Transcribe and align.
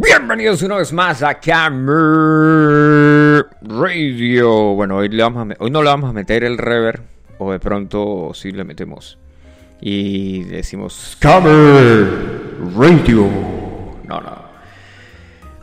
Bienvenidos 0.00 0.62
una 0.62 0.76
vez 0.76 0.92
más 0.92 1.24
a 1.24 1.40
Camera 1.40 3.44
Radio. 3.62 4.74
Bueno, 4.76 4.98
hoy, 4.98 5.08
le 5.08 5.24
vamos 5.24 5.50
a 5.50 5.56
hoy 5.58 5.72
no 5.72 5.82
le 5.82 5.88
vamos 5.88 6.08
a 6.08 6.12
meter 6.12 6.44
el 6.44 6.56
reverb, 6.56 7.02
o 7.38 7.50
de 7.50 7.58
pronto 7.58 8.30
sí 8.32 8.52
le 8.52 8.62
metemos. 8.62 9.18
Y 9.80 10.44
decimos 10.44 11.16
Camera 11.18 12.06
Radio. 12.76 13.26
No, 14.04 14.20
no. 14.20 14.38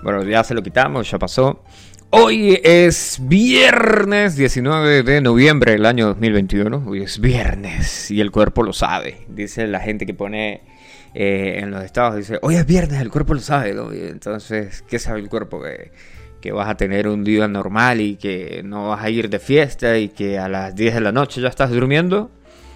Bueno, 0.04 0.22
ya 0.26 0.44
se 0.44 0.54
lo 0.54 0.62
quitamos, 0.62 1.10
ya 1.10 1.18
pasó. 1.18 1.64
Hoy 2.10 2.60
es 2.62 3.20
viernes 3.22 4.36
19 4.36 5.04
de 5.04 5.22
noviembre 5.22 5.72
del 5.72 5.86
año 5.86 6.08
2021. 6.08 6.84
Hoy 6.86 7.04
es 7.04 7.22
viernes 7.22 8.12
y 8.12 8.20
el 8.20 8.32
cuerpo 8.32 8.64
lo 8.64 8.74
sabe. 8.74 9.26
Dice 9.30 9.66
la 9.66 9.80
gente 9.80 10.06
que 10.06 10.14
pone 10.14 10.75
eh, 11.18 11.60
en 11.62 11.72
los 11.72 11.82
estados, 11.82 12.18
dice, 12.18 12.40
hoy 12.42 12.56
es 12.56 12.66
viernes, 12.66 13.00
el 13.00 13.10
cuerpo 13.10 13.34
lo 13.34 13.40
sabe. 13.40 13.74
entonces, 14.10 14.84
¿qué 14.86 15.00
sabe 15.00 15.22
el 15.22 15.30
cuerpo? 15.30 15.62
Que, 15.62 15.94
que 16.42 16.52
vas 16.52 16.68
a 16.68 16.76
tener 16.76 17.08
un 17.08 17.24
día 17.24 17.48
normal 17.48 18.02
y 18.02 18.18
que 18.18 18.62
no 18.66 18.90
vas 18.90 19.02
a 19.02 19.10
ir 19.10 19.30
de 19.30 19.40
fiesta 19.40 19.98
y 19.98 20.10
que 20.10 20.38
a 20.38 20.50
las 20.50 20.76
10 20.76 20.96
de 20.96 21.02
la 21.02 21.14
noche 21.14 21.40
ya 21.40 21.48
estás 21.48 21.72
durmiendo. 21.72 22.32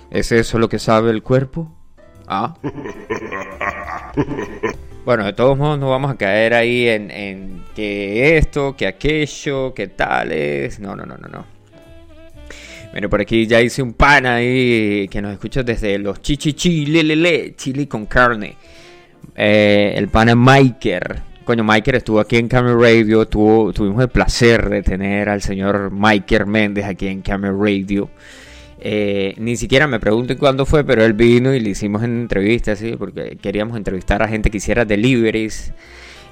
¿Es 0.09 0.31
eso 0.31 0.57
lo 0.57 0.69
que 0.69 0.79
sabe 0.79 1.11
el 1.11 1.21
cuerpo? 1.21 1.69
Ah. 2.27 2.55
Bueno, 5.05 5.25
de 5.25 5.33
todos 5.33 5.57
modos 5.57 5.79
no 5.79 5.89
vamos 5.89 6.11
a 6.11 6.17
caer 6.17 6.53
ahí 6.53 6.87
en, 6.87 7.09
en 7.09 7.63
que 7.73 8.37
esto, 8.37 8.75
que 8.75 8.85
aquello, 8.85 9.73
que 9.73 9.87
tales. 9.87 10.79
No, 10.79 10.95
no, 10.95 11.03
no, 11.03 11.17
no, 11.17 11.27
no. 11.27 11.45
Bueno, 12.91 13.09
por 13.09 13.21
aquí 13.21 13.45
ya 13.45 13.61
hice 13.61 13.83
un 13.83 13.93
pan 13.93 14.25
ahí 14.25 15.07
que 15.09 15.21
nos 15.21 15.33
escucha 15.33 15.61
desde 15.61 15.99
los 15.99 16.21
chichichi, 16.21 16.87
lelele, 16.87 17.53
chili 17.55 17.85
con 17.85 18.07
carne. 18.07 18.55
Eh, 19.35 19.93
el 19.95 20.07
pana 20.07 20.35
Miker. 20.35 21.21
Coño, 21.45 21.63
Miker 21.63 21.95
estuvo 21.95 22.19
aquí 22.19 22.37
en 22.37 22.47
Camera 22.47 22.75
Radio. 22.75 23.27
Tuvimos 23.27 24.01
el 24.01 24.09
placer 24.09 24.69
de 24.69 24.81
tener 24.81 25.29
al 25.29 25.41
señor 25.41 25.91
Miker 25.91 26.47
Méndez 26.47 26.85
aquí 26.85 27.07
en 27.07 27.21
Camera 27.21 27.53
Radio. 27.53 28.09
Eh, 28.81 29.35
ni 29.37 29.55
siquiera 29.55 29.87
me 29.87 29.99
pregunten 29.99 30.37
cuándo 30.37 30.65
fue, 30.65 30.83
pero 30.83 31.03
él 31.03 31.13
vino 31.13 31.53
y 31.53 31.59
le 31.59 31.71
hicimos 31.71 32.01
en 32.03 32.21
entrevistas, 32.21 32.79
¿sí? 32.79 32.95
porque 32.97 33.37
queríamos 33.41 33.77
entrevistar 33.77 34.23
a 34.23 34.27
gente 34.27 34.49
que 34.49 34.57
hiciera 34.57 34.85
deliveries 34.85 35.73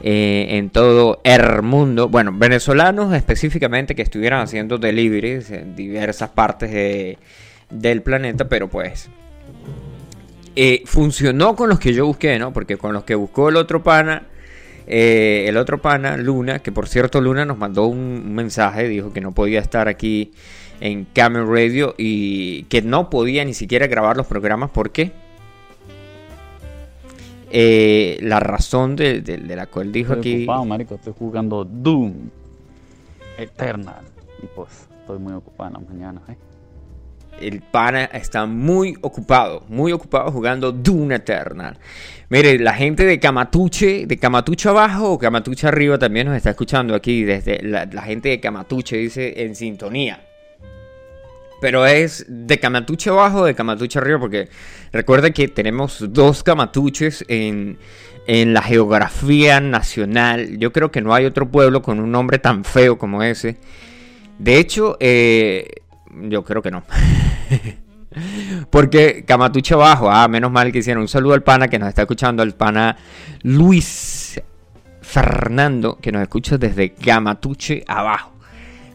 eh, 0.02 0.48
en 0.52 0.70
todo 0.70 1.22
el 1.24 1.62
mundo. 1.64 2.10
Bueno, 2.10 2.32
venezolanos 2.34 3.14
específicamente 3.14 3.96
que 3.96 4.02
estuvieran 4.02 4.42
haciendo 4.42 4.78
deliveries 4.78 5.52
en 5.52 5.76
diversas 5.76 6.30
partes 6.30 7.18
del 7.70 8.02
planeta, 8.02 8.48
pero 8.48 8.68
pues 8.68 9.10
eh, 10.56 10.84
funcionó 10.86 11.56
con 11.56 11.70
los 11.70 11.80
que 11.80 11.94
yo 11.94 12.06
busqué, 12.06 12.40
¿no? 12.40 12.54
Porque 12.54 12.78
con 12.78 12.94
los 12.94 13.04
que 13.04 13.16
buscó 13.16 13.50
el 13.50 13.56
otro 13.56 13.84
pana. 13.84 14.24
el 14.88 15.58
otro 15.58 15.82
pana, 15.82 16.18
Luna, 16.18 16.60
que 16.60 16.72
por 16.72 16.88
cierto 16.88 17.20
Luna 17.22 17.46
nos 17.46 17.58
mandó 17.58 17.88
un 17.88 18.34
mensaje, 18.34 18.88
dijo 18.88 19.12
que 19.14 19.22
no 19.22 19.34
podía 19.34 19.60
estar 19.60 19.88
aquí 19.88 20.32
en 20.80 21.06
Camel 21.06 21.48
Radio 21.48 21.96
y 21.98 22.64
que 22.64 22.82
no 22.82 23.10
podía 23.10 23.44
ni 23.46 23.54
siquiera 23.54 23.88
grabar 23.88 24.18
los 24.18 24.28
programas. 24.28 24.70
¿Por 24.70 24.92
qué? 24.92 25.12
Eh, 27.60 28.20
la 28.22 28.40
razón 28.40 28.96
de, 28.96 29.24
la 29.48 29.66
cual 29.66 29.92
dijo 29.92 30.14
estoy 30.14 30.32
aquí. 30.32 30.44
Ocupado, 30.44 30.66
marico, 30.66 30.94
estoy 30.94 31.14
jugando 31.18 31.66
Doom 31.66 32.30
Eternal. 33.36 34.06
Y 34.44 34.46
pues 34.56 34.88
estoy 35.00 35.18
muy 35.18 35.34
ocupado 35.34 35.70
en 35.70 35.74
las 35.74 35.90
mañanas, 35.92 36.30
¿eh? 36.30 36.38
El 37.42 37.62
pana 37.62 38.06
está 38.06 38.46
muy 38.46 38.96
ocupado, 39.02 39.64
muy 39.70 39.92
ocupado 39.92 40.32
jugando 40.32 40.72
Doom 40.72 41.14
Eternal. 41.14 41.80
Mire, 42.30 42.60
la 42.60 42.74
gente 42.74 43.06
de 43.06 43.20
Camatuche, 43.20 44.06
de 44.06 44.18
Camatuche 44.18 44.70
abajo 44.70 45.14
o 45.14 45.18
Camatuche 45.18 45.68
arriba 45.68 45.98
también 45.98 46.28
nos 46.28 46.38
está 46.38 46.52
escuchando 46.52 46.94
aquí. 46.94 47.24
Desde 47.24 47.64
la, 47.64 47.86
la 47.86 48.04
gente 48.04 48.30
de 48.30 48.40
Camatuche 48.40 48.98
dice 48.98 49.44
en 49.44 49.56
sintonía. 49.56 50.27
Pero 51.60 51.86
es 51.86 52.26
de 52.28 52.60
Camatuche 52.60 53.10
abajo 53.10 53.46
de 53.46 53.56
Camatuche 53.56 53.98
arriba, 54.00 54.20
porque 54.20 54.50
recuerda 54.92 55.32
que 55.32 55.48
tenemos 55.48 56.06
dos 56.10 56.44
Camatuches 56.44 57.26
en, 57.28 57.78
la 58.28 58.62
geografía 58.62 59.60
nacional. 59.60 60.58
Yo 60.60 60.74
creo 60.74 60.92
que 60.92 61.02
no 61.02 61.14
hay 61.14 61.26
otro 61.26 61.50
pueblo 61.50 61.82
con 61.82 62.00
un 62.00 62.12
nombre 62.12 62.40
tan 62.40 62.64
feo 62.64 62.98
como 62.98 63.24
ese. 63.24 63.58
De 64.38 64.60
hecho, 64.60 64.98
eh, 65.00 65.68
yo 66.24 66.44
creo 66.44 66.62
que 66.62 66.70
no. 66.70 66.84
Porque 68.70 69.24
Camatuche 69.26 69.74
abajo, 69.74 70.10
ah, 70.12 70.28
menos 70.28 70.52
mal 70.52 70.72
que 70.72 70.80
hicieron 70.80 71.02
un 71.02 71.08
saludo 71.08 71.34
al 71.34 71.44
pana 71.44 71.68
que 71.68 71.80
nos 71.80 71.90
está 71.90 72.02
escuchando, 72.04 72.44
al 72.44 72.54
pana 72.54 72.98
Luis 73.44 74.42
Fernando, 75.02 75.98
que 76.02 76.12
nos 76.12 76.22
escucha 76.22 76.58
desde 76.58 76.94
Camatuche 76.94 77.84
abajo. 77.88 78.34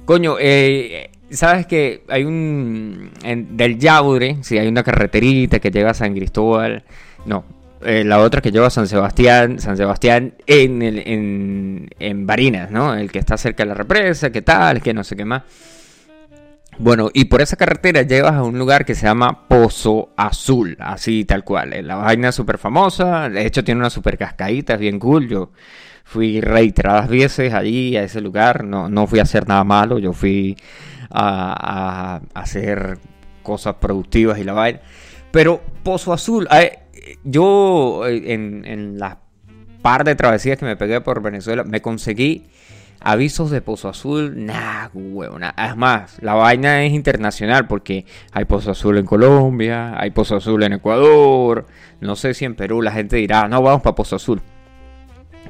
Coño, 0.04 0.36
eh, 0.38 1.11
sabes 1.32 1.66
que 1.66 2.02
hay 2.08 2.24
un. 2.24 3.10
del 3.50 3.78
Yaure, 3.78 4.38
si 4.42 4.58
hay 4.58 4.68
una 4.68 4.82
carreterita 4.82 5.58
que 5.58 5.70
lleva 5.70 5.90
a 5.90 5.94
San 5.94 6.14
Cristóbal. 6.14 6.84
No, 7.26 7.44
eh, 7.84 8.04
la 8.04 8.18
otra 8.20 8.40
que 8.40 8.50
lleva 8.50 8.68
a 8.68 8.70
San 8.70 8.86
Sebastián. 8.86 9.58
San 9.58 9.76
Sebastián 9.76 10.34
en, 10.46 10.82
el, 10.82 10.98
en, 10.98 11.90
en 11.98 12.26
Barinas, 12.26 12.70
¿no? 12.70 12.94
El 12.94 13.10
que 13.10 13.18
está 13.18 13.36
cerca 13.36 13.64
de 13.64 13.68
la 13.68 13.74
represa, 13.74 14.30
que 14.30 14.42
tal, 14.42 14.82
que 14.82 14.94
no 14.94 15.04
sé 15.04 15.16
qué 15.16 15.24
más. 15.24 15.42
Bueno, 16.78 17.10
y 17.12 17.26
por 17.26 17.42
esa 17.42 17.56
carretera 17.56 18.02
llevas 18.02 18.32
a 18.34 18.42
un 18.42 18.58
lugar 18.58 18.84
que 18.84 18.94
se 18.94 19.06
llama 19.06 19.46
Pozo 19.46 20.10
Azul, 20.16 20.76
así 20.80 21.24
tal 21.24 21.44
cual. 21.44 21.74
La 21.86 21.96
vaina 21.96 22.32
súper 22.32 22.56
famosa, 22.56 23.28
de 23.28 23.46
hecho 23.46 23.62
tiene 23.62 23.80
una 23.80 23.90
súper 23.90 24.16
cascadita, 24.16 24.74
es 24.74 24.80
bien 24.80 24.98
cool. 24.98 25.28
Yo 25.28 25.50
fui 26.04 26.40
reiteradas 26.40 27.08
veces 27.08 27.52
allí, 27.52 27.96
a 27.96 28.02
ese 28.04 28.20
lugar, 28.20 28.64
no, 28.64 28.88
no 28.88 29.06
fui 29.06 29.18
a 29.18 29.22
hacer 29.22 29.46
nada 29.46 29.64
malo, 29.64 29.98
yo 29.98 30.12
fui 30.12 30.56
a, 31.12 32.20
hacer 32.34 32.98
cosas 33.42 33.76
productivas 33.76 34.38
y 34.38 34.44
la 34.44 34.52
vaina. 34.52 34.80
Pero 35.30 35.60
Pozo 35.82 36.12
Azul, 36.12 36.48
yo 37.24 38.06
eh, 38.06 38.32
en, 38.32 38.64
en 38.64 38.98
las 38.98 39.16
par 39.82 40.04
de 40.04 40.14
travesías 40.14 40.58
que 40.58 40.64
me 40.64 40.76
pegué 40.76 41.00
por 41.00 41.22
Venezuela, 41.22 41.64
me 41.64 41.82
conseguí 41.82 42.46
avisos 43.04 43.50
de 43.50 43.60
Pozo 43.60 43.88
Azul, 43.88 44.46
nah, 44.46 44.88
huevona. 44.92 45.54
Es 45.58 45.76
más, 45.76 46.18
la 46.22 46.34
vaina 46.34 46.84
es 46.84 46.92
internacional 46.92 47.66
porque 47.66 48.06
hay 48.32 48.44
Pozo 48.44 48.70
Azul 48.70 48.98
en 48.98 49.06
Colombia, 49.06 49.98
hay 50.00 50.10
Pozo 50.10 50.36
Azul 50.36 50.62
en 50.62 50.74
Ecuador, 50.74 51.66
no 52.00 52.16
sé 52.16 52.34
si 52.34 52.44
en 52.44 52.54
Perú 52.54 52.82
la 52.82 52.92
gente 52.92 53.16
dirá, 53.16 53.48
no, 53.48 53.60
vamos 53.62 53.82
para 53.82 53.94
Pozo 53.94 54.16
Azul. 54.16 54.40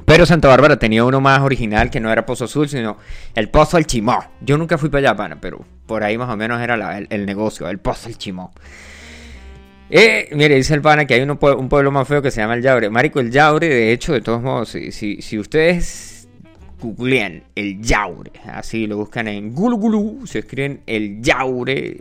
Pero 0.05 0.27
Santa 0.27 0.49
Bárbara 0.49 0.79
tenía 0.79 1.05
uno 1.05 1.21
más 1.21 1.41
original 1.41 1.91
que 1.91 2.01
no 2.01 2.11
era 2.11 2.27
Pozo 2.27 2.45
Azul, 2.45 2.69
sino 2.69 2.97
el 3.35 3.49
Pozo 3.49 3.77
del 3.77 3.87
Chimó. 3.87 4.19
Yo 4.41 4.59
nunca 4.59 4.79
fui 4.79 4.89
para 4.89 5.11
allá, 5.11 5.17
pana, 5.17 5.39
pero 5.41 5.65
por 5.87 6.03
ahí 6.03 6.19
más 6.19 6.31
o 6.31 6.37
menos 6.37 6.61
era 6.61 6.99
el, 6.99 7.27
negocio, 7.27 7.69
el 7.69 7.79
Pozo 7.79 8.09
del 8.09 8.19
Chimó. 8.19 8.53
Eh, 9.91 10.31
mire, 10.33 10.57
dice 10.57 10.75
el 10.75 10.81
pana 10.81 11.05
que 11.05 11.15
hay 11.15 11.21
un 11.23 11.37
pueblo 11.37 11.91
más 11.91 12.09
feo 12.09 12.23
que 12.23 12.31
se 12.31 12.41
llama 12.41 12.55
el 12.55 12.63
Yaure. 12.63 12.89
Marico, 12.91 13.21
el 13.21 13.31
Yaure, 13.31 13.69
de 13.69 13.93
hecho, 13.93 14.13
de 14.13 14.23
todos 14.23 14.43
modos, 14.43 14.71
si, 14.71 14.91
si, 14.91 15.39
ustedes 15.39 16.27
googlean 16.81 17.45
el 17.55 17.81
Yaure, 17.81 18.33
así 18.47 18.87
lo 18.87 18.97
buscan 18.97 19.29
en 19.29 19.55
Google, 19.55 20.27
se 20.27 20.41
escriben 20.41 20.81
el 20.87 21.21
Yaure, 21.21 22.01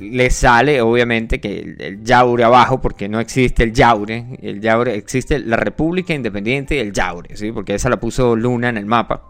le 0.00 0.30
sale 0.30 0.80
obviamente 0.80 1.40
que 1.40 1.76
el, 1.78 2.02
Yaure 2.02 2.44
abajo, 2.44 2.80
porque 2.80 3.08
no 3.08 3.20
existe 3.20 3.62
el 3.64 3.72
Yaure, 3.72 4.38
el 4.42 4.60
Yaure 4.60 4.94
existe 4.94 5.38
la 5.38 5.56
República 5.56 6.14
Independiente 6.14 6.76
del 6.76 6.92
Yaure, 6.92 7.36
¿sí? 7.36 7.52
porque 7.52 7.74
esa 7.74 7.88
la 7.88 7.98
puso 7.98 8.36
Luna 8.36 8.68
en 8.68 8.76
el 8.76 8.86
mapa. 8.86 9.22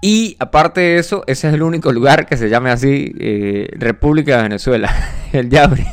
Y 0.00 0.36
aparte 0.38 0.80
de 0.80 0.98
eso, 0.98 1.24
ese 1.26 1.48
es 1.48 1.54
el 1.54 1.62
único 1.62 1.92
lugar 1.92 2.26
que 2.26 2.36
se 2.36 2.48
llame 2.48 2.70
así, 2.70 3.12
eh, 3.18 3.68
República 3.72 4.36
de 4.36 4.42
Venezuela, 4.44 4.94
el 5.32 5.50
Yaure. 5.50 5.86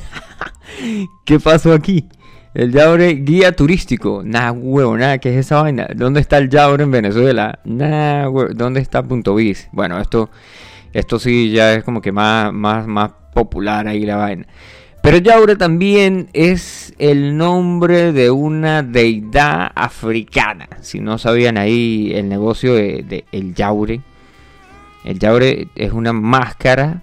¿Qué 1.26 1.40
pasó 1.40 1.74
aquí? 1.74 2.08
El 2.54 2.72
Yaure 2.72 3.16
guía 3.16 3.54
turístico. 3.54 4.22
Nah, 4.24 4.52
huevo, 4.52 4.96
nada, 4.96 5.18
¿qué 5.18 5.34
es 5.34 5.46
esa 5.46 5.62
vaina? 5.62 5.88
¿Dónde 5.94 6.22
está 6.22 6.38
el 6.38 6.50
Yaure 6.50 6.84
en 6.84 6.92
Venezuela? 6.92 7.60
Nah, 7.66 8.30
huevo, 8.30 8.54
¿dónde 8.54 8.80
está 8.80 9.04
Punto 9.04 9.36
Bis? 9.36 9.68
Bueno, 9.72 10.00
esto 10.00 10.30
esto 10.96 11.20
sí 11.20 11.52
ya 11.52 11.74
es 11.74 11.84
como 11.84 12.02
que 12.02 12.14
más, 12.14 12.54
más, 12.54 12.88
más 12.88 13.12
popular 13.34 13.86
ahí 13.86 14.06
la 14.06 14.16
vaina. 14.16 14.48
Pero 15.02 15.18
Yaure 15.18 15.58
también 15.58 16.30
es 16.32 16.94
el 16.98 17.36
nombre 17.36 18.14
de 18.14 18.32
una 18.32 18.82
deidad 18.82 19.72
africana. 19.76 20.70
Si 20.80 21.02
no 21.02 21.18
sabían 21.18 21.58
ahí 21.58 22.14
el 22.16 22.30
negocio 22.30 22.74
de, 22.74 23.26
el 23.34 23.54
Yaure. 23.54 24.02
El 25.04 25.20
Yaure 25.20 25.68
es 25.76 25.92
una 25.92 26.14
máscara. 26.14 27.02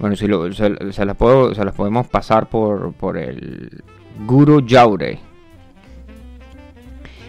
Bueno, 0.00 0.16
si 0.16 0.26
puedo, 0.26 1.54
se 1.54 1.64
las 1.64 1.74
podemos 1.74 2.08
pasar 2.08 2.48
por, 2.48 2.92
por 2.94 3.16
el 3.16 3.80
Guru 4.26 4.66
Yaure. 4.66 5.20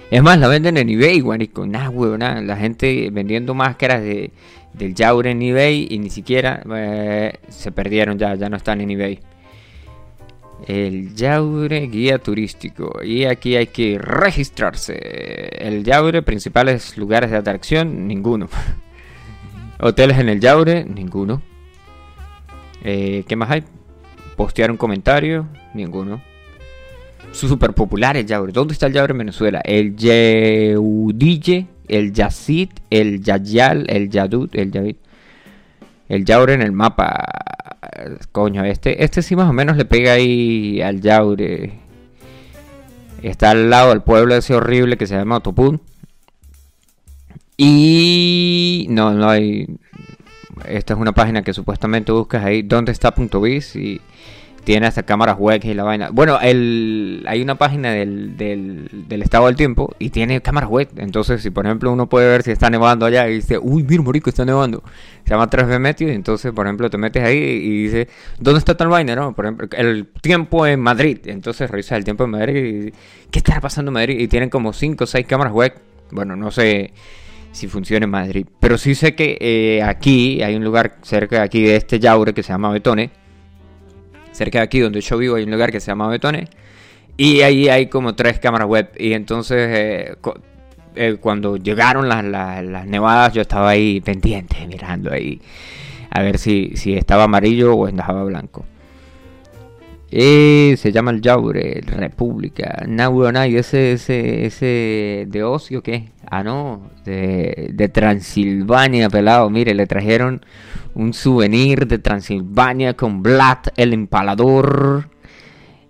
Es 0.09 0.21
más, 0.21 0.39
la 0.39 0.47
venden 0.47 0.77
en 0.77 0.89
eBay, 0.89 1.21
guanico. 1.21 1.65
Nah, 1.65 1.89
nada. 2.17 2.41
La 2.41 2.57
gente 2.57 3.09
vendiendo 3.11 3.53
máscaras 3.53 4.01
de, 4.01 4.31
del 4.73 4.95
Yaure 4.95 5.31
en 5.31 5.41
eBay 5.41 5.87
y 5.89 5.99
ni 5.99 6.09
siquiera 6.09 6.63
eh, 6.75 7.33
se 7.49 7.71
perdieron 7.71 8.17
ya, 8.17 8.35
ya 8.35 8.49
no 8.49 8.57
están 8.57 8.81
en 8.81 8.91
eBay. 8.91 9.19
El 10.67 11.13
Yaure 11.15 11.87
guía 11.87 12.19
turístico. 12.19 13.03
Y 13.03 13.25
aquí 13.25 13.55
hay 13.55 13.67
que 13.67 13.97
registrarse. 13.99 14.93
El 15.57 15.83
Yaure, 15.83 16.21
principales 16.21 16.97
lugares 16.97 17.31
de 17.31 17.37
atracción, 17.37 18.07
ninguno. 18.07 18.47
Hoteles 19.79 20.19
en 20.19 20.29
el 20.29 20.39
Yaure, 20.39 20.85
ninguno. 20.85 21.41
Eh, 22.83 23.23
¿Qué 23.27 23.35
más 23.35 23.51
hay? 23.51 23.63
Postear 24.37 24.71
un 24.71 24.77
comentario, 24.77 25.47
ninguno. 25.73 26.21
Super 27.31 27.73
popular 27.73 28.15
el 28.15 28.25
Yaure. 28.25 28.53
¿Dónde 28.53 28.73
está 28.73 28.87
el 28.87 28.93
Yaure 28.93 29.11
en 29.11 29.17
Venezuela? 29.17 29.61
El 29.65 29.95
Yeudille, 29.95 31.67
el 31.87 32.13
Yacid, 32.13 32.69
el 32.89 33.23
Yayal, 33.23 33.85
el 33.89 34.09
Yadut, 34.09 34.55
el 34.55 34.71
Yavid. 34.71 34.95
El 36.09 36.25
Yaure 36.25 36.53
en 36.53 36.61
el 36.61 36.71
mapa. 36.71 37.23
Coño, 38.31 38.63
este, 38.65 39.03
este 39.03 39.21
sí 39.21 39.35
más 39.35 39.49
o 39.49 39.53
menos 39.53 39.77
le 39.77 39.85
pega 39.85 40.13
ahí 40.13 40.81
al 40.81 41.01
Yaure. 41.01 41.73
Está 43.21 43.51
al 43.51 43.69
lado 43.69 43.89
del 43.89 44.01
pueblo 44.01 44.35
ese 44.35 44.53
horrible 44.53 44.97
que 44.97 45.07
se 45.07 45.15
llama 45.15 45.37
Otopun. 45.37 45.81
Y 47.57 48.87
no, 48.89 49.13
no 49.13 49.29
hay. 49.29 49.77
Esta 50.67 50.93
es 50.93 50.99
una 50.99 51.13
página 51.13 51.41
que 51.41 51.53
supuestamente 51.53 52.11
buscas 52.11 52.43
ahí. 52.43 52.61
¿Dónde 52.61 52.91
está 52.91 53.13
.biz? 53.15 53.75
Y 53.75 54.01
tiene 54.63 54.87
hasta 54.87 55.03
cámaras 55.03 55.37
web 55.37 55.61
y 55.63 55.73
la 55.73 55.83
vaina. 55.83 56.09
Bueno, 56.11 56.39
el, 56.41 57.23
hay 57.27 57.41
una 57.41 57.55
página 57.55 57.91
del, 57.91 58.37
del, 58.37 59.21
estado 59.21 59.47
del 59.47 59.55
tiempo 59.55 59.93
y 59.99 60.09
tiene 60.09 60.41
cámaras 60.41 60.69
web. 60.69 60.89
Entonces, 60.97 61.41
si 61.41 61.49
por 61.49 61.65
ejemplo 61.65 61.91
uno 61.91 62.07
puede 62.07 62.27
ver 62.29 62.43
si 62.43 62.51
está 62.51 62.69
nevando 62.69 63.05
allá 63.05 63.27
y 63.27 63.35
dice, 63.35 63.57
uy, 63.57 63.83
mira, 63.83 64.01
morico, 64.01 64.29
está 64.29 64.45
nevando. 64.45 64.83
Se 65.25 65.31
llama 65.31 65.49
3B 65.49 65.79
Meteo 65.79 66.09
y 66.09 66.11
entonces, 66.11 66.51
por 66.53 66.65
ejemplo, 66.65 66.89
te 66.89 66.97
metes 66.97 67.23
ahí 67.23 67.37
y 67.37 67.83
dice, 67.83 68.07
¿dónde 68.39 68.59
está 68.59 68.75
tal 68.75 68.87
vaina? 68.87 69.15
No, 69.15 69.33
por 69.33 69.45
ejemplo, 69.45 69.67
el 69.71 70.07
tiempo 70.21 70.65
en 70.65 70.79
Madrid. 70.79 71.19
Entonces 71.25 71.69
revisas 71.69 71.97
el 71.97 72.03
tiempo 72.03 72.23
en 72.23 72.29
Madrid 72.29 72.85
y 72.87 72.93
¿qué 73.31 73.39
está 73.39 73.59
pasando 73.59 73.89
en 73.89 73.93
Madrid? 73.93 74.19
Y 74.19 74.27
tienen 74.27 74.49
como 74.49 74.73
5 74.73 75.03
o 75.03 75.07
6 75.07 75.25
cámaras 75.27 75.53
web. 75.53 75.73
Bueno, 76.11 76.35
no 76.35 76.51
sé 76.51 76.93
si 77.51 77.67
funciona 77.67 78.05
en 78.05 78.11
Madrid. 78.11 78.45
Pero 78.59 78.77
sí 78.77 78.95
sé 78.95 79.13
que 79.13 79.37
eh, 79.41 79.83
aquí 79.83 80.41
hay 80.41 80.55
un 80.55 80.63
lugar 80.63 80.97
cerca 81.01 81.37
de 81.37 81.41
aquí 81.41 81.63
de 81.63 81.75
este 81.75 81.99
Yaure 81.99 82.33
que 82.33 82.43
se 82.43 82.53
llama 82.53 82.71
Betone 82.71 83.22
cerca 84.33 84.59
de 84.59 84.65
aquí 84.65 84.79
donde 84.79 85.01
yo 85.01 85.17
vivo 85.17 85.35
hay 85.35 85.43
un 85.43 85.51
lugar 85.51 85.71
que 85.71 85.79
se 85.79 85.87
llama 85.87 86.09
Betone. 86.09 86.47
Y 87.15 87.41
ahí 87.41 87.69
hay 87.69 87.87
como 87.87 88.15
tres 88.15 88.39
cámaras 88.39 88.67
web. 88.67 88.89
Y 88.97 89.13
entonces 89.13 89.69
eh, 89.71 90.15
eh, 90.95 91.17
cuando 91.19 91.57
llegaron 91.57 92.09
las, 92.09 92.23
las, 92.23 92.85
nevadas 92.85 93.33
yo 93.33 93.41
estaba 93.41 93.69
ahí 93.69 94.01
pendiente, 94.01 94.67
mirando 94.67 95.11
ahí. 95.11 95.39
A 96.09 96.21
ver 96.21 96.37
si, 96.37 96.73
si 96.75 96.93
estaba 96.95 97.23
amarillo 97.23 97.73
o 97.75 97.87
estaba 97.87 98.23
blanco. 98.23 98.65
Y 100.15 100.77
se 100.77 100.91
llama 100.91 101.09
el 101.09 101.21
Yaure, 101.21 101.81
República. 101.87 102.83
Nauronay, 102.87 103.55
ese, 103.55 103.93
ese, 103.93 104.45
ese 104.45 105.25
de 105.27 105.43
ocio, 105.43 105.81
¿qué? 105.81 106.09
Ah, 106.29 106.43
no, 106.43 106.91
de, 107.03 107.89
Transilvania, 107.91 109.09
pelado. 109.09 109.49
Mire, 109.49 109.73
le 109.73 109.87
trajeron 109.87 110.45
un 110.93 111.13
souvenir 111.13 111.87
de 111.87 111.97
Transilvania 111.97 112.93
con 112.93 113.23
Vlad 113.23 113.69
el 113.75 113.93
empalador 113.93 115.09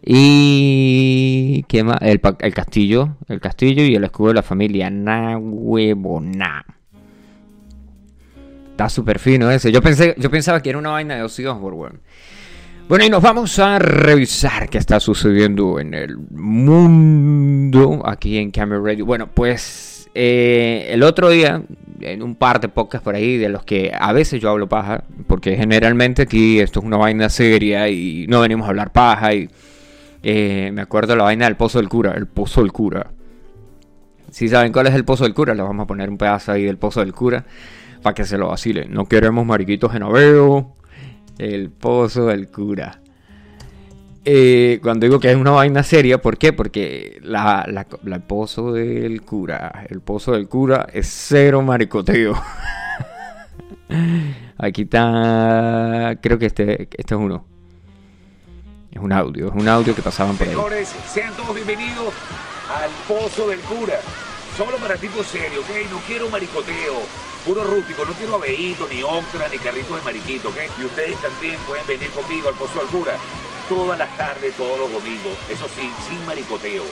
y 0.02 1.66
¿qué 1.68 1.84
más? 1.84 1.98
El, 2.02 2.22
castillo, 2.54 3.18
el 3.28 3.42
castillo 3.42 3.84
y 3.84 3.96
el 3.96 4.06
escudo 4.06 4.30
de 4.30 4.36
la 4.36 4.44
familia 4.44 4.90
Nahuebona. 4.90 6.66
Está 8.72 8.88
súper 8.88 9.20
fino 9.20 9.52
ese. 9.52 9.70
Yo 9.70 9.82
pensé, 9.82 10.16
yo 10.18 10.32
pensaba 10.32 10.62
que 10.62 10.70
era 10.70 10.80
una 10.80 10.92
vaina 10.92 11.16
de 11.16 11.24
Ozzy 11.24 11.46
Osbourne. 11.46 12.00
Bueno, 12.90 13.06
y 13.06 13.10
nos 13.10 13.24
vamos 13.24 13.58
a 13.60 13.80
revisar 13.80 14.70
qué 14.70 14.78
está 14.78 15.00
sucediendo 15.00 15.80
en 15.80 15.94
el 15.94 16.18
mundo 16.18 18.04
aquí 18.06 18.38
en 18.38 18.52
Camera 18.52 18.82
Radio. 18.82 19.06
Bueno, 19.06 19.30
pues 19.34 20.10
eh, 20.14 20.90
el 20.90 21.02
otro 21.04 21.30
día 21.30 21.64
en 22.02 22.22
un 22.22 22.36
par 22.36 22.60
de 22.60 22.68
podcasts 22.68 23.06
por 23.06 23.16
ahí 23.16 23.38
de 23.38 23.48
los 23.48 23.64
que 23.64 23.94
a 23.98 24.12
veces 24.12 24.42
yo 24.42 24.50
hablo 24.50 24.68
paja, 24.68 25.06
porque 25.28 25.56
generalmente 25.56 26.24
aquí 26.24 26.60
esto 26.60 26.82
es 26.82 26.86
una 26.86 26.98
vaina 26.98 27.30
seria 27.30 27.88
y 27.88 28.28
no 28.28 28.42
venimos 28.42 28.66
a 28.66 28.72
hablar 28.72 28.92
paja. 28.92 29.34
Y 29.34 29.50
eh, 30.22 30.70
me 30.74 30.82
acuerdo 30.82 31.14
de 31.14 31.18
la 31.20 31.24
vaina 31.24 31.46
del 31.46 31.56
pozo 31.56 31.80
del 31.80 31.88
cura, 31.88 32.12
el 32.12 32.28
pozo 32.28 32.62
del 32.62 32.74
cura. 32.74 33.12
Si 34.30 34.50
saben 34.50 34.74
cuál 34.74 34.88
es 34.88 34.94
el 34.94 35.06
pozo 35.06 35.24
del 35.24 35.34
cura, 35.34 35.56
les 35.56 35.66
vamos 35.66 35.86
a 35.86 35.88
poner 35.88 36.10
un 36.10 36.18
pedazo 36.18 36.52
ahí 36.52 36.64
del 36.64 36.78
pozo 36.78 37.00
del 37.00 37.14
cura 37.14 37.46
para 38.02 38.14
que 38.14 38.26
se 38.26 38.38
lo 38.38 38.50
vacilen. 38.50 38.94
No 38.94 39.06
queremos 39.06 39.46
mariquitos 39.46 39.96
en 39.96 40.04
aveo. 40.04 40.76
El 41.38 41.70
pozo 41.70 42.28
del 42.28 42.50
cura. 42.50 43.00
Eh, 44.26 44.80
cuando 44.82 45.06
digo 45.06 45.20
que 45.20 45.30
es 45.32 45.36
una 45.36 45.52
vaina 45.52 45.84
seria, 45.84 46.22
¿por 46.22 46.38
qué? 46.38 46.54
Porque 46.54 47.20
la, 47.22 47.66
el 48.06 48.22
pozo 48.22 48.72
del 48.72 49.22
cura, 49.22 49.86
el 49.90 50.00
pozo 50.00 50.32
del 50.32 50.48
cura 50.48 50.88
es 50.94 51.08
cero 51.08 51.62
maricoteo. 51.62 52.34
Aquí 54.58 54.84
está, 54.84 56.18
creo 56.22 56.40
que 56.40 56.46
este, 56.46 56.84
este 56.84 57.16
es 57.16 57.20
uno. 57.20 57.46
Es 58.92 59.02
un 59.02 59.12
audio, 59.12 59.48
es 59.48 59.54
un 59.54 59.68
audio 59.68 59.94
que 59.94 60.02
pasaban 60.02 60.38
por 60.38 60.48
ahí. 60.48 60.54
Señores, 60.54 60.96
sean 61.08 61.34
todos 61.34 61.54
bienvenidos 61.56 62.14
al 62.70 62.92
pozo 63.08 63.50
del 63.50 63.60
cura. 63.62 64.00
Solo 64.58 64.78
para 64.78 64.96
tipos 64.98 65.26
serios, 65.26 65.64
¿ok? 65.64 65.90
No 65.90 66.00
quiero 66.06 66.30
maricoteo, 66.30 67.02
puro 67.44 67.64
rústico, 67.64 68.06
no 68.06 68.14
quiero 68.14 68.36
abeíto, 68.36 68.88
ni 68.88 69.02
ocra, 69.02 69.48
ni 69.50 69.58
carritos 69.58 69.98
de 69.98 70.04
mariquito, 70.04 70.50
¿ok? 70.50 70.58
Y 70.80 70.86
ustedes 70.86 71.18
también 71.22 71.58
pueden 71.68 71.86
venir 71.88 72.12
conmigo 72.12 72.50
al 72.50 72.56
pozo 72.56 72.80
del 72.80 72.88
cura 72.88 73.18
todas 73.68 73.98
las 73.98 74.16
tardes, 74.18 74.54
todos 74.56 74.78
los 74.78 74.92
domingos. 74.92 75.38
Eso 75.50 75.68
sí, 75.76 75.92
sin 76.08 76.24
maricoteo. 76.26 76.84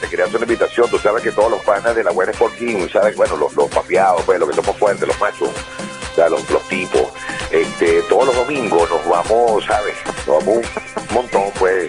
Te 0.00 0.08
quería 0.08 0.24
hacer 0.24 0.36
una 0.36 0.46
invitación, 0.46 0.90
tú 0.90 0.98
sabes 0.98 1.22
que 1.22 1.30
todos 1.30 1.50
los 1.50 1.62
panas 1.62 1.94
de 1.94 2.02
la 2.02 2.10
buena 2.10 2.32
Sport 2.32 2.56
King, 2.56 2.88
sabes, 2.92 3.14
bueno, 3.16 3.36
los, 3.36 3.54
los 3.54 3.68
pues, 3.68 4.40
los 4.40 4.48
que 4.48 4.56
somos 4.56 4.76
fuertes, 4.76 5.06
los 5.06 5.20
machos, 5.20 5.50
o 5.50 6.14
sea, 6.16 6.28
los, 6.28 6.42
tipos, 6.68 7.08
este, 7.50 8.02
todos 8.08 8.26
los 8.26 8.34
domingos 8.34 8.90
nos 8.90 9.06
vamos, 9.06 9.64
¿sabes? 9.64 9.94
Vamos 10.26 10.66
un 11.08 11.14
montón, 11.14 11.44
pues, 11.58 11.88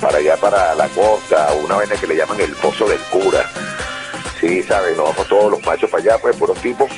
para 0.00 0.18
allá, 0.18 0.36
para 0.36 0.74
la 0.74 0.88
costa, 0.88 1.52
una 1.64 1.76
vaina 1.76 1.96
que 1.96 2.06
le 2.06 2.16
llaman 2.16 2.40
el 2.40 2.52
Pozo 2.56 2.86
del 2.86 3.00
Cura. 3.04 3.50
Sí, 4.44 4.62
¿sabes? 4.62 4.94
Nos 4.94 5.08
vamos 5.08 5.26
todos 5.26 5.50
los 5.52 5.64
machos 5.64 5.88
para 5.88 6.02
allá, 6.02 6.18
pues, 6.20 6.36
puros 6.36 6.60
tipos. 6.60 6.90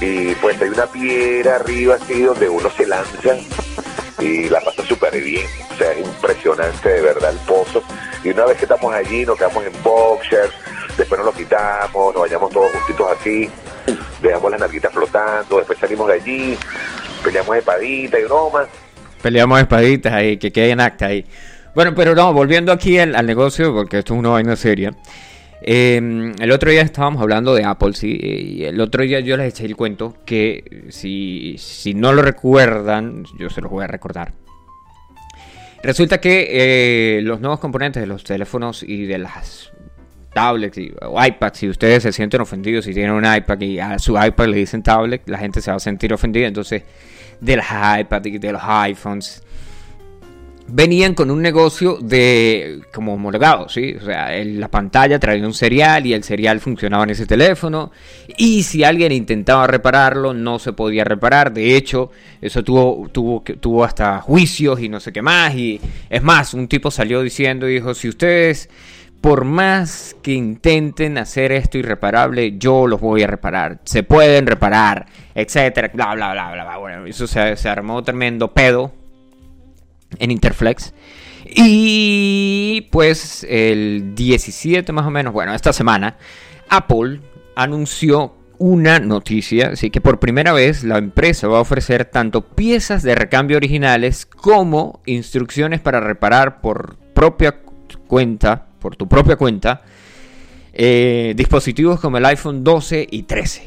Y 0.00 0.32
pues 0.36 0.62
hay 0.62 0.68
una 0.68 0.86
piedra 0.86 1.56
arriba, 1.56 1.96
así, 1.96 2.22
donde 2.22 2.48
uno 2.48 2.70
se 2.70 2.86
lanza 2.86 3.36
y 4.20 4.48
la 4.48 4.60
pasa 4.60 4.84
súper 4.84 5.20
bien. 5.20 5.44
O 5.72 5.76
sea, 5.76 5.90
es 5.90 6.06
impresionante 6.06 6.88
de 6.88 7.00
verdad 7.00 7.32
el 7.32 7.38
pozo. 7.38 7.82
Y 8.22 8.30
una 8.30 8.44
vez 8.44 8.58
que 8.58 8.64
estamos 8.64 8.94
allí, 8.94 9.26
nos 9.26 9.36
quedamos 9.36 9.64
en 9.66 9.72
boxers, 9.82 10.52
después 10.96 11.18
nos 11.18 11.26
lo 11.26 11.32
quitamos, 11.32 12.14
nos 12.14 12.22
vayamos 12.22 12.52
todos 12.52 12.70
juntitos 12.70 13.06
así, 13.18 13.50
dejamos 14.22 14.50
las 14.52 14.60
narguitas 14.60 14.92
flotando, 14.92 15.56
después 15.56 15.78
salimos 15.80 16.06
de 16.06 16.14
allí, 16.14 16.58
peleamos 17.24 17.56
espadita 17.56 18.20
y 18.20 18.24
bromas. 18.24 18.68
Peleamos 19.20 19.58
espaditas 19.58 20.12
ahí, 20.12 20.36
que 20.36 20.52
queden 20.52 20.80
acta 20.80 21.06
ahí. 21.06 21.26
Bueno, 21.74 21.92
pero 21.96 22.14
no, 22.14 22.32
volviendo 22.32 22.70
aquí 22.70 23.00
al, 23.00 23.16
al 23.16 23.26
negocio, 23.26 23.74
porque 23.74 23.98
esto 23.98 24.14
es 24.14 24.18
una 24.20 24.30
vaina 24.30 24.54
seria. 24.54 24.92
Em, 25.60 26.34
el 26.40 26.52
otro 26.52 26.70
día 26.70 26.82
estábamos 26.82 27.20
hablando 27.20 27.54
de 27.54 27.64
Apple, 27.64 27.92
sí, 27.92 28.18
y 28.20 28.64
el 28.64 28.80
otro 28.80 29.02
día 29.02 29.20
yo 29.20 29.36
les 29.36 29.54
eché 29.54 29.64
el 29.66 29.76
cuento 29.76 30.16
que 30.24 30.86
si, 30.90 31.56
si 31.58 31.94
no 31.94 32.12
lo 32.12 32.22
recuerdan, 32.22 33.24
yo 33.38 33.50
se 33.50 33.60
los 33.60 33.70
voy 33.70 33.84
a 33.84 33.88
recordar. 33.88 34.32
Resulta 35.82 36.20
que 36.20 36.48
eh, 37.18 37.22
los 37.22 37.40
nuevos 37.40 37.60
componentes 37.60 38.00
de 38.00 38.06
los 38.06 38.24
teléfonos 38.24 38.82
y 38.82 39.06
de 39.06 39.18
las 39.18 39.72
tablets 40.32 40.78
y, 40.78 40.92
o 41.02 41.24
iPads, 41.24 41.58
si 41.58 41.68
ustedes 41.68 42.02
se 42.02 42.12
sienten 42.12 42.40
ofendidos, 42.40 42.84
si 42.84 42.94
tienen 42.94 43.12
un 43.12 43.24
iPad 43.24 43.60
y 43.60 43.78
a 43.78 43.98
su 43.98 44.12
iPad 44.12 44.46
le 44.46 44.56
dicen 44.58 44.82
tablet, 44.82 45.28
la 45.28 45.38
gente 45.38 45.60
se 45.60 45.70
va 45.70 45.76
a 45.76 45.80
sentir 45.80 46.12
ofendida. 46.12 46.46
Entonces, 46.46 46.82
de 47.40 47.56
las 47.56 48.00
iPads 48.00 48.26
y 48.26 48.38
de 48.38 48.52
los 48.52 48.62
iPhones 48.64 49.42
venían 50.68 51.14
con 51.14 51.30
un 51.30 51.40
negocio 51.40 51.98
de 52.00 52.82
como 52.92 53.14
homologado, 53.14 53.68
¿sí? 53.68 53.96
O 54.00 54.04
sea, 54.04 54.36
en 54.36 54.60
la 54.60 54.68
pantalla 54.68 55.18
traía 55.18 55.44
un 55.46 55.54
serial 55.54 56.06
y 56.06 56.12
el 56.12 56.22
serial 56.22 56.60
funcionaba 56.60 57.04
en 57.04 57.10
ese 57.10 57.26
teléfono 57.26 57.90
y 58.36 58.62
si 58.62 58.84
alguien 58.84 59.12
intentaba 59.12 59.66
repararlo 59.66 60.34
no 60.34 60.58
se 60.58 60.72
podía 60.72 61.04
reparar. 61.04 61.52
De 61.52 61.76
hecho, 61.76 62.10
eso 62.40 62.62
tuvo 62.62 63.08
tuvo 63.10 63.84
hasta 63.84 64.20
juicios 64.20 64.80
y 64.80 64.88
no 64.88 65.00
sé 65.00 65.12
qué 65.12 65.22
más 65.22 65.54
y 65.54 65.80
es 66.10 66.22
más, 66.22 66.54
un 66.54 66.68
tipo 66.68 66.90
salió 66.90 67.22
diciendo 67.22 67.68
y 67.68 67.74
dijo, 67.74 67.94
"Si 67.94 68.08
ustedes 68.08 68.68
por 69.20 69.44
más 69.44 70.14
que 70.22 70.32
intenten 70.32 71.18
hacer 71.18 71.50
esto 71.50 71.78
irreparable, 71.78 72.56
yo 72.56 72.86
los 72.86 73.00
voy 73.00 73.24
a 73.24 73.26
reparar. 73.26 73.80
Se 73.82 74.04
pueden 74.04 74.46
reparar, 74.46 75.06
etcétera, 75.34 75.90
bla 75.92 76.14
bla 76.14 76.32
bla 76.32 76.52
bla. 76.52 76.76
Bueno, 76.76 77.06
eso 77.06 77.26
se, 77.26 77.56
se 77.56 77.68
armó 77.68 78.02
tremendo 78.04 78.52
pedo 78.52 78.92
en 80.18 80.30
Interflex. 80.30 80.92
Y 81.44 82.88
pues 82.90 83.46
el 83.48 84.14
17 84.14 84.92
más 84.92 85.06
o 85.06 85.10
menos, 85.10 85.32
bueno, 85.32 85.54
esta 85.54 85.72
semana, 85.72 86.16
Apple 86.68 87.20
anunció 87.54 88.34
una 88.58 88.98
noticia, 88.98 89.70
así 89.72 89.90
que 89.90 90.00
por 90.00 90.18
primera 90.18 90.52
vez 90.52 90.82
la 90.82 90.98
empresa 90.98 91.46
va 91.48 91.58
a 91.58 91.62
ofrecer 91.62 92.04
tanto 92.04 92.44
piezas 92.44 93.02
de 93.02 93.14
recambio 93.14 93.56
originales 93.56 94.26
como 94.26 95.00
instrucciones 95.06 95.80
para 95.80 96.00
reparar 96.00 96.60
por 96.60 96.96
propia 97.14 97.60
cuenta, 98.08 98.66
por 98.80 98.96
tu 98.96 99.08
propia 99.08 99.36
cuenta, 99.36 99.82
eh, 100.72 101.34
dispositivos 101.36 102.00
como 102.00 102.18
el 102.18 102.26
iPhone 102.26 102.64
12 102.64 103.06
y 103.10 103.22
13. 103.22 103.62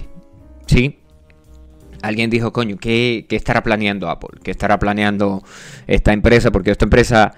¿Sí? 0.68 1.01
Alguien 2.02 2.30
dijo, 2.30 2.52
coño, 2.52 2.78
¿qué, 2.80 3.26
¿qué, 3.30 3.36
estará 3.36 3.64
planeando 3.64 4.10
Apple? 4.10 4.40
¿Qué 4.44 4.52
estará 4.52 4.80
planeando 4.80 5.44
esta 5.88 6.14
empresa? 6.14 6.52
Porque 6.52 6.72
esta 6.72 6.86
empresa 6.86 7.34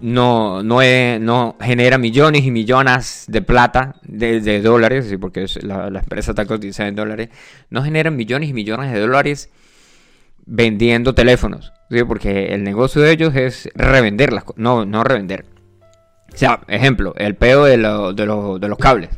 no, 0.00 0.62
no, 0.62 0.80
no 1.20 1.56
genera 1.60 1.98
millones 1.98 2.44
y 2.44 2.50
millones 2.50 3.24
de 3.28 3.42
plata, 3.42 3.96
de, 4.02 4.60
dólares, 4.60 5.14
porque 5.20 5.46
la, 5.62 5.88
empresa 5.88 6.32
está 6.32 6.46
cotizada 6.46 6.88
en 6.88 6.94
dólares, 6.94 7.28
no 7.70 7.82
generan 7.82 8.16
millones 8.16 8.50
y 8.50 8.52
millones 8.52 8.92
de 8.92 9.00
dólares 9.00 9.50
vendiendo 10.46 11.14
teléfonos, 11.14 11.72
porque 12.06 12.54
el 12.54 12.64
negocio 12.64 13.02
de 13.02 13.12
ellos 13.12 13.34
es 13.34 13.68
revenderlas, 13.74 14.44
no, 14.56 14.84
no 14.84 15.04
revender. 15.04 15.46
O 16.32 16.36
sea, 16.36 16.60
ejemplo, 16.68 17.14
el 17.16 17.36
peo 17.36 17.64
de, 17.64 17.76
de, 17.78 18.58
de 18.60 18.68
los 18.68 18.78
cables. 18.78 19.10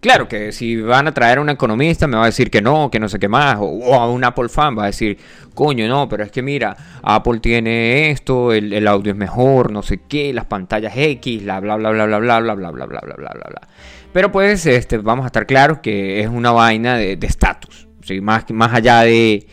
Claro 0.00 0.28
que 0.28 0.50
si 0.52 0.80
van 0.80 1.08
a 1.08 1.12
traer 1.12 1.36
a 1.36 1.40
un 1.42 1.50
economista 1.50 2.06
me 2.06 2.16
va 2.16 2.22
a 2.22 2.26
decir 2.26 2.50
que 2.50 2.62
no, 2.62 2.90
que 2.90 2.98
no 2.98 3.06
sé 3.10 3.18
qué 3.18 3.28
más, 3.28 3.58
o, 3.60 3.94
a 3.94 4.10
un 4.10 4.24
Apple 4.24 4.48
fan 4.48 4.76
va 4.76 4.84
a 4.84 4.86
decir, 4.86 5.18
coño, 5.54 5.86
no, 5.88 6.08
pero 6.08 6.24
es 6.24 6.32
que 6.32 6.40
mira, 6.40 6.74
Apple 7.02 7.40
tiene 7.40 8.10
esto, 8.10 8.52
el, 8.54 8.88
audio 8.88 9.12
es 9.12 9.18
mejor, 9.18 9.70
no 9.70 9.82
sé 9.82 10.00
qué, 10.08 10.32
las 10.32 10.46
pantallas 10.46 10.94
X, 10.96 11.42
bla 11.42 11.60
bla 11.60 11.76
bla 11.76 11.90
bla 11.90 12.06
bla 12.06 12.18
bla 12.18 12.40
bla 12.40 12.54
bla 12.54 12.70
bla 12.70 12.86
bla 12.86 13.00
bla 13.00 13.14
bla 13.14 13.46
bla 13.50 13.60
Pero 14.10 14.32
pues 14.32 14.64
este, 14.64 14.96
vamos 14.96 15.24
a 15.24 15.26
estar 15.26 15.44
claros 15.44 15.80
que 15.80 16.20
es 16.20 16.28
una 16.28 16.50
vaina 16.50 16.96
de 16.96 17.18
estatus, 17.20 17.86
más, 18.22 18.50
más 18.50 18.72
allá 18.72 19.02
de 19.02 19.46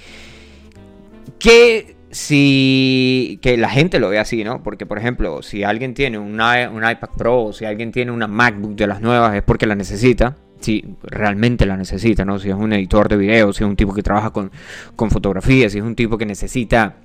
que 1.40 1.97
si 2.12 3.40
que 3.42 3.58
la 3.58 3.70
gente 3.70 4.00
lo 4.00 4.10
ve 4.10 4.20
así, 4.20 4.44
¿no? 4.44 4.64
Porque, 4.64 4.86
por 4.86 4.98
ejemplo, 4.98 5.42
si 5.42 5.64
alguien 5.64 5.94
tiene 5.94 6.18
un 6.18 6.36
iPad 6.36 7.10
Pro 7.18 7.52
si 7.54 7.66
alguien 7.66 7.92
tiene 7.92 8.12
una 8.12 8.28
MacBook 8.28 8.76
de 8.76 8.88
las 8.88 9.02
nuevas 9.02 9.36
es 9.36 9.44
porque 9.44 9.66
la 9.66 9.76
necesita. 9.76 10.36
Si 10.60 10.84
realmente 11.04 11.68
la 11.68 11.78
necesita, 11.78 12.26
¿no? 12.26 12.40
Si 12.40 12.50
es 12.50 12.56
un 12.56 12.74
editor 12.74 13.10
de 13.10 13.18
video, 13.18 13.54
si 13.54 13.64
es 13.64 13.70
un 13.70 13.76
tipo 13.76 13.94
que 13.94 14.02
trabaja 14.02 14.32
con, 14.32 14.52
con 14.96 15.12
fotografía, 15.12 15.70
si 15.70 15.78
es 15.78 15.84
un 15.84 15.96
tipo 15.96 16.18
que 16.18 16.26
necesita 16.26 16.96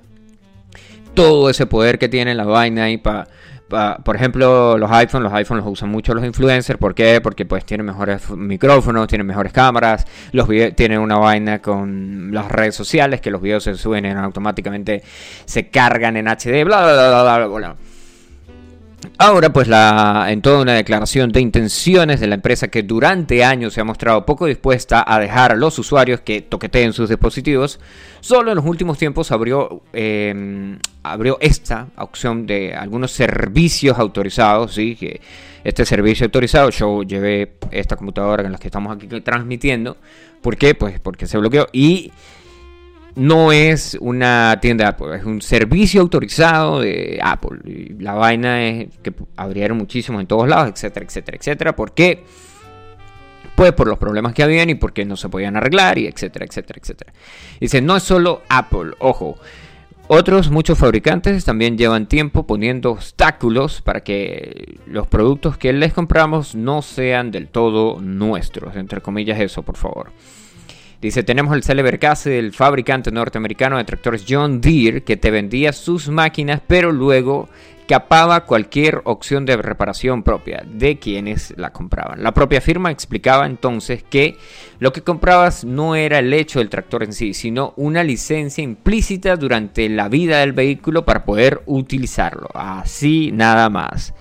todo 1.13 1.49
ese 1.49 1.67
poder 1.67 1.99
que 1.99 2.09
tiene 2.09 2.33
la 2.33 2.45
vaina 2.45 2.85
ahí 2.85 2.97
para 2.97 3.27
por 4.03 4.15
ejemplo, 4.15 4.77
los 4.77 4.91
iPhones, 4.91 5.23
los 5.23 5.33
iPhones 5.33 5.63
los 5.63 5.73
usan 5.73 5.89
mucho 5.89 6.13
los 6.13 6.23
influencers. 6.23 6.79
¿Por 6.79 6.93
qué? 6.95 7.19
Porque 7.21 7.45
pues 7.45 7.65
tienen 7.65 7.85
mejores 7.85 8.29
micrófonos, 8.31 9.07
tienen 9.07 9.27
mejores 9.27 9.51
cámaras, 9.53 10.05
los 10.31 10.47
tienen 10.75 10.99
una 10.99 11.17
vaina 11.17 11.61
con 11.61 12.31
las 12.31 12.51
redes 12.51 12.75
sociales, 12.75 13.21
que 13.21 13.31
los 13.31 13.41
videos 13.41 13.63
se 13.63 13.75
suben 13.75 14.05
automáticamente, 14.17 15.03
se 15.45 15.69
cargan 15.69 16.17
en 16.17 16.27
HD, 16.27 16.63
bla, 16.65 16.83
bla, 16.83 16.93
bla, 16.93 17.23
bla, 17.23 17.47
bla. 17.47 17.57
bla. 17.57 17.92
Ahora, 19.17 19.51
pues 19.51 19.67
la, 19.67 20.27
en 20.29 20.41
toda 20.41 20.61
una 20.61 20.73
declaración 20.73 21.31
de 21.31 21.41
intenciones 21.41 22.19
de 22.19 22.27
la 22.27 22.35
empresa 22.35 22.67
que 22.67 22.83
durante 22.83 23.43
años 23.43 23.73
se 23.73 23.81
ha 23.81 23.83
mostrado 23.83 24.25
poco 24.25 24.45
dispuesta 24.45 25.03
a 25.05 25.19
dejar 25.19 25.51
a 25.51 25.55
los 25.55 25.77
usuarios 25.79 26.21
que 26.21 26.41
toqueteen 26.41 26.93
sus 26.93 27.09
dispositivos, 27.09 27.79
solo 28.21 28.51
en 28.51 28.57
los 28.57 28.65
últimos 28.65 28.97
tiempos 28.97 29.31
abrió, 29.31 29.81
em, 29.93 30.77
abrió 31.03 31.37
esta 31.41 31.87
opción 31.97 32.45
de 32.45 32.73
algunos 32.73 33.11
servicios 33.11 33.99
autorizados, 33.99 34.73
¿sí? 34.73 34.95
que 34.95 35.21
este 35.63 35.85
servicio 35.85 36.25
autorizado, 36.25 36.69
yo 36.69 37.03
llevé 37.03 37.53
esta 37.71 37.95
computadora 37.95 38.43
en 38.43 38.51
la 38.51 38.57
que 38.57 38.67
estamos 38.67 38.95
aquí 38.95 39.07
transmitiendo, 39.21 39.97
¿por 40.41 40.57
qué? 40.57 40.75
Pues 40.75 40.99
porque 40.99 41.27
se 41.27 41.37
bloqueó 41.37 41.67
y 41.71 42.11
no 43.15 43.51
es 43.51 43.97
una 43.99 44.57
tienda 44.61 44.85
de 44.85 44.89
Apple, 44.89 45.15
es 45.17 45.25
un 45.25 45.41
servicio 45.41 46.01
autorizado 46.01 46.81
de 46.81 47.19
Apple. 47.21 47.59
Y 47.65 48.01
la 48.01 48.13
vaina 48.13 48.65
es 48.65 48.89
que 49.01 49.13
abrieron 49.35 49.77
muchísimos 49.77 50.21
en 50.21 50.27
todos 50.27 50.47
lados, 50.47 50.69
etcétera, 50.69 51.05
etcétera, 51.05 51.37
etcétera. 51.37 51.75
¿Por 51.75 51.93
qué? 51.93 52.23
Pues 53.55 53.71
por 53.73 53.87
los 53.87 53.99
problemas 53.99 54.33
que 54.33 54.41
habían 54.41 54.69
y 54.69 54.75
porque 54.75 55.05
no 55.05 55.15
se 55.15 55.29
podían 55.29 55.55
arreglar 55.55 55.99
y 55.99 56.07
etcétera, 56.07 56.45
etcétera, 56.45 56.79
etcétera. 56.81 57.13
Dice, 57.59 57.81
no 57.81 57.95
es 57.95 58.03
solo 58.03 58.41
Apple, 58.49 58.93
ojo. 58.99 59.37
Otros 60.07 60.49
muchos 60.49 60.77
fabricantes 60.77 61.45
también 61.45 61.77
llevan 61.77 62.07
tiempo 62.07 62.45
poniendo 62.45 62.91
obstáculos 62.91 63.81
para 63.81 64.01
que 64.01 64.79
los 64.85 65.07
productos 65.07 65.57
que 65.57 65.71
les 65.71 65.93
compramos 65.93 66.55
no 66.55 66.81
sean 66.81 67.31
del 67.31 67.47
todo 67.47 68.01
nuestros. 68.01 68.75
Entre 68.75 68.99
comillas 69.01 69.39
eso, 69.39 69.61
por 69.61 69.77
favor. 69.77 70.11
Dice, 71.03 71.21
tenemos 71.21 71.53
el 71.53 71.63
célebre 71.63 71.99
caso 71.99 72.29
del 72.29 72.53
fabricante 72.53 73.11
norteamericano 73.11 73.75
de 73.75 73.83
tractores 73.83 74.23
John 74.25 74.61
Deere 74.61 75.03
que 75.03 75.17
te 75.17 75.31
vendía 75.31 75.73
sus 75.73 76.07
máquinas, 76.07 76.61
pero 76.65 76.93
luego 76.93 77.49
capaba 77.89 78.45
cualquier 78.45 79.01
opción 79.03 79.45
de 79.45 79.57
reparación 79.57 80.23
propia 80.23 80.63
de 80.65 80.99
quienes 80.99 81.55
la 81.57 81.73
compraban. 81.73 82.23
La 82.23 82.33
propia 82.33 82.61
firma 82.61 82.89
explicaba 82.89 83.45
entonces 83.45 84.01
que 84.01 84.37
lo 84.79 84.93
que 84.93 85.01
comprabas 85.01 85.65
no 85.65 85.95
era 85.95 86.19
el 86.19 86.31
hecho 86.31 86.59
del 86.59 86.69
tractor 86.69 87.03
en 87.03 87.11
sí, 87.11 87.33
sino 87.33 87.73
una 87.75 88.01
licencia 88.01 88.63
implícita 88.63 89.35
durante 89.35 89.89
la 89.89 90.07
vida 90.07 90.39
del 90.39 90.53
vehículo 90.53 91.03
para 91.03 91.25
poder 91.25 91.63
utilizarlo. 91.65 92.47
Así 92.53 93.29
nada 93.33 93.69
más. 93.69 94.13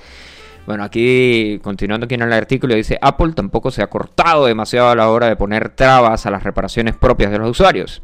Bueno, 0.66 0.84
aquí 0.84 1.58
continuando 1.62 2.04
aquí 2.04 2.14
en 2.14 2.22
el 2.22 2.32
artículo 2.32 2.74
dice, 2.74 2.98
Apple 3.00 3.32
tampoco 3.34 3.70
se 3.70 3.82
ha 3.82 3.88
cortado 3.88 4.46
demasiado 4.46 4.90
a 4.90 4.94
la 4.96 5.08
hora 5.10 5.28
de 5.28 5.36
poner 5.36 5.70
trabas 5.70 6.24
a 6.24 6.30
las 6.30 6.44
reparaciones 6.44 6.96
propias 6.96 7.32
de 7.32 7.38
los 7.38 7.50
usuarios. 7.50 8.02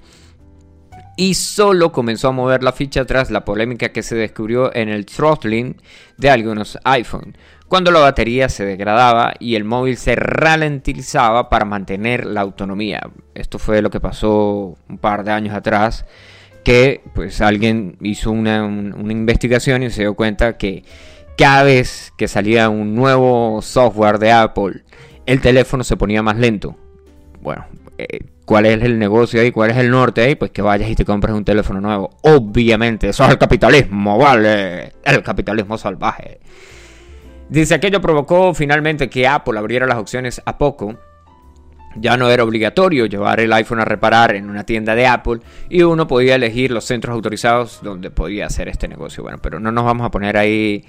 Y 1.17 1.35
solo 1.35 1.91
comenzó 1.91 2.29
a 2.29 2.33
mover 2.33 2.63
la 2.63 2.73
ficha 2.73 3.05
tras 3.05 3.31
la 3.31 3.45
polémica 3.45 3.89
que 3.89 4.05
se 4.05 4.15
descubrió 4.15 4.75
en 4.75 4.89
el 4.89 5.05
throttling 5.05 5.77
de 6.17 6.31
algunos 6.31 6.79
iPhone, 6.85 7.37
cuando 7.67 7.91
la 7.91 8.01
batería 8.01 8.49
se 8.49 8.65
degradaba 8.65 9.35
y 9.39 9.57
el 9.57 9.65
móvil 9.65 9.97
se 9.97 10.15
ralentizaba 10.15 11.49
para 11.49 11.65
mantener 11.65 12.25
la 12.25 12.41
autonomía. 12.41 13.01
Esto 13.35 13.59
fue 13.59 13.83
lo 13.83 13.91
que 13.91 14.01
pasó 14.01 14.77
un 14.89 14.99
par 14.99 15.25
de 15.25 15.33
años 15.33 15.55
atrás, 15.55 16.07
que 16.65 17.03
pues 17.15 17.41
alguien 17.41 17.97
hizo 18.01 18.31
una, 18.31 18.65
una 18.65 19.13
investigación 19.13 19.83
y 19.83 19.91
se 19.91 20.03
dio 20.03 20.15
cuenta 20.15 20.57
que 20.57 20.85
cada 21.39 21.63
vez 21.63 22.13
que 22.17 22.27
salía 22.27 22.69
un 22.69 22.97
nuevo 22.97 23.63
software 23.63 24.19
de 24.19 24.33
Apple, 24.33 24.83
el 25.25 25.41
teléfono 25.41 25.85
se 25.85 25.97
ponía 25.97 26.21
más 26.21 26.37
lento. 26.37 26.77
Bueno, 27.41 27.65
eh, 27.97 28.25
¿cuál 28.45 28.67
es 28.67 28.83
el 28.83 28.99
negocio 28.99 29.41
ahí? 29.41 29.53
¿Cuál 29.53 29.71
es 29.71 29.77
el 29.77 29.89
norte 29.89 30.21
ahí? 30.23 30.35
Pues 30.35 30.51
que 30.51 30.63
vayas 30.63 30.91
y 30.91 30.97
te 30.97 31.05
compres 31.05 31.37
un 31.37 31.45
teléfono 31.45 31.81
nuevo. 31.81 32.11
Obviamente, 32.23 33.11
eso 33.11 33.25
es 33.25 33.31
el 33.31 33.39
capitalismo, 33.39 34.19
¿vale? 34.19 34.95
El 35.05 35.23
capitalismo 35.23 35.79
salvaje. 35.79 36.41
Dice, 37.49 37.75
aquello 37.75 38.01
provocó 38.01 38.53
finalmente 38.53 39.09
que 39.09 39.29
Apple 39.29 39.61
abriera 39.61 39.87
las 39.87 39.99
opciones 39.99 40.43
a 40.45 40.59
poco. 40.59 40.97
Ya 41.95 42.17
no 42.17 42.31
era 42.31 42.43
obligatorio 42.43 43.07
llevar 43.07 43.39
el 43.39 43.53
iPhone 43.53 43.79
a 43.79 43.85
reparar 43.85 44.35
en 44.35 44.51
una 44.51 44.65
tienda 44.65 44.97
de 44.97 45.07
Apple 45.07 45.39
y 45.69 45.83
uno 45.83 46.09
podía 46.09 46.35
elegir 46.35 46.73
los 46.73 46.85
centros 46.85 47.15
autorizados 47.15 47.79
donde 47.83 48.11
podía 48.11 48.47
hacer 48.47 48.69
este 48.69 48.89
negocio. 48.89 49.23
Bueno, 49.23 49.39
pero 49.41 49.61
no 49.61 49.71
nos 49.71 49.85
vamos 49.85 50.05
a 50.05 50.11
poner 50.11 50.37
ahí 50.37 50.85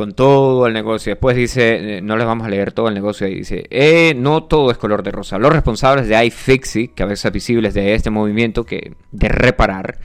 con 0.00 0.14
todo 0.14 0.66
el 0.66 0.72
negocio. 0.72 1.12
Después 1.12 1.36
dice, 1.36 1.98
eh, 1.98 2.00
no 2.00 2.16
les 2.16 2.26
vamos 2.26 2.46
a 2.46 2.48
leer 2.48 2.72
todo 2.72 2.88
el 2.88 2.94
negocio, 2.94 3.28
y 3.28 3.34
dice, 3.34 3.66
eh, 3.68 4.14
no 4.16 4.44
todo 4.44 4.70
es 4.70 4.78
color 4.78 5.02
de 5.02 5.10
rosa. 5.10 5.38
Los 5.38 5.52
responsables 5.52 6.08
de 6.08 6.24
iFixit, 6.24 6.94
que 6.94 7.02
a 7.02 7.06
veces 7.06 7.30
visibles 7.30 7.74
de 7.74 7.92
este 7.92 8.08
movimiento 8.08 8.64
que 8.64 8.94
de 9.12 9.28
reparar. 9.28 9.98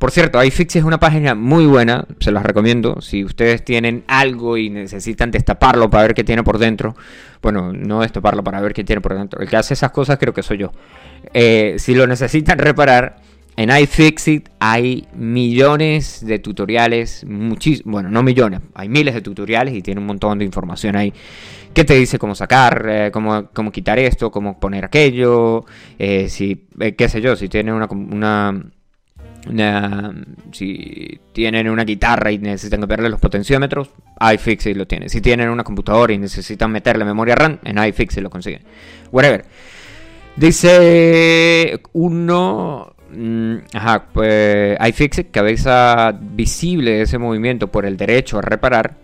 Por 0.00 0.10
cierto, 0.10 0.42
iFixit 0.42 0.80
es 0.80 0.84
una 0.84 0.98
página 0.98 1.36
muy 1.36 1.64
buena, 1.64 2.06
se 2.18 2.32
las 2.32 2.42
recomiendo. 2.42 3.00
Si 3.00 3.22
ustedes 3.22 3.64
tienen 3.64 4.02
algo 4.08 4.56
y 4.56 4.68
necesitan 4.68 5.30
destaparlo 5.30 5.88
para 5.90 6.02
ver 6.02 6.14
qué 6.14 6.24
tiene 6.24 6.42
por 6.42 6.58
dentro, 6.58 6.96
bueno, 7.40 7.72
no 7.72 8.00
destaparlo 8.00 8.42
para 8.42 8.60
ver 8.60 8.74
qué 8.74 8.82
tiene 8.82 9.00
por 9.00 9.14
dentro. 9.14 9.40
El 9.40 9.48
que 9.48 9.56
hace 9.56 9.74
esas 9.74 9.92
cosas 9.92 10.18
creo 10.18 10.34
que 10.34 10.42
soy 10.42 10.58
yo. 10.58 10.72
Eh, 11.32 11.76
si 11.78 11.94
lo 11.94 12.08
necesitan 12.08 12.58
reparar, 12.58 13.18
en 13.56 13.70
iFixit 13.70 14.50
hay 14.60 15.06
millones 15.14 16.24
de 16.24 16.38
tutoriales, 16.38 17.24
muchísimos, 17.26 17.90
bueno, 17.90 18.10
no 18.10 18.22
millones, 18.22 18.60
hay 18.74 18.88
miles 18.88 19.14
de 19.14 19.22
tutoriales 19.22 19.74
y 19.74 19.80
tiene 19.80 20.00
un 20.00 20.06
montón 20.06 20.38
de 20.38 20.44
información 20.44 20.94
ahí 20.94 21.12
que 21.72 21.84
te 21.84 21.94
dice 21.94 22.18
cómo 22.18 22.34
sacar, 22.34 22.86
eh, 22.88 23.10
cómo, 23.12 23.50
cómo, 23.52 23.70
quitar 23.70 23.98
esto, 23.98 24.30
cómo 24.30 24.58
poner 24.58 24.86
aquello, 24.86 25.64
eh, 25.98 26.28
si, 26.30 26.66
eh, 26.80 26.94
qué 26.94 27.06
sé 27.06 27.20
yo, 27.20 27.36
si 27.36 27.50
tienen 27.50 27.74
una, 27.74 27.86
una, 29.50 30.14
si 30.52 31.20
tienen 31.32 31.68
una 31.68 31.84
guitarra 31.84 32.32
y 32.32 32.38
necesitan 32.38 32.80
cambiarle 32.80 33.10
los 33.10 33.20
potenciómetros, 33.20 33.90
iFixit 34.34 34.74
lo 34.74 34.86
tiene. 34.86 35.10
Si 35.10 35.20
tienen 35.20 35.50
una 35.50 35.64
computadora 35.64 36.14
y 36.14 36.18
necesitan 36.18 36.72
meterle 36.72 37.04
memoria 37.04 37.34
RAM, 37.34 37.58
en 37.62 37.76
iFixit 37.76 38.22
lo 38.22 38.30
consiguen. 38.30 38.62
Whatever. 39.12 39.44
Dice 40.34 41.78
uno 41.92 42.95
ajá, 43.72 44.06
pues 44.12 44.78
iFixit, 44.88 45.30
cabeza 45.30 46.12
visible 46.20 46.92
de 46.92 47.02
ese 47.02 47.18
movimiento 47.18 47.68
por 47.68 47.86
el 47.86 47.96
derecho 47.96 48.38
a 48.38 48.42
reparar, 48.42 48.96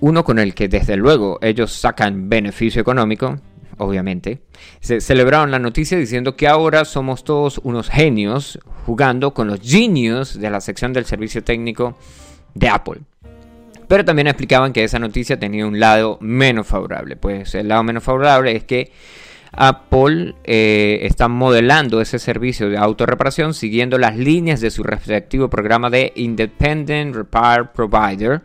uno 0.00 0.24
con 0.24 0.38
el 0.38 0.54
que 0.54 0.68
desde 0.68 0.96
luego 0.96 1.38
ellos 1.40 1.72
sacan 1.72 2.28
beneficio 2.28 2.80
económico, 2.80 3.38
obviamente, 3.78 4.40
se 4.80 5.00
celebraron 5.00 5.50
la 5.50 5.58
noticia 5.58 5.98
diciendo 5.98 6.36
que 6.36 6.48
ahora 6.48 6.84
somos 6.84 7.24
todos 7.24 7.60
unos 7.64 7.88
genios 7.88 8.58
jugando 8.86 9.32
con 9.32 9.48
los 9.48 9.60
genios 9.60 10.38
de 10.38 10.50
la 10.50 10.60
sección 10.60 10.92
del 10.92 11.04
servicio 11.04 11.42
técnico 11.42 11.96
de 12.54 12.68
Apple. 12.68 13.00
Pero 13.88 14.04
también 14.04 14.28
explicaban 14.28 14.72
que 14.72 14.84
esa 14.84 14.98
noticia 14.98 15.38
tenía 15.38 15.66
un 15.66 15.78
lado 15.78 16.18
menos 16.20 16.66
favorable. 16.66 17.16
Pues 17.16 17.54
el 17.54 17.68
lado 17.68 17.82
menos 17.82 18.02
favorable 18.02 18.56
es 18.56 18.64
que 18.64 18.92
Apple 19.56 20.34
eh, 20.44 21.00
está 21.02 21.28
modelando 21.28 22.00
ese 22.00 22.18
servicio 22.18 22.68
de 22.68 22.76
autorreparación 22.76 23.54
siguiendo 23.54 23.98
las 23.98 24.16
líneas 24.16 24.60
de 24.60 24.70
su 24.70 24.82
respectivo 24.82 25.48
programa 25.48 25.90
de 25.90 26.12
Independent 26.16 27.14
Repair 27.14 27.70
Provider. 27.74 28.42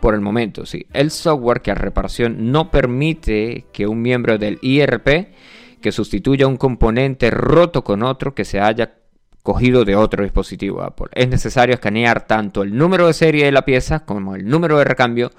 Por 0.00 0.14
el 0.14 0.20
momento, 0.20 0.64
sí. 0.64 0.86
El 0.92 1.10
software 1.10 1.60
que 1.60 1.70
a 1.70 1.74
reparación 1.74 2.50
no 2.50 2.70
permite 2.70 3.66
que 3.72 3.86
un 3.86 4.00
miembro 4.00 4.38
del 4.38 4.58
IRP 4.62 5.28
que 5.80 5.92
sustituya 5.92 6.46
un 6.46 6.56
componente 6.56 7.30
roto 7.30 7.84
con 7.84 8.02
otro 8.02 8.34
que 8.34 8.44
se 8.44 8.60
haya 8.60 8.94
cogido 9.42 9.84
de 9.84 9.96
otro 9.96 10.22
dispositivo 10.22 10.82
Apple. 10.82 11.08
Es 11.14 11.28
necesario 11.28 11.74
escanear 11.74 12.26
tanto 12.26 12.62
el 12.62 12.76
número 12.76 13.06
de 13.06 13.14
serie 13.14 13.46
de 13.46 13.52
la 13.52 13.64
pieza 13.64 14.00
como 14.00 14.34
el 14.34 14.46
número 14.46 14.78
de 14.78 14.84
recambio 14.84 15.30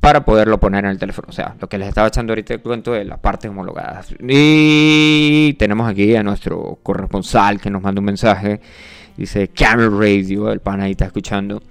para 0.00 0.24
poderlo 0.24 0.58
poner 0.58 0.84
en 0.84 0.92
el 0.92 0.98
teléfono. 0.98 1.28
O 1.28 1.32
sea, 1.32 1.56
lo 1.60 1.68
que 1.68 1.78
les 1.78 1.88
estaba 1.88 2.08
echando 2.08 2.32
ahorita 2.32 2.54
el 2.54 2.60
cuento 2.60 2.92
de 2.92 3.04
las 3.04 3.18
partes 3.18 3.50
homologadas. 3.50 4.14
Y 4.20 5.54
tenemos 5.58 5.88
aquí 5.88 6.14
a 6.14 6.22
nuestro 6.22 6.78
corresponsal 6.82 7.60
que 7.60 7.70
nos 7.70 7.82
manda 7.82 8.00
un 8.00 8.04
mensaje. 8.04 8.60
Dice 9.16 9.48
Camel 9.48 9.90
Radio, 9.98 10.52
el 10.52 10.60
pana 10.60 10.84
ahí 10.84 10.92
está 10.92 11.06
escuchando. 11.06 11.62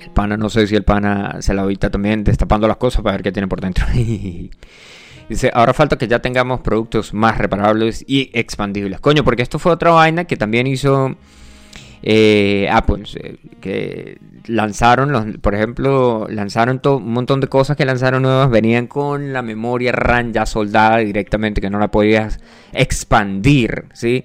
El 0.00 0.10
pana, 0.10 0.36
no 0.36 0.48
sé 0.48 0.66
si 0.66 0.76
el 0.76 0.84
pana 0.84 1.40
se 1.40 1.54
la 1.54 1.62
ahorita 1.62 1.90
también 1.90 2.22
destapando 2.22 2.68
las 2.68 2.76
cosas 2.76 3.02
para 3.02 3.16
ver 3.16 3.22
qué 3.22 3.32
tiene 3.32 3.48
por 3.48 3.60
dentro. 3.60 3.86
Dice, 5.28 5.50
ahora 5.54 5.72
falta 5.72 5.96
que 5.96 6.06
ya 6.06 6.18
tengamos 6.20 6.60
productos 6.60 7.14
más 7.14 7.38
reparables 7.38 8.04
y 8.06 8.30
expandibles. 8.34 9.00
Coño, 9.00 9.24
porque 9.24 9.42
esto 9.42 9.58
fue 9.58 9.72
otra 9.72 9.90
vaina 9.90 10.24
que 10.24 10.36
también 10.36 10.66
hizo 10.66 11.16
eh, 12.02 12.68
Apple. 12.70 13.04
Eh, 13.14 13.36
que 13.60 14.18
lanzaron, 14.46 15.12
los, 15.12 15.24
por 15.38 15.54
ejemplo, 15.54 16.26
lanzaron 16.28 16.80
un 16.84 17.12
montón 17.12 17.40
de 17.40 17.48
cosas 17.48 17.76
que 17.76 17.84
lanzaron 17.84 18.22
nuevas. 18.22 18.50
Venían 18.50 18.86
con 18.86 19.32
la 19.32 19.42
memoria 19.42 19.92
RAM 19.92 20.32
ya 20.32 20.46
soldada 20.46 20.98
directamente, 20.98 21.60
que 21.60 21.70
no 21.70 21.78
la 21.78 21.90
podías 21.90 22.40
expandir. 22.72 23.86
¿sí? 23.92 24.24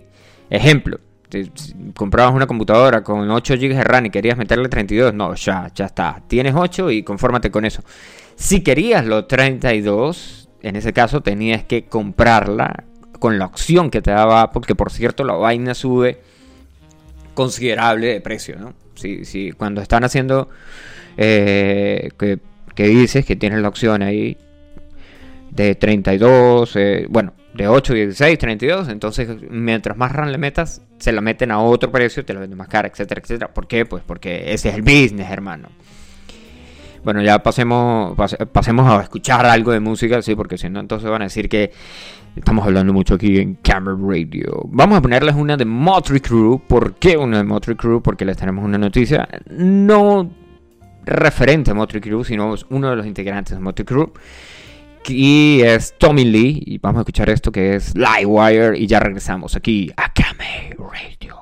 Ejemplo. 0.49 0.99
comprabas 1.95 2.33
una 2.33 2.47
computadora 2.47 3.03
con 3.03 3.29
8 3.29 3.55
GB 3.55 3.75
de 3.75 3.83
RAM 3.83 4.07
y 4.07 4.09
querías 4.09 4.37
meterle 4.37 4.67
32, 4.69 5.13
no, 5.13 5.35
ya, 5.35 5.71
ya 5.73 5.85
está. 5.85 6.21
Tienes 6.27 6.55
8 6.55 6.91
y 6.91 7.03
confórmate 7.03 7.51
con 7.51 7.65
eso. 7.65 7.83
Si 8.35 8.61
querías 8.61 9.05
los 9.05 9.27
32, 9.27 10.49
en 10.61 10.75
ese 10.75 10.93
caso 10.93 11.21
tenías 11.21 11.63
que 11.63 11.85
comprarla 11.85 12.85
con 13.19 13.37
la 13.37 13.45
opción 13.45 13.89
que 13.91 14.01
te 14.01 14.11
daba 14.11 14.51
porque 14.51 14.75
por 14.75 14.91
cierto 14.91 15.25
la 15.25 15.33
vaina 15.33 15.73
sube 15.73 16.21
considerable 17.33 18.07
de 18.07 18.21
precio, 18.21 18.57
¿no? 18.57 18.73
Si, 18.99 19.51
cuando 19.51 19.81
están 19.81 20.03
haciendo 20.03 20.49
eh, 21.17 22.09
que, 22.17 22.87
dices 22.87 23.25
que 23.25 23.35
tienes 23.35 23.61
la 23.61 23.67
opción 23.67 24.01
ahí 24.01 24.37
de 25.51 25.75
32, 25.75 26.75
eh, 26.75 27.05
bueno, 27.09 27.33
de 27.53 27.67
8, 27.67 27.93
16, 27.93 28.37
32, 28.37 28.89
entonces 28.89 29.29
mientras 29.49 29.97
más 29.97 30.11
RAM 30.11 30.29
le 30.29 30.37
metas, 30.37 30.81
se 30.97 31.11
la 31.11 31.21
meten 31.21 31.51
a 31.51 31.59
otro 31.59 31.91
precio, 31.91 32.23
te 32.23 32.33
la 32.33 32.39
venden 32.39 32.57
más 32.57 32.67
cara, 32.67 32.87
etcétera, 32.87 33.21
etcétera. 33.21 33.53
¿Por 33.53 33.67
qué? 33.67 33.85
Pues 33.85 34.03
porque 34.05 34.53
ese 34.53 34.69
es 34.69 34.75
el 34.75 34.81
business, 34.81 35.29
hermano. 35.29 35.69
Bueno, 37.03 37.21
ya 37.21 37.41
pasemos, 37.41 38.15
pasemos 38.51 38.87
a 38.87 39.01
escuchar 39.01 39.45
algo 39.45 39.71
de 39.71 39.79
música, 39.79 40.21
sí, 40.21 40.35
porque 40.35 40.57
si 40.57 40.69
no, 40.69 40.79
entonces 40.79 41.09
van 41.09 41.21
a 41.21 41.25
decir 41.25 41.47
que 41.47 41.71
estamos 42.35 42.65
hablando 42.65 42.93
mucho 42.93 43.15
aquí 43.15 43.39
en 43.39 43.55
Camera 43.55 43.97
Radio. 43.99 44.61
Vamos 44.65 44.97
a 44.97 45.01
ponerles 45.01 45.35
una 45.35 45.57
de 45.57 45.65
Motley 45.65 46.19
Crew. 46.19 46.61
¿Por 46.67 46.95
qué 46.95 47.17
una 47.17 47.37
de 47.37 47.43
Motley 47.43 47.75
Crew? 47.75 48.01
Porque 48.01 48.25
les 48.25 48.37
tenemos 48.37 48.63
una 48.63 48.77
noticia 48.77 49.27
no 49.49 50.29
referente 51.05 51.71
a 51.71 51.73
Motley 51.73 52.01
Crew, 52.01 52.23
sino 52.23 52.55
uno 52.69 52.89
de 52.89 52.95
los 52.95 53.05
integrantes 53.05 53.55
de 53.57 53.61
Motley 53.61 53.85
Crew. 53.85 54.11
Y 55.07 55.61
es 55.61 55.95
Tommy 55.97 56.25
Lee. 56.25 56.63
Y 56.65 56.77
vamos 56.77 56.99
a 56.99 57.01
escuchar 57.01 57.29
esto 57.29 57.51
que 57.51 57.75
es 57.75 57.93
Livewire. 57.95 58.77
Y 58.77 58.87
ya 58.87 58.99
regresamos 58.99 59.55
aquí 59.55 59.91
a 59.97 60.13
Camera 60.13 60.75
Radio. 60.77 61.38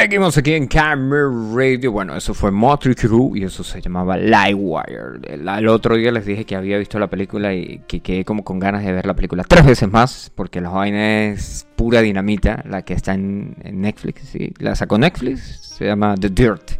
Seguimos 0.00 0.38
aquí 0.38 0.54
en 0.54 0.66
Camera 0.66 1.28
Radio. 1.54 1.92
Bueno, 1.92 2.16
eso 2.16 2.32
fue 2.32 2.50
Motley 2.50 2.94
Crue 2.94 3.38
y 3.38 3.44
eso 3.44 3.62
se 3.62 3.82
llamaba 3.82 4.16
Livewire. 4.16 5.20
El, 5.24 5.46
el, 5.46 5.68
otro 5.68 5.94
día 5.94 6.10
les 6.10 6.24
dije 6.24 6.46
que 6.46 6.56
había 6.56 6.78
visto 6.78 6.98
la 6.98 7.10
película 7.10 7.52
y 7.52 7.82
que 7.86 8.00
quedé 8.00 8.24
como 8.24 8.42
con 8.42 8.58
ganas 8.58 8.82
de 8.82 8.92
ver 8.92 9.04
la 9.04 9.12
película 9.12 9.44
tres 9.44 9.66
veces 9.66 9.90
más 9.90 10.32
porque 10.34 10.62
la 10.62 10.70
vaina 10.70 11.24
es 11.26 11.66
pura 11.76 12.00
dinamita, 12.00 12.64
la 12.66 12.80
que 12.80 12.94
está 12.94 13.12
en, 13.12 13.56
en 13.62 13.82
Netflix. 13.82 14.22
¿sí? 14.22 14.54
La 14.58 14.74
sacó 14.74 14.96
Netflix, 14.96 15.74
se 15.76 15.84
llama 15.84 16.14
The 16.18 16.30
Dirt. 16.30 16.70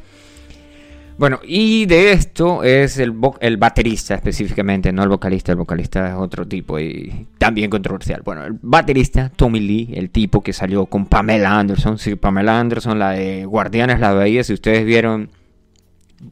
Bueno, 1.21 1.39
y 1.45 1.85
de 1.85 2.13
esto 2.13 2.65
es 2.65 2.97
el, 2.97 3.13
el, 3.41 3.59
baterista 3.59 4.15
específicamente, 4.15 4.91
no 4.91 5.03
el 5.03 5.11
vocalista, 5.11 5.53
el 5.53 5.59
vocalista 5.59 6.09
es 6.09 6.15
otro 6.15 6.49
tipo 6.49 6.81
y 6.81 7.27
también 7.37 7.69
controversial. 7.69 8.23
Bueno, 8.25 8.43
el 8.47 8.55
baterista 8.63 9.29
Tommy 9.29 9.61
Lee, 9.61 9.91
el 9.93 10.09
tipo 10.09 10.41
que 10.41 10.55
salió 10.55 10.87
con 10.87 11.05
Pamela 11.05 11.59
Anderson, 11.59 11.99
sí, 11.99 12.15
Pamela 12.15 12.59
Anderson, 12.59 12.99
la 12.99 13.11
de 13.11 13.45
Guardianes 13.45 14.01
la 14.01 14.15
Bahía, 14.15 14.43
si 14.45 14.55
ustedes 14.55 14.87
vieron 14.87 15.29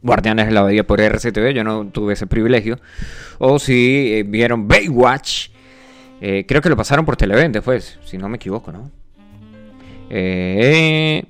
Guardianes 0.00 0.46
de 0.46 0.52
la 0.52 0.62
Bahía 0.62 0.86
por 0.86 1.02
RCTV, 1.02 1.52
yo 1.52 1.64
no 1.64 1.88
tuve 1.88 2.14
ese 2.14 2.26
privilegio, 2.26 2.80
o 3.36 3.58
si 3.58 4.14
eh, 4.14 4.22
vieron 4.22 4.68
Baywatch, 4.68 5.50
eh, 6.22 6.46
creo 6.48 6.62
que 6.62 6.70
lo 6.70 6.78
pasaron 6.78 7.04
por 7.04 7.14
Televen 7.18 7.52
después, 7.52 7.98
si 8.06 8.16
no 8.16 8.30
me 8.30 8.36
equivoco, 8.36 8.72
¿no? 8.72 8.90
Eh... 10.08 11.26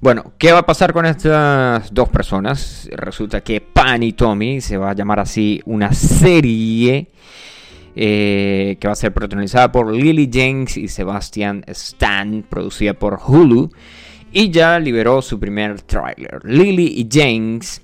Bueno, 0.00 0.34
¿qué 0.38 0.52
va 0.52 0.58
a 0.58 0.66
pasar 0.66 0.92
con 0.92 1.06
estas 1.06 1.92
dos 1.92 2.10
personas? 2.10 2.88
Resulta 2.92 3.40
que 3.40 3.62
Pan 3.62 4.02
y 4.02 4.12
Tommy 4.12 4.60
se 4.60 4.76
va 4.76 4.90
a 4.90 4.94
llamar 4.94 5.20
así 5.20 5.62
una 5.64 5.92
serie 5.92 7.08
eh, 7.94 8.76
que 8.78 8.88
va 8.88 8.92
a 8.92 8.96
ser 8.96 9.14
protagonizada 9.14 9.72
por 9.72 9.90
Lily 9.90 10.28
James 10.30 10.76
y 10.76 10.88
Sebastian 10.88 11.64
Stan, 11.68 12.44
producida 12.46 12.92
por 12.92 13.18
Hulu, 13.26 13.70
y 14.30 14.50
ya 14.50 14.78
liberó 14.78 15.22
su 15.22 15.40
primer 15.40 15.80
tráiler. 15.80 16.40
Lily 16.44 16.92
y 16.98 17.08
James, 17.10 17.80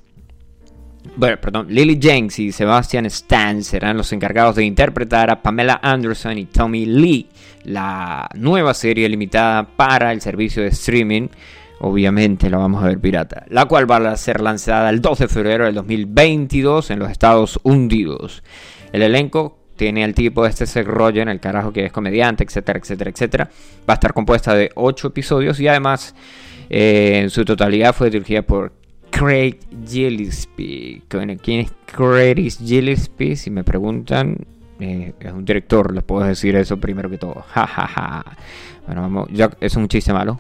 bueno, 1.17 1.41
perdón, 1.41 1.69
Lily 1.71 1.99
James 2.01 2.39
y 2.39 2.53
Sebastian 2.53 3.07
Stan 3.07 3.65
serán 3.65 3.97
los 3.97 4.13
encargados 4.13 4.57
de 4.57 4.67
interpretar 4.67 5.31
a 5.31 5.41
Pamela 5.41 5.81
Anderson 5.83 6.37
y 6.37 6.45
Tommy 6.45 6.85
Lee, 6.85 7.27
la 7.65 8.29
nueva 8.35 8.75
serie 8.75 9.09
limitada 9.09 9.67
para 9.67 10.13
el 10.13 10.21
servicio 10.21 10.63
de 10.63 10.69
streaming 10.69 11.29
obviamente 11.83 12.49
la 12.49 12.59
vamos 12.59 12.83
a 12.83 12.87
ver 12.87 13.01
pirata, 13.01 13.45
la 13.49 13.67
cual 13.67 13.91
va 13.91 13.97
a 13.97 14.17
ser 14.17 14.41
lanzada 14.41 14.89
el 14.89 15.01
2 15.01 15.19
de 15.19 15.29
febrero 15.29 15.65
del 15.65 15.75
2022 15.75 16.91
en 16.93 17.01
los 17.01 17.11
Estados 17.11 17.59
Unidos. 17.65 18.45
El 18.93 19.03
elenco 19.03 19.59
tiene 19.75 20.05
al 20.05 20.15
tipo 20.15 20.45
de 20.45 20.51
este 20.51 20.65
Seth 20.67 20.87
Rogen, 20.87 21.29
el 21.29 21.41
carajo 21.41 21.73
que 21.73 21.85
es 21.85 21.93
comediante, 21.93 22.45
etcétera, 22.45 22.79
etcétera, 22.79 23.11
etcétera. 23.11 23.51
Va 23.89 23.95
a 23.95 23.95
estar 23.95 24.13
compuesta 24.13 24.55
de 24.55 24.71
8 24.77 25.09
episodios 25.09 25.59
y 25.59 25.67
además 25.67 26.15
eh, 26.71 27.19
en 27.23 27.31
su 27.31 27.45
totalidad 27.45 27.93
fue 27.93 28.11
dirigida 28.11 28.43
por 28.43 28.73
Craig 29.11 29.59
Gillespie. 29.85 31.03
¿Quién 31.09 31.61
es 31.61 31.73
Craig 31.87 32.53
Gillespie? 32.65 33.35
Si 33.35 33.51
me 33.51 33.65
preguntan, 33.65 34.37
eh, 34.79 35.15
es 35.19 35.33
un 35.33 35.45
director, 35.45 35.93
les 35.93 36.05
puedo 36.05 36.25
decir 36.25 36.55
eso 36.55 36.77
primero 36.77 37.11
que 37.11 37.19
todo. 37.19 37.45
Ja, 37.49 37.67
ja, 37.67 37.89
ja. 37.89 38.25
Bueno, 38.87 39.03
vamos, 39.03 39.29
ya 39.33 39.51
es 39.61 39.75
un 39.75 39.89
chiste 39.89 40.13
malo. 40.13 40.39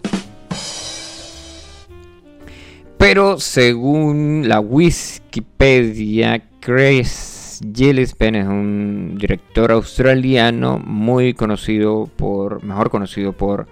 Pero 3.02 3.40
según 3.40 4.44
la 4.46 4.60
Wikipedia, 4.60 6.40
Chris 6.60 7.60
Gillespie 7.74 8.38
es 8.38 8.46
un 8.46 9.16
director 9.18 9.72
australiano 9.72 10.78
muy 10.78 11.34
conocido 11.34 12.08
por, 12.16 12.62
mejor 12.62 12.90
conocido 12.90 13.32
por 13.32 13.66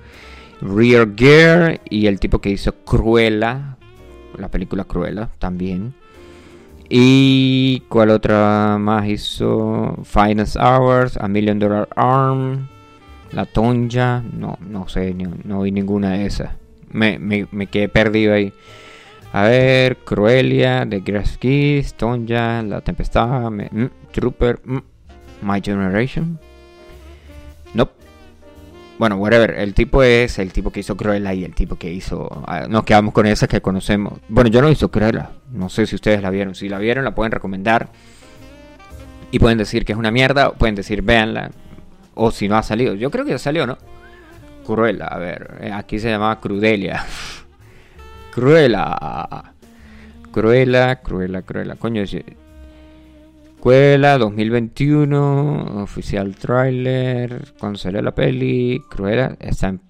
Rear 0.60 1.14
Gear 1.14 1.80
y 1.88 2.08
el 2.08 2.18
tipo 2.18 2.40
que 2.40 2.50
hizo 2.50 2.74
Cruella, 2.84 3.76
la 4.36 4.48
película 4.48 4.82
Cruella 4.82 5.30
también. 5.38 5.94
Y 6.88 7.84
cuál 7.88 8.10
otra 8.10 8.78
más 8.80 9.06
hizo 9.06 9.96
Finest 10.02 10.56
Hours, 10.56 11.16
A 11.18 11.28
Million 11.28 11.60
Dollar 11.60 11.88
Arm, 11.94 12.66
La 13.30 13.46
Tonja, 13.46 14.24
no, 14.36 14.58
no 14.60 14.88
sé, 14.88 15.14
no, 15.44 15.62
vi 15.62 15.70
ninguna 15.70 16.14
de 16.14 16.26
esas. 16.26 16.50
Me 16.90 17.68
quedé 17.70 17.88
perdido 17.88 18.34
ahí. 18.34 18.52
A 19.32 19.44
ver, 19.44 19.98
Cruelia, 19.98 20.86
The 20.88 21.00
Grass 21.00 21.38
Kiss, 21.38 21.94
Tonja, 21.94 22.62
La 22.62 22.80
Tempestad, 22.80 23.50
me, 23.50 23.68
mm, 23.70 23.90
Trooper, 24.10 24.60
mm, 24.64 24.78
My 25.42 25.60
Generation. 25.62 26.38
Nope. 27.74 27.92
Bueno, 28.98 29.16
whatever. 29.16 29.52
El 29.52 29.72
tipo 29.72 30.02
es 30.02 30.38
el 30.38 30.52
tipo 30.52 30.70
que 30.70 30.80
hizo 30.80 30.96
Cruella 30.96 31.32
y 31.32 31.44
el 31.44 31.54
tipo 31.54 31.76
que 31.76 31.90
hizo. 31.90 32.28
Uh, 32.28 32.68
nos 32.68 32.84
quedamos 32.84 33.14
con 33.14 33.24
esa 33.26 33.48
que 33.48 33.62
conocemos. 33.62 34.18
Bueno, 34.28 34.50
yo 34.50 34.60
no 34.60 34.68
hizo 34.68 34.90
Cruella. 34.90 35.30
No 35.52 35.70
sé 35.70 35.86
si 35.86 35.94
ustedes 35.94 36.20
la 36.20 36.28
vieron. 36.28 36.54
Si 36.54 36.68
la 36.68 36.78
vieron, 36.78 37.04
la 37.04 37.14
pueden 37.14 37.32
recomendar. 37.32 37.88
Y 39.30 39.38
pueden 39.38 39.56
decir 39.56 39.86
que 39.86 39.92
es 39.92 39.98
una 39.98 40.10
mierda. 40.10 40.48
O 40.48 40.52
pueden 40.54 40.74
decir, 40.74 41.00
véanla. 41.00 41.50
O 42.14 42.30
si 42.30 42.46
no 42.46 42.56
ha 42.56 42.62
salido. 42.62 42.94
Yo 42.94 43.10
creo 43.10 43.24
que 43.24 43.30
ya 43.30 43.38
salió, 43.38 43.66
¿no? 43.66 43.78
Cruella. 44.66 45.06
A 45.06 45.18
ver. 45.18 45.58
Eh, 45.62 45.72
aquí 45.72 45.98
se 45.98 46.10
llamaba 46.10 46.38
Crudelia. 46.40 47.06
Cruela. 48.40 49.52
Cruela, 50.32 50.96
Cruela, 51.02 51.42
Cruela. 51.42 51.74
Coño, 51.74 52.04
Cruela 53.60 54.16
2021, 54.16 55.82
oficial 55.82 56.34
trailer, 56.36 57.52
cuando 57.58 57.78
la 58.00 58.14
peli, 58.14 58.82
Cruela, 58.88 59.36
está 59.38 59.68
en 59.68 59.80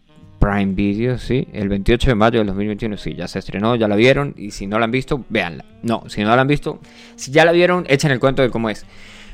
Prime 0.40 0.74
Video, 0.74 1.16
sí, 1.16 1.46
el 1.52 1.68
28 1.68 2.10
de 2.10 2.14
mayo 2.16 2.38
del 2.40 2.48
2021, 2.48 2.96
sí, 2.96 3.14
ya 3.14 3.28
se 3.28 3.38
estrenó, 3.38 3.76
ya 3.76 3.86
la 3.86 3.94
vieron, 3.94 4.34
y 4.36 4.50
si 4.50 4.66
no 4.66 4.80
la 4.80 4.86
han 4.86 4.90
visto, 4.90 5.24
véanla. 5.28 5.64
No, 5.84 6.02
si 6.08 6.24
no 6.24 6.34
la 6.34 6.42
han 6.42 6.48
visto, 6.48 6.80
si 7.14 7.30
ya 7.30 7.44
la 7.44 7.52
vieron, 7.52 7.84
echen 7.88 8.10
el 8.10 8.18
cuento 8.18 8.42
de 8.42 8.50
cómo 8.50 8.68
es. 8.68 8.84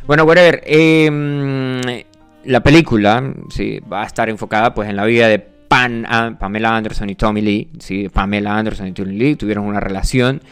Bueno, 0.06 0.24
whatever, 0.24 0.62
eh, 0.66 2.04
la 2.44 2.62
película, 2.62 3.32
sí, 3.48 3.80
va 3.90 4.02
a 4.02 4.06
estar 4.06 4.28
enfocada 4.28 4.74
pues 4.74 4.90
en 4.90 4.96
la 4.96 5.06
vida 5.06 5.26
de 5.26 5.55
Pan, 5.68 6.06
Pamela 6.38 6.76
Anderson 6.76 7.10
y 7.10 7.14
Tommy 7.14 7.40
Lee, 7.40 7.70
¿sí? 7.78 8.08
Pamela 8.08 8.56
Anderson 8.56 8.88
y 8.88 8.92
Tommy 8.92 9.16
Lee 9.16 9.36
tuvieron 9.36 9.64
una 9.64 9.80
relación 9.80 10.42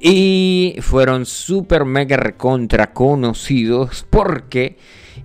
y 0.00 0.76
fueron 0.80 1.26
súper 1.26 1.84
mega 1.84 2.16
recontra 2.16 2.92
conocidos 2.92 4.06
porque 4.10 4.76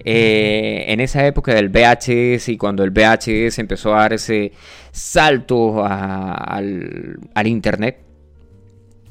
eh, 0.04 0.86
en 0.88 1.00
esa 1.00 1.26
época 1.26 1.54
del 1.54 1.70
VHS 1.70 2.50
y 2.50 2.58
cuando 2.58 2.84
el 2.84 2.92
VHS 2.92 3.60
empezó 3.60 3.96
a 3.96 4.02
dar 4.02 4.14
ese 4.14 4.52
salto 4.92 5.84
al, 5.86 7.20
al 7.34 7.48
internet, 7.48 8.00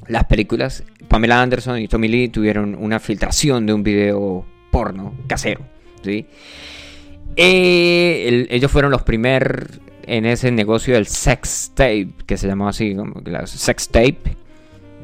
las 0.08 0.24
películas, 0.24 0.84
Pamela 1.06 1.42
Anderson 1.42 1.78
y 1.80 1.88
Tommy 1.88 2.08
Lee 2.08 2.28
tuvieron 2.28 2.74
una 2.74 2.98
filtración 2.98 3.66
de 3.66 3.72
un 3.72 3.82
video 3.82 4.44
porno 4.70 5.14
casero, 5.26 5.60
¿sí? 6.02 6.26
Eh, 7.36 8.24
el, 8.26 8.48
ellos 8.50 8.70
fueron 8.70 8.90
los 8.90 9.02
primeros 9.02 9.80
en 10.08 10.24
ese 10.24 10.50
negocio 10.50 10.94
del 10.94 11.06
sex 11.06 11.72
tape, 11.74 12.08
que 12.26 12.36
se 12.36 12.46
llamaba 12.46 12.70
así, 12.70 12.94
como 12.94 13.20
la 13.24 13.46
sex 13.46 13.88
tape. 13.88 14.36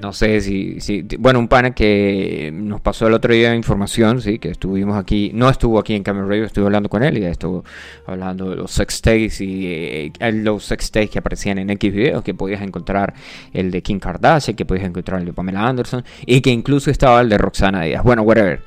No 0.01 0.13
sé 0.13 0.41
si, 0.41 1.07
bueno, 1.19 1.39
un 1.39 1.49
pana 1.49 1.71
que 1.71 2.51
nos 2.53 2.81
pasó 2.81 3.07
el 3.07 3.15
otro 3.15 3.33
día 3.33 3.55
información, 3.55 4.21
sí, 4.21 4.39
que 4.39 4.51
estuvimos 4.51 4.99
aquí, 4.99 5.31
no 5.33 5.49
estuvo 5.49 5.79
aquí 5.79 5.95
en 5.95 6.03
Camera 6.03 6.27
Radio, 6.27 6.45
estuve 6.45 6.67
hablando 6.67 6.89
con 6.89 7.03
él 7.05 7.17
y 7.17 7.25
estuvo 7.25 7.65
hablando 8.05 8.51
de 8.51 8.57
los 8.57 8.71
sex 8.73 9.01
tapes 9.01 9.41
y 9.41 9.67
eh, 9.67 10.13
los 10.33 10.65
sex 10.65 10.91
tapes 10.91 11.11
que 11.11 11.19
aparecían 11.21 11.59
en 11.59 11.71
X 11.71 11.93
videos, 11.95 12.25
que 12.25 12.35
podías 12.35 12.61
encontrar 12.61 13.15
el 13.53 13.71
de 13.71 13.83
Kim 13.83 14.01
Kardashian, 14.01 14.57
que 14.57 14.67
podías 14.67 14.87
encontrar 14.87 15.21
el 15.21 15.27
de 15.27 15.33
Pamela 15.33 15.67
Anderson 15.67 16.05
y 16.27 16.41
que 16.41 16.51
incluso 16.51 16.91
estaba 16.91 17.21
el 17.21 17.29
de 17.29 17.39
Roxana 17.39 17.83
Díaz. 17.83 18.03
Bueno, 18.03 18.23
whatever. 18.23 18.61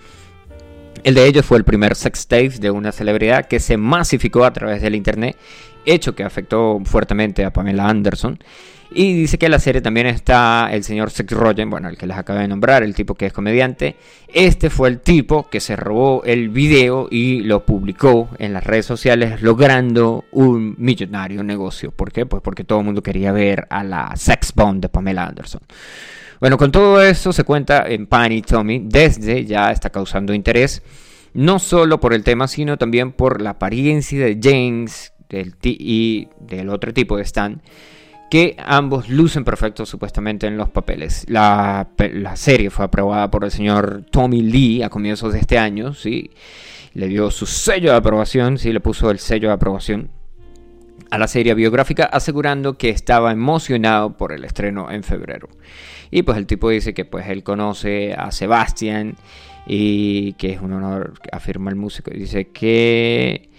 El 1.03 1.13
de 1.13 1.27
ellos 1.27 1.45
fue 1.45 1.57
el 1.57 1.63
primer 1.63 1.95
sex 1.95 2.27
tape 2.27 2.57
de 2.59 2.71
una 2.71 2.91
celebridad 2.91 3.45
que 3.45 3.59
se 3.59 3.77
masificó 3.77 4.43
a 4.43 4.53
través 4.53 4.81
del 4.81 4.95
internet 4.95 5.37
hecho 5.87 6.15
que 6.15 6.23
afectó 6.23 6.79
fuertemente 6.83 7.43
a 7.45 7.51
Pamela 7.51 7.87
Anderson. 7.87 8.39
Y 8.89 9.13
dice 9.13 9.37
que 9.37 9.47
en 9.47 9.51
la 9.51 9.59
serie 9.59 9.81
también 9.81 10.07
está 10.07 10.69
el 10.71 10.83
señor 10.83 11.11
Seth 11.11 11.31
Rogen, 11.33 11.69
bueno, 11.69 11.89
el 11.89 11.97
que 11.97 12.07
les 12.07 12.17
acabo 12.17 12.39
de 12.39 12.47
nombrar, 12.47 12.83
el 12.83 12.95
tipo 12.95 13.15
que 13.15 13.25
es 13.25 13.33
comediante. 13.33 13.97
Este 14.33 14.69
fue 14.69 14.87
el 14.87 14.99
tipo 15.01 15.49
que 15.49 15.59
se 15.59 15.75
robó 15.75 16.23
el 16.23 16.49
video 16.49 17.09
y 17.11 17.41
lo 17.41 17.65
publicó 17.65 18.29
en 18.39 18.53
las 18.53 18.63
redes 18.63 18.85
sociales, 18.85 19.41
logrando 19.41 20.23
un 20.31 20.75
millonario 20.77 21.43
negocio. 21.43 21.91
¿Por 21.91 22.13
qué? 22.13 22.25
Pues 22.25 22.41
porque 22.41 22.63
todo 22.63 22.79
el 22.79 22.85
mundo 22.85 23.03
quería 23.03 23.33
ver 23.33 23.67
a 23.69 23.83
la 23.83 24.15
sex 24.15 24.53
bomb 24.55 24.79
de 24.79 24.87
Pamela 24.87 25.25
Anderson. 25.25 25.61
Bueno, 26.39 26.57
con 26.57 26.71
todo 26.71 27.01
eso 27.01 27.33
se 27.33 27.43
cuenta 27.43 27.83
en 27.87 28.05
Pan 28.05 28.31
y 28.31 28.41
Tommy, 28.41 28.83
desde 28.85 29.43
ya 29.43 29.71
está 29.71 29.89
causando 29.89 30.33
interés, 30.33 30.83
no 31.33 31.59
solo 31.59 31.99
por 31.99 32.13
el 32.13 32.23
tema, 32.23 32.47
sino 32.47 32.77
también 32.77 33.11
por 33.11 33.41
la 33.41 33.51
apariencia 33.51 34.23
de 34.23 34.39
James, 34.41 35.13
y 35.63 36.27
del 36.39 36.69
otro 36.69 36.93
tipo 36.93 37.17
de 37.17 37.23
Stan, 37.23 37.61
que 38.29 38.55
ambos 38.59 39.09
lucen 39.09 39.43
perfectos 39.43 39.89
supuestamente 39.89 40.47
en 40.47 40.57
los 40.57 40.69
papeles. 40.69 41.25
La, 41.29 41.87
la, 41.97 42.35
serie 42.35 42.69
fue 42.69 42.85
aprobada 42.85 43.31
por 43.31 43.43
el 43.43 43.51
señor 43.51 44.05
Tommy 44.11 44.41
Lee 44.41 44.83
a 44.83 44.89
comienzos 44.89 45.33
de 45.33 45.39
este 45.39 45.57
año, 45.57 45.93
¿sí? 45.93 46.31
le 46.93 47.07
dio 47.07 47.31
su 47.31 47.45
sello 47.45 47.91
de 47.91 47.97
aprobación, 47.97 48.57
¿sí? 48.57 48.73
le 48.73 48.79
puso 48.79 49.11
el 49.11 49.19
sello 49.19 49.49
de 49.49 49.53
aprobación. 49.53 50.09
a 51.09 51.17
la 51.17 51.27
serie 51.27 51.53
biográfica 51.53 52.03
asegurando 52.05 52.77
que 52.77 52.89
estaba 52.89 53.31
emocionado 53.31 54.17
por 54.17 54.33
el 54.33 54.43
estreno 54.43 54.91
en 54.91 55.03
febrero. 55.03 55.47
Y 56.11 56.23
pues 56.23 56.37
el 56.37 56.47
tipo 56.47 56.69
dice 56.69 56.93
que 56.93 57.05
pues 57.05 57.27
él 57.27 57.43
conoce 57.43 58.13
a 58.13 58.31
Sebastián 58.31 59.15
y 59.65 60.33
que 60.33 60.53
es 60.53 60.61
un 60.61 60.73
honor, 60.73 61.13
afirma 61.31 61.69
el 61.69 61.75
músico. 61.75 62.11
Dice 62.11 62.49
que 62.49 63.49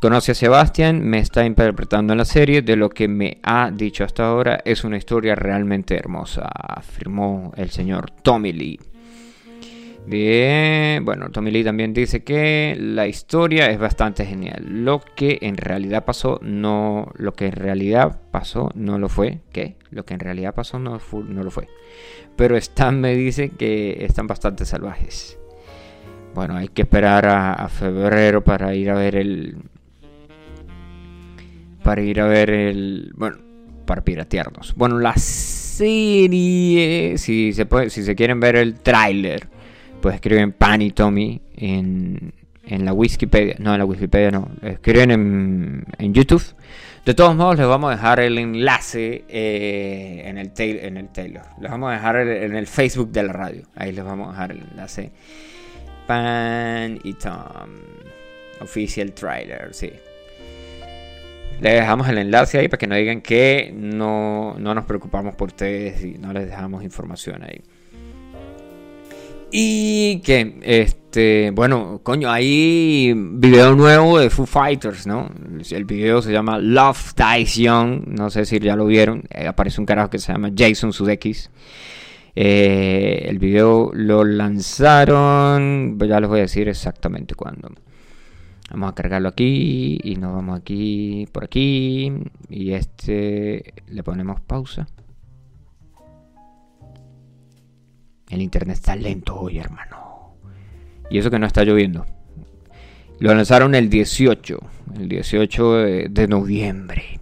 conoce 0.00 0.32
a 0.32 0.34
Sebastián, 0.34 1.02
me 1.02 1.18
está 1.18 1.44
interpretando 1.44 2.14
en 2.14 2.18
la 2.18 2.24
serie, 2.24 2.62
de 2.62 2.76
lo 2.76 2.88
que 2.88 3.06
me 3.06 3.38
ha 3.42 3.70
dicho 3.70 4.02
hasta 4.02 4.26
ahora 4.26 4.60
es 4.64 4.82
una 4.82 4.96
historia 4.96 5.34
realmente 5.34 5.94
hermosa, 5.94 6.48
afirmó 6.48 7.52
el 7.56 7.70
señor 7.70 8.10
Tommy 8.10 8.52
Lee. 8.52 8.80
Bien, 10.06 11.04
bueno, 11.04 11.30
Tommy 11.30 11.50
Lee 11.50 11.62
también 11.62 11.92
dice 11.92 12.24
que 12.24 12.74
la 12.80 13.06
historia 13.06 13.70
es 13.70 13.78
bastante 13.78 14.24
genial. 14.24 14.64
Lo 14.66 15.00
que 15.00 15.38
en 15.42 15.58
realidad 15.58 16.06
pasó 16.06 16.40
no, 16.42 17.12
lo 17.14 17.34
que 17.34 17.46
en 17.46 17.52
realidad 17.52 18.18
pasó 18.30 18.70
no 18.74 18.98
lo 18.98 19.10
fue. 19.10 19.40
¿Qué? 19.52 19.76
Lo 19.90 20.04
que 20.06 20.14
en 20.14 20.20
realidad 20.20 20.54
pasó 20.54 20.78
no, 20.78 20.98
no 21.12 21.42
lo 21.42 21.50
fue. 21.50 21.68
Pero 22.34 22.56
Stan 22.56 22.98
me 22.98 23.14
dice 23.14 23.50
que 23.50 24.04
están 24.04 24.26
bastante 24.26 24.64
salvajes. 24.64 25.38
Bueno, 26.34 26.56
hay 26.56 26.68
que 26.68 26.82
esperar 26.82 27.26
a, 27.26 27.68
febrero 27.68 28.42
para 28.42 28.74
ir 28.74 28.90
a 28.90 28.94
ver 28.94 29.16
el, 29.16 29.56
para 31.90 32.02
ir 32.02 32.20
a 32.20 32.28
ver 32.28 32.50
el, 32.50 33.10
bueno, 33.16 33.38
para 33.84 34.04
piratearnos. 34.04 34.76
Bueno, 34.76 35.00
la 35.00 35.16
serie, 35.16 36.38
si 37.18 37.52
se 37.52 37.66
puede, 37.66 37.90
si 37.90 38.04
se 38.04 38.14
quieren 38.14 38.38
ver 38.38 38.54
el 38.54 38.74
tráiler 38.74 39.48
pues 40.00 40.14
escriben 40.14 40.52
Pan 40.52 40.82
y 40.82 40.92
Tommy 40.92 41.42
en, 41.56 42.32
en 42.64 42.84
la 42.84 42.92
Wikipedia. 42.92 43.56
No, 43.58 43.72
en 43.72 43.80
la 43.80 43.84
Wikipedia 43.84 44.30
no. 44.30 44.50
Escriben 44.62 45.10
en, 45.10 45.84
en 45.98 46.14
YouTube. 46.14 46.44
De 47.04 47.12
todos 47.12 47.34
modos, 47.34 47.58
les 47.58 47.66
vamos 47.66 47.88
a 47.92 47.96
dejar 47.96 48.20
el 48.20 48.38
enlace 48.38 49.24
eh, 49.28 50.22
en, 50.26 50.38
el 50.38 50.52
en 50.56 50.96
el 50.96 51.08
Taylor. 51.08 51.42
Les 51.60 51.72
vamos 51.72 51.90
a 51.90 51.94
dejar 51.94 52.20
en 52.20 52.54
el 52.54 52.68
Facebook 52.68 53.10
de 53.10 53.24
la 53.24 53.32
radio. 53.32 53.62
Ahí 53.74 53.90
les 53.90 54.04
vamos 54.04 54.28
a 54.28 54.30
dejar 54.30 54.52
el 54.52 54.62
enlace. 54.70 55.10
Pan 56.06 57.00
y 57.02 57.14
Tom. 57.14 57.80
Official 58.60 59.10
trailer, 59.12 59.70
sí. 59.72 59.90
Les 61.60 61.74
dejamos 61.74 62.08
el 62.08 62.18
enlace 62.18 62.58
ahí 62.58 62.68
para 62.68 62.78
que 62.78 62.86
no 62.86 62.94
digan 62.94 63.20
que 63.20 63.72
no, 63.74 64.56
no 64.58 64.74
nos 64.74 64.84
preocupamos 64.84 65.34
por 65.34 65.48
ustedes 65.48 66.04
y 66.04 66.18
no 66.18 66.32
les 66.32 66.46
dejamos 66.46 66.82
información 66.82 67.42
ahí. 67.42 67.60
Y 69.52 70.20
que, 70.20 70.60
este, 70.62 71.50
bueno, 71.50 72.00
coño, 72.04 72.30
hay 72.30 73.12
video 73.16 73.74
nuevo 73.74 74.18
de 74.18 74.30
Foo 74.30 74.46
Fighters, 74.46 75.06
¿no? 75.06 75.28
El 75.70 75.84
video 75.84 76.22
se 76.22 76.32
llama 76.32 76.58
Love 76.58 77.14
Dies 77.16 77.56
Young, 77.56 78.06
no 78.06 78.30
sé 78.30 78.44
si 78.44 78.60
ya 78.60 78.76
lo 78.76 78.86
vieron, 78.86 79.24
eh, 79.30 79.48
aparece 79.48 79.80
un 79.80 79.86
carajo 79.86 80.08
que 80.08 80.18
se 80.18 80.32
llama 80.32 80.52
Jason 80.56 80.92
Sudeikis. 80.92 81.50
Eh, 82.36 83.26
el 83.28 83.40
video 83.40 83.90
lo 83.92 84.24
lanzaron, 84.24 85.98
ya 85.98 86.20
les 86.20 86.28
voy 86.28 86.38
a 86.38 86.42
decir 86.42 86.68
exactamente 86.68 87.34
cuándo. 87.34 87.72
Vamos 88.70 88.92
a 88.92 88.94
cargarlo 88.94 89.28
aquí 89.28 89.98
y 90.02 90.14
nos 90.14 90.32
vamos 90.32 90.58
aquí, 90.58 91.26
por 91.32 91.44
aquí. 91.44 92.12
Y 92.48 92.72
este 92.72 93.74
le 93.88 94.02
ponemos 94.04 94.40
pausa. 94.40 94.86
El 98.28 98.42
internet 98.42 98.76
está 98.76 98.94
lento 98.94 99.34
hoy, 99.38 99.58
hermano. 99.58 100.36
Y 101.10 101.18
eso 101.18 101.30
que 101.30 101.40
no 101.40 101.46
está 101.46 101.64
lloviendo. 101.64 102.06
Lo 103.18 103.34
lanzaron 103.34 103.74
el 103.74 103.90
18, 103.90 104.58
el 104.98 105.08
18 105.08 105.72
de, 106.08 106.28
noviembre. 106.28 107.20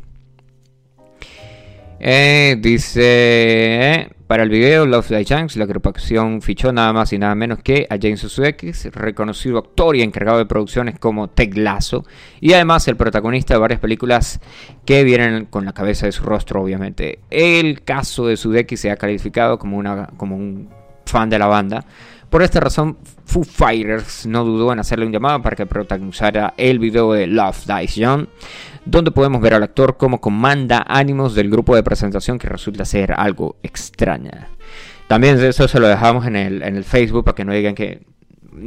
Eh, 1.98 2.56
dice, 2.60 3.00
eh, 3.02 4.10
para 4.28 4.42
el 4.42 4.50
video 4.50 4.84
Love 4.84 5.08
the 5.08 5.24
Chance, 5.24 5.58
la 5.58 5.64
agrupación 5.64 6.42
fichó 6.42 6.70
nada 6.70 6.92
más 6.92 7.14
y 7.14 7.18
nada 7.18 7.34
menos 7.34 7.60
que 7.60 7.86
a 7.88 7.96
James 8.00 8.20
Sudeikis, 8.20 8.84
reconocido 8.92 9.56
actor 9.56 9.96
y 9.96 10.02
encargado 10.02 10.36
de 10.36 10.44
producciones 10.44 10.98
como 10.98 11.28
Teglazo, 11.28 12.04
y 12.38 12.52
además 12.52 12.86
el 12.88 12.96
protagonista 12.96 13.54
de 13.54 13.60
varias 13.60 13.80
películas 13.80 14.38
que 14.84 15.02
vienen 15.02 15.46
con 15.46 15.64
la 15.64 15.72
cabeza 15.72 16.04
de 16.04 16.12
su 16.12 16.24
rostro, 16.24 16.62
obviamente. 16.62 17.20
El 17.30 17.82
caso 17.82 18.26
de 18.26 18.36
Sudeikis 18.36 18.80
se 18.80 18.90
ha 18.90 18.96
calificado 18.96 19.58
como, 19.58 19.78
una, 19.78 20.08
como 20.18 20.36
un 20.36 20.68
fan 21.06 21.30
de 21.30 21.38
la 21.38 21.46
banda. 21.46 21.86
Por 22.28 22.42
esta 22.42 22.60
razón, 22.60 22.98
Foo 23.24 23.44
Fighters 23.44 24.26
no 24.26 24.44
dudó 24.44 24.70
en 24.74 24.78
hacerle 24.78 25.06
un 25.06 25.12
llamado 25.12 25.40
para 25.40 25.56
que 25.56 25.64
protagonizara 25.64 26.52
el 26.58 26.78
video 26.78 27.14
de 27.14 27.26
Love 27.26 27.64
Dies 27.64 27.94
Young, 27.94 28.26
donde 28.84 29.10
podemos 29.10 29.40
ver 29.40 29.54
al 29.54 29.62
actor 29.62 29.96
como 29.96 30.20
comanda 30.20 30.84
ánimos 30.86 31.34
del 31.34 31.50
grupo 31.50 31.74
de 31.74 31.82
presentación 31.82 32.38
que 32.38 32.48
resulta 32.48 32.84
ser 32.84 33.12
algo 33.12 33.56
extraña. 33.62 34.48
También 35.06 35.42
eso 35.42 35.68
se 35.68 35.80
lo 35.80 35.88
dejamos 35.88 36.26
en 36.26 36.36
el, 36.36 36.62
en 36.62 36.76
el 36.76 36.84
Facebook 36.84 37.24
para 37.24 37.34
que 37.34 37.44
no 37.44 37.52
digan 37.52 37.74
que 37.74 38.02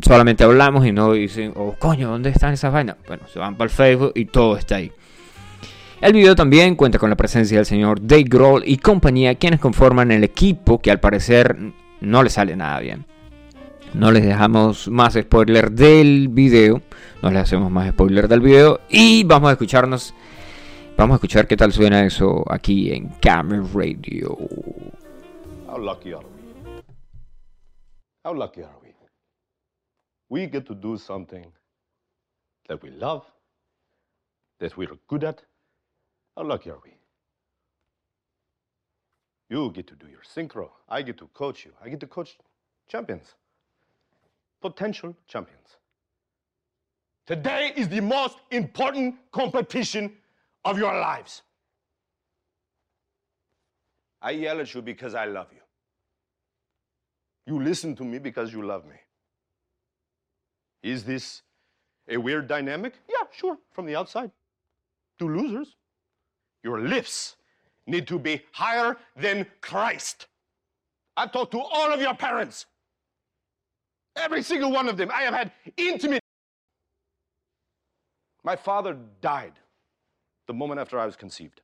solamente 0.03 0.43
hablamos 0.43 0.85
y 0.85 0.91
no 0.91 1.13
dicen, 1.13 1.53
oh 1.55 1.75
coño, 1.77 2.09
¿dónde 2.09 2.29
están 2.29 2.53
esas 2.53 2.71
vainas? 2.71 2.97
Bueno, 3.07 3.23
se 3.31 3.39
van 3.39 3.55
para 3.55 3.69
el 3.69 3.75
Facebook 3.75 4.11
y 4.15 4.25
todo 4.25 4.57
está 4.57 4.75
ahí. 4.75 4.91
El 6.01 6.13
video 6.13 6.35
también 6.35 6.75
cuenta 6.75 6.97
con 6.97 7.11
la 7.11 7.15
presencia 7.15 7.57
del 7.57 7.65
señor 7.65 7.99
Dave 8.01 8.23
Grohl 8.23 8.63
y 8.65 8.77
compañía, 8.77 9.35
quienes 9.35 9.59
conforman 9.59 10.11
el 10.11 10.23
equipo 10.23 10.81
que 10.81 10.89
al 10.89 10.99
parecer 10.99 11.55
no 11.99 12.23
le 12.23 12.29
sale 12.31 12.55
nada 12.55 12.79
bien. 12.79 13.05
No 13.93 14.09
les 14.09 14.23
dejamos 14.23 14.87
más 14.87 15.15
spoiler 15.15 15.69
del 15.69 16.29
video. 16.29 16.81
No 17.21 17.29
les 17.29 17.43
hacemos 17.43 17.69
más 17.69 17.89
spoiler 17.91 18.29
del 18.29 18.39
video. 18.39 18.79
Y 18.89 19.23
vamos 19.25 19.49
a 19.49 19.53
escucharnos. 19.53 20.13
Vamos 20.97 21.15
a 21.15 21.17
escuchar 21.17 21.45
qué 21.45 21.57
tal 21.57 21.73
suena 21.73 22.05
eso 22.05 22.45
aquí 22.49 22.93
en 22.93 23.09
Camera 23.21 23.63
Radio. 23.73 24.37
How 25.67 25.77
lucky 25.77 26.13
are 26.13 26.25
we? 26.25 26.83
How 28.23 28.33
lucky 28.33 28.61
are 28.61 28.77
we? 28.81 28.95
We 30.29 30.47
get 30.47 30.65
to 30.67 30.73
do 30.75 30.97
something 30.97 31.51
that 32.69 32.81
we 32.81 32.91
love, 32.91 33.25
that 34.59 34.77
we're 34.77 34.97
good 35.07 35.25
at. 35.25 35.43
How 36.37 36.45
lucky 36.45 36.69
are 36.69 36.79
we? 36.81 36.91
You 39.49 39.69
get 39.73 39.87
to 39.87 39.95
do 39.95 40.07
your 40.07 40.21
synchro. 40.23 40.69
I 40.87 41.01
get 41.01 41.17
to 41.17 41.27
coach 41.33 41.65
you. 41.65 41.73
I 41.83 41.89
get 41.89 41.99
to 41.99 42.07
coach 42.07 42.37
champions, 42.87 43.35
potential 44.61 45.15
champions. 45.27 45.77
Today 47.25 47.71
is 47.75 47.87
the 47.89 48.01
most 48.01 48.37
important 48.51 49.15
competition 49.31 50.13
of 50.65 50.77
your 50.77 50.93
lives. 50.93 51.41
I 54.21 54.31
yell 54.31 54.59
at 54.59 54.73
you 54.73 54.81
because 54.81 55.15
I 55.15 55.25
love 55.25 55.47
you. 55.51 55.61
You 57.47 57.63
listen 57.63 57.95
to 57.95 58.03
me 58.03 58.19
because 58.19 58.53
you 58.53 58.63
love 58.63 58.85
me. 58.85 58.95
Is 60.83 61.03
this 61.03 61.41
a 62.07 62.17
weird 62.17 62.47
dynamic? 62.47 62.93
Yeah, 63.09 63.25
sure, 63.31 63.57
from 63.71 63.85
the 63.85 63.95
outside. 63.95 64.31
Two 65.17 65.29
losers. 65.29 65.75
Your 66.63 66.81
lips 66.81 67.35
need 67.87 68.07
to 68.07 68.19
be 68.19 68.41
higher 68.51 68.97
than 69.15 69.47
Christ. 69.61 70.27
I've 71.17 71.31
talked 71.31 71.51
to 71.51 71.59
all 71.59 71.91
of 71.91 72.01
your 72.01 72.13
parents. 72.13 72.67
Every 74.15 74.43
single 74.43 74.71
one 74.71 74.89
of 74.89 74.97
them. 74.97 75.09
I 75.13 75.21
have 75.21 75.33
had 75.33 75.51
intimate. 75.77 76.21
My 78.43 78.55
father 78.55 78.97
died 79.21 79.53
the 80.47 80.53
moment 80.53 80.79
after 80.79 80.99
I 80.99 81.05
was 81.05 81.15
conceived. 81.15 81.61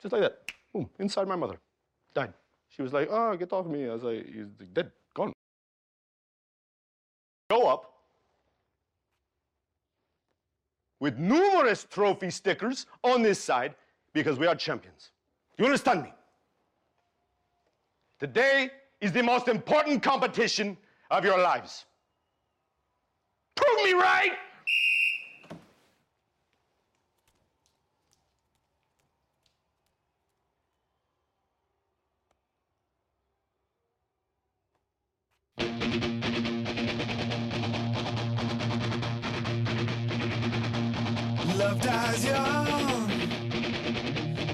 Just 0.00 0.12
like 0.12 0.22
that. 0.22 0.52
Boom, 0.72 0.88
inside 0.98 1.26
my 1.26 1.36
mother. 1.36 1.58
Died. 2.14 2.32
She 2.68 2.82
was 2.82 2.92
like, 2.92 3.08
oh, 3.10 3.36
get 3.36 3.52
off 3.52 3.66
me. 3.66 3.88
I 3.88 3.94
was 3.94 4.02
like, 4.02 4.26
he's 4.26 4.46
dead, 4.72 4.92
gone. 5.14 5.32
Go 7.48 7.66
up 7.68 7.92
with 11.00 11.18
numerous 11.18 11.86
trophy 11.88 12.30
stickers 12.30 12.86
on 13.02 13.22
this 13.22 13.40
side 13.40 13.74
because 14.12 14.38
we 14.38 14.46
are 14.46 14.54
champions. 14.54 15.10
You 15.58 15.64
understand 15.64 16.02
me? 16.02 16.12
Today 18.18 18.70
is 19.00 19.12
the 19.12 19.22
most 19.22 19.48
important 19.48 20.02
competition 20.02 20.76
of 21.10 21.24
your 21.24 21.38
lives. 21.38 21.84
Prove 23.56 23.84
me 23.84 23.92
right! 23.92 24.32
Love 41.56 41.80
dies 41.80 42.24
young, 42.24 43.10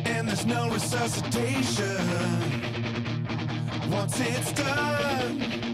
and 0.06 0.28
there's 0.28 0.46
no 0.46 0.70
resuscitation 0.70 1.96
once 3.90 4.20
it's 4.20 4.52
done 4.52 5.71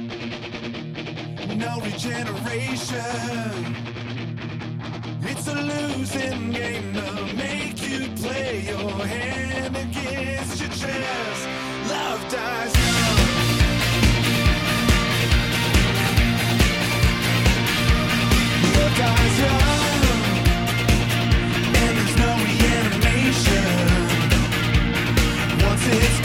no 1.59 1.81
regeneration. 1.81 3.03
It's 5.23 5.49
a 5.49 5.55
losing 5.55 6.53
game 6.53 6.95
to 6.95 7.35
make 7.37 7.83
you 7.83 8.09
play 8.17 8.65
your 8.69 8.91
hand 9.07 9.77
against 9.77 10.61
your 10.61 10.71
chest. 10.71 11.49
Love 11.91 12.23
dies 12.31 12.75
young. 12.79 13.19
Love 18.75 18.95
dies 19.03 19.39
young. 19.45 20.03
And 21.83 21.93
there's 21.99 22.17
no 22.25 22.31
reanimation. 22.47 23.67
Once 25.67 25.85
it's 25.89 26.18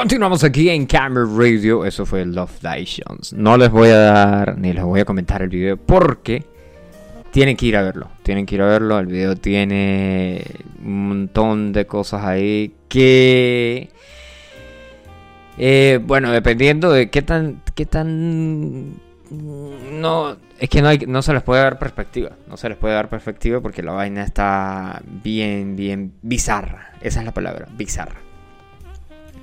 Continuamos 0.00 0.42
aquí 0.44 0.70
en 0.70 0.86
Camera 0.86 1.26
Radio. 1.30 1.84
Eso 1.84 2.06
fue 2.06 2.24
Love 2.24 2.62
Ditions. 2.62 3.34
No 3.34 3.58
les 3.58 3.70
voy 3.70 3.90
a 3.90 3.98
dar 3.98 4.56
ni 4.56 4.72
les 4.72 4.82
voy 4.82 5.00
a 5.00 5.04
comentar 5.04 5.42
el 5.42 5.50
video 5.50 5.76
porque 5.76 6.42
tienen 7.30 7.54
que 7.54 7.66
ir 7.66 7.76
a 7.76 7.82
verlo. 7.82 8.08
Tienen 8.22 8.46
que 8.46 8.54
ir 8.54 8.62
a 8.62 8.66
verlo. 8.66 8.98
El 8.98 9.08
video 9.08 9.36
tiene 9.36 10.42
un 10.82 11.08
montón 11.08 11.74
de 11.74 11.84
cosas 11.84 12.24
ahí 12.24 12.76
que. 12.88 13.90
eh, 15.58 16.00
bueno, 16.02 16.32
dependiendo 16.32 16.90
de 16.90 17.10
qué 17.10 17.20
tan. 17.20 17.60
qué 17.74 17.84
tan. 17.84 18.94
No. 19.28 20.34
Es 20.58 20.70
que 20.70 20.80
no, 20.80 20.88
hay, 20.88 21.00
no 21.06 21.20
se 21.20 21.34
les 21.34 21.42
puede 21.42 21.60
dar 21.60 21.78
perspectiva. 21.78 22.30
No 22.48 22.56
se 22.56 22.70
les 22.70 22.78
puede 22.78 22.94
dar 22.94 23.10
perspectiva 23.10 23.60
porque 23.60 23.82
la 23.82 23.92
vaina 23.92 24.24
está 24.24 25.02
bien, 25.22 25.76
bien 25.76 26.14
bizarra. 26.22 26.92
Esa 27.02 27.20
es 27.20 27.26
la 27.26 27.34
palabra, 27.34 27.68
bizarra. 27.76 28.29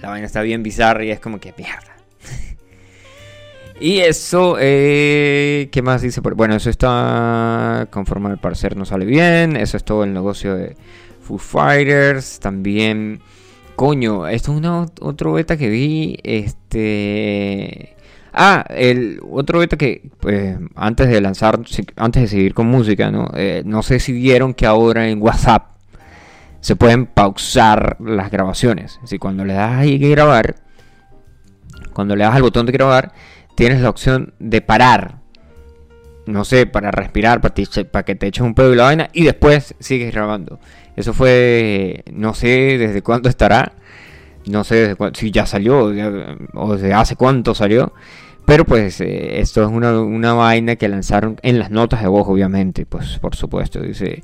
La 0.01 0.09
vaina 0.09 0.25
está 0.25 0.41
bien 0.41 0.63
bizarra 0.63 1.03
y 1.03 1.11
es 1.11 1.19
como 1.19 1.39
que 1.39 1.53
mierda. 1.57 1.97
y 3.79 3.99
eso, 3.99 4.57
eh, 4.59 5.69
¿qué 5.71 5.81
más 5.81 6.01
dice? 6.01 6.21
Bueno, 6.21 6.55
eso 6.55 6.69
está 6.69 7.87
conforme 7.89 8.29
al 8.29 8.37
parecer 8.37 8.77
no 8.77 8.85
sale 8.85 9.05
bien. 9.05 9.55
Eso 9.55 9.77
es 9.77 9.83
todo 9.83 10.03
el 10.03 10.13
negocio 10.13 10.55
de 10.55 10.75
Foo 11.21 11.37
Fighters. 11.37 12.39
También, 12.39 13.21
coño, 13.75 14.27
esto 14.27 14.51
es 14.51 14.57
una, 14.57 14.85
otro 15.01 15.33
beta 15.33 15.57
que 15.57 15.69
vi. 15.69 16.17
Este. 16.23 17.95
Ah, 18.33 18.63
el 18.69 19.19
otro 19.31 19.59
beta 19.59 19.77
que 19.77 20.11
pues, 20.19 20.57
antes 20.75 21.09
de 21.09 21.21
lanzar, 21.21 21.59
antes 21.95 22.21
de 22.21 22.27
seguir 22.27 22.53
con 22.53 22.67
música, 22.67 23.09
¿no? 23.09 23.31
Eh, 23.33 23.63
no 23.65 23.81
sé 23.81 23.99
si 23.99 24.11
vieron 24.11 24.53
que 24.53 24.67
ahora 24.67 25.09
en 25.09 25.19
WhatsApp 25.19 25.76
se 26.61 26.75
pueden 26.75 27.05
pausar 27.05 27.97
las 27.99 28.31
grabaciones. 28.31 28.99
Si 29.05 29.17
cuando 29.19 29.45
le 29.45 29.53
das 29.53 29.73
ahí 29.79 29.97
grabar, 29.97 30.55
cuando 31.93 32.15
le 32.15 32.23
das 32.23 32.35
al 32.35 32.41
botón 32.41 32.65
de 32.65 32.71
grabar, 32.71 33.11
tienes 33.55 33.81
la 33.81 33.89
opción 33.89 34.33
de 34.39 34.61
parar. 34.61 35.19
No 36.25 36.43
sé, 36.43 36.65
para 36.65 36.91
respirar, 36.91 37.39
para, 37.39 37.53
te- 37.53 37.85
para 37.85 38.03
que 38.03 38.15
te 38.15 38.27
eches 38.27 38.43
un 38.43 38.53
pedo 38.53 38.73
y 38.73 38.75
la 38.75 38.83
vaina, 38.83 39.09
y 39.13 39.23
después 39.23 39.75
sigues 39.79 40.13
grabando. 40.13 40.59
Eso 40.95 41.13
fue, 41.13 42.03
no 42.11 42.33
sé 42.33 42.77
desde 42.77 43.01
cuándo 43.01 43.29
estará, 43.29 43.73
no 44.45 44.63
sé 44.63 44.75
desde 44.75 44.95
cuándo, 44.95 45.17
si 45.17 45.31
ya 45.31 45.45
salió 45.45 45.85
o 46.53 46.73
desde 46.75 46.93
hace 46.93 47.15
cuánto 47.15 47.55
salió. 47.55 47.93
Pero 48.45 48.65
pues 48.65 48.99
eh, 49.01 49.39
esto 49.41 49.61
es 49.63 49.69
una, 49.69 49.99
una 50.01 50.33
vaina 50.33 50.75
que 50.77 50.87
lanzaron 50.87 51.37
en 51.43 51.59
las 51.59 51.69
notas 51.69 52.01
de 52.01 52.07
voz, 52.07 52.27
obviamente, 52.27 52.85
pues 52.85 53.19
por 53.19 53.35
supuesto. 53.35 53.79
Dice, 53.81 54.23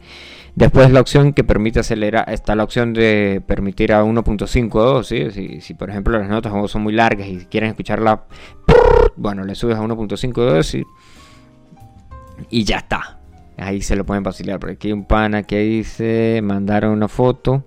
después 0.56 0.92
la 0.92 1.02
opción 1.02 1.34
que 1.34 1.44
permite 1.44 1.80
acelerar, 1.80 2.30
está 2.30 2.56
la 2.56 2.64
opción 2.64 2.94
de 2.94 3.42
permitir 3.46 3.94
a 3.94 4.04
1.52, 4.04 5.04
¿sí? 5.04 5.32
si, 5.32 5.62
si 5.62 5.74
por 5.74 5.90
ejemplo 5.90 6.18
las 6.18 6.30
notas 6.30 6.54
son 6.72 6.84
muy 6.84 6.94
largas 6.94 7.28
y 7.28 7.46
quieren 7.46 7.70
escucharla, 7.70 8.24
bueno, 9.16 9.44
le 9.44 9.56
subes 9.56 9.78
a 9.78 9.82
1.52 9.82 10.80
y, 10.80 10.84
y 12.50 12.64
ya 12.64 12.78
está. 12.78 13.20
Ahí 13.58 13.82
se 13.82 13.96
lo 13.96 14.06
pueden 14.06 14.24
vacilar. 14.24 14.60
Por 14.60 14.72
aquí 14.72 14.88
hay 14.88 14.94
un 14.94 15.06
pana 15.06 15.44
que 15.44 15.60
dice, 15.60 16.42
mandaron 16.44 16.92
una 16.92 17.08
foto 17.08 17.64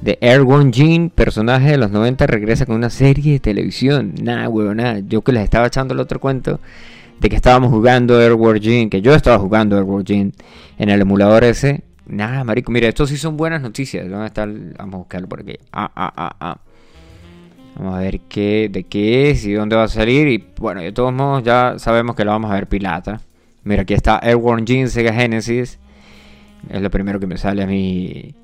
de 0.00 0.18
Erwin 0.20 0.72
Jean, 0.72 1.10
personaje 1.10 1.72
de 1.72 1.76
los 1.76 1.90
90, 1.90 2.26
regresa 2.26 2.66
con 2.66 2.76
una 2.76 2.90
serie 2.90 3.34
de 3.34 3.40
televisión. 3.40 4.14
Nada, 4.20 4.48
huevo, 4.48 4.74
nada. 4.74 5.00
Yo 5.00 5.22
que 5.22 5.32
les 5.32 5.44
estaba 5.44 5.66
echando 5.66 5.94
el 5.94 6.00
otro 6.00 6.20
cuento 6.20 6.60
de 7.20 7.28
que 7.28 7.36
estábamos 7.36 7.70
jugando 7.70 8.18
Airward 8.18 8.60
Jean, 8.60 8.88
que 8.90 9.00
yo 9.02 9.14
estaba 9.14 9.38
jugando 9.38 9.76
Airward 9.76 10.04
Jean 10.04 10.32
en 10.78 10.88
el 10.88 11.00
emulador 11.02 11.44
ese. 11.44 11.82
Nada, 12.06 12.42
marico, 12.44 12.72
mira, 12.72 12.88
estos 12.88 13.10
sí 13.10 13.16
son 13.16 13.36
buenas 13.36 13.60
noticias. 13.62 14.08
¿Dónde 14.08 14.26
está 14.26 14.42
el- 14.44 14.74
Vamos 14.78 14.94
a 14.94 14.98
buscarlo 14.98 15.28
por 15.28 15.40
aquí. 15.40 15.54
Ah, 15.72 15.90
ah, 15.94 16.12
ah, 16.16 16.36
ah. 16.40 16.58
Vamos 17.76 17.94
a 17.94 18.00
ver 18.00 18.20
qué, 18.28 18.68
de 18.70 18.82
qué 18.84 19.30
es 19.30 19.44
y 19.46 19.52
dónde 19.52 19.76
va 19.76 19.84
a 19.84 19.88
salir. 19.88 20.26
Y 20.28 20.44
bueno, 20.58 20.80
de 20.80 20.92
todos 20.92 21.12
modos 21.12 21.44
ya 21.44 21.74
sabemos 21.78 22.16
que 22.16 22.24
lo 22.24 22.32
vamos 22.32 22.50
a 22.50 22.54
ver 22.54 22.66
pirata. 22.66 23.20
Mira, 23.62 23.82
aquí 23.82 23.94
está 23.94 24.18
Airborne 24.18 24.64
Jean 24.64 24.88
Sega 24.88 25.12
Genesis. 25.12 25.78
Es 26.68 26.82
lo 26.82 26.90
primero 26.90 27.20
que 27.20 27.26
me 27.26 27.36
sale 27.38 27.62
a 27.62 27.66
mí. 27.66 28.34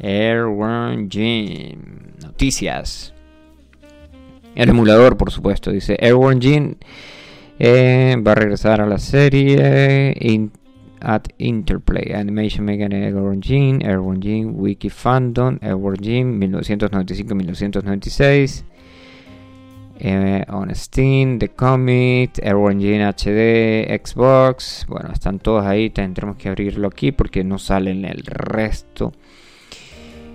Airborne 0.00 1.08
Jean. 1.08 1.78
Noticias. 2.22 3.12
El 4.54 4.68
emulador, 4.70 5.16
por 5.16 5.30
supuesto. 5.30 5.70
Dice 5.70 5.96
Airborne 6.00 6.40
Jean 6.40 6.76
eh, 7.64 8.16
va 8.20 8.32
a 8.32 8.34
regresar 8.34 8.80
a 8.80 8.86
la 8.86 8.98
serie 8.98 10.12
in- 10.18 10.50
at 11.00 11.28
Interplay. 11.38 12.12
Animation 12.12 12.64
Mega 12.64 12.86
Airborne 12.86 13.40
Jean. 13.40 13.80
Airborne 13.84 14.18
Jean. 14.20 14.52
Wiki 14.56 14.90
Fandom. 14.90 15.58
Airborne 15.62 15.98
Jean 16.00 16.40
1995-1996. 16.40 18.64
Eh, 20.04 20.44
on 20.48 20.74
Steam, 20.74 21.38
The 21.38 21.50
Comic, 21.50 22.40
Airborne 22.42 22.80
Jean 22.80 23.02
HD, 23.02 23.86
Xbox. 24.04 24.84
Bueno, 24.88 25.12
están 25.12 25.38
todos 25.38 25.64
ahí. 25.64 25.90
Tendremos 25.90 26.34
que 26.36 26.48
abrirlo 26.48 26.88
aquí 26.88 27.12
porque 27.12 27.44
no 27.44 27.58
salen 27.58 28.04
el 28.04 28.24
resto. 28.24 29.12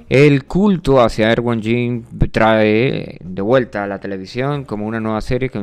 El 0.07 0.45
culto 0.45 1.01
hacia 1.01 1.27
Airborne 1.29 1.61
Jean 1.61 2.05
trae 2.31 3.17
de 3.21 3.41
vuelta 3.41 3.83
a 3.83 3.87
la 3.87 3.99
televisión 3.99 4.63
como 4.63 4.87
una 4.87 5.01
nueva 5.01 5.19
serie 5.19 5.49
que, 5.49 5.59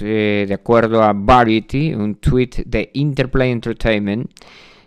eh, 0.00 0.44
de 0.46 0.54
acuerdo 0.54 1.02
a 1.02 1.12
Variety, 1.14 1.94
un 1.94 2.16
tweet 2.16 2.50
de 2.66 2.90
Interplay 2.94 3.50
Entertainment, 3.50 4.30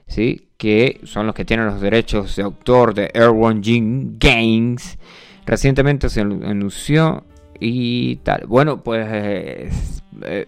¿sí? 0.08 0.50
que 0.58 1.02
son 1.04 1.26
los 1.26 1.36
que 1.36 1.46
tienen 1.46 1.66
los 1.66 1.82
derechos 1.82 2.36
de 2.36 2.44
autor 2.44 2.94
de 2.94 3.12
Airborne 3.14 3.62
Jean 3.62 4.18
Games. 4.18 4.98
Recientemente 5.46 6.10
se 6.10 6.24
anu- 6.24 6.46
anunció 6.46 7.24
y 7.60 8.16
tal. 8.18 8.46
Bueno, 8.48 8.82
pues 8.84 9.08
eh, 9.12 9.70
eh, 10.24 10.48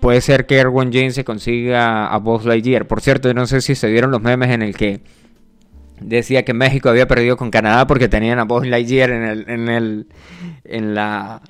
puede 0.00 0.20
ser 0.20 0.46
que 0.46 0.58
Airborne 0.58 0.90
Jean 0.92 1.12
se 1.12 1.24
consiga 1.24 2.06
a 2.06 2.18
Buzz 2.18 2.44
Lightyear. 2.44 2.86
Por 2.86 3.00
cierto, 3.00 3.32
no 3.34 3.46
sé 3.46 3.60
si 3.60 3.74
se 3.74 3.90
vieron 3.90 4.10
los 4.10 4.22
memes 4.22 4.50
en 4.50 4.62
el 4.62 4.76
que 4.76 5.00
decía 6.00 6.44
que 6.44 6.54
México 6.54 6.88
había 6.88 7.06
perdido 7.06 7.36
con 7.36 7.50
Canadá 7.50 7.86
porque 7.86 8.08
tenían 8.08 8.38
a 8.38 8.44
Buzz 8.44 8.66
Lightyear 8.66 9.10
en 9.10 9.22
el, 9.22 9.44
en 9.48 9.68
el, 9.68 10.06
en 10.64 10.94
la, 10.94 11.42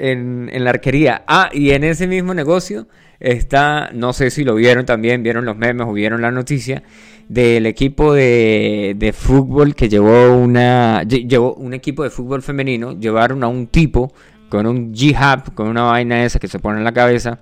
en, 0.00 0.50
en 0.52 0.64
la 0.64 0.70
arquería. 0.70 1.22
Ah, 1.26 1.50
y 1.52 1.70
en 1.70 1.84
ese 1.84 2.06
mismo 2.06 2.34
negocio 2.34 2.86
está, 3.20 3.90
no 3.92 4.12
sé 4.12 4.30
si 4.30 4.44
lo 4.44 4.54
vieron 4.54 4.86
también, 4.86 5.22
vieron 5.22 5.44
los 5.44 5.56
memes 5.56 5.86
o 5.86 5.92
vieron 5.92 6.22
la 6.22 6.30
noticia 6.30 6.82
del 7.28 7.66
equipo 7.66 8.12
de, 8.12 8.94
de 8.96 9.12
fútbol 9.12 9.74
que 9.74 9.88
llevó 9.88 10.36
una, 10.36 11.02
lle- 11.04 11.28
llevó 11.28 11.54
un 11.54 11.74
equipo 11.74 12.02
de 12.02 12.10
fútbol 12.10 12.42
femenino, 12.42 12.98
llevaron 12.98 13.44
a 13.44 13.48
un 13.48 13.68
tipo 13.68 14.12
con 14.48 14.66
un 14.66 14.92
jihad, 14.94 15.44
con 15.54 15.68
una 15.68 15.82
vaina 15.82 16.24
esa 16.24 16.40
que 16.40 16.48
se 16.48 16.58
pone 16.58 16.78
en 16.78 16.84
la 16.84 16.92
cabeza 16.92 17.38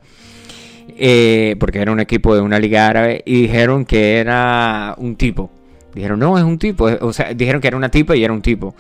eh, 0.96 1.56
porque 1.59 1.78
era 1.80 1.92
un 1.92 2.00
equipo 2.00 2.34
de 2.34 2.40
una 2.40 2.59
liga 2.59 2.88
árabe, 2.88 3.22
y 3.24 3.42
dijeron 3.42 3.84
que 3.84 4.18
era 4.18 4.94
un 4.98 5.16
tipo. 5.16 5.50
Dijeron, 5.94 6.18
no, 6.18 6.36
es 6.38 6.44
un 6.44 6.59
tipo. 6.59 6.84
O 7.00 7.12
sea, 7.12 7.32
dijeron 7.34 7.61
que 7.61 7.68
era 7.68 7.76
una 7.76 7.88
tipa 7.90 8.14
y 8.16 8.24
era 8.24 8.32
un 8.32 8.42
tipo. 8.42 8.74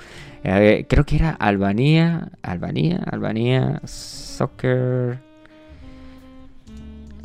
Eh, 0.50 0.86
creo 0.88 1.04
que 1.04 1.16
era 1.16 1.30
Albania, 1.30 2.30
Albania, 2.42 3.02
Albania 3.10 3.80
Soccer. 3.84 5.18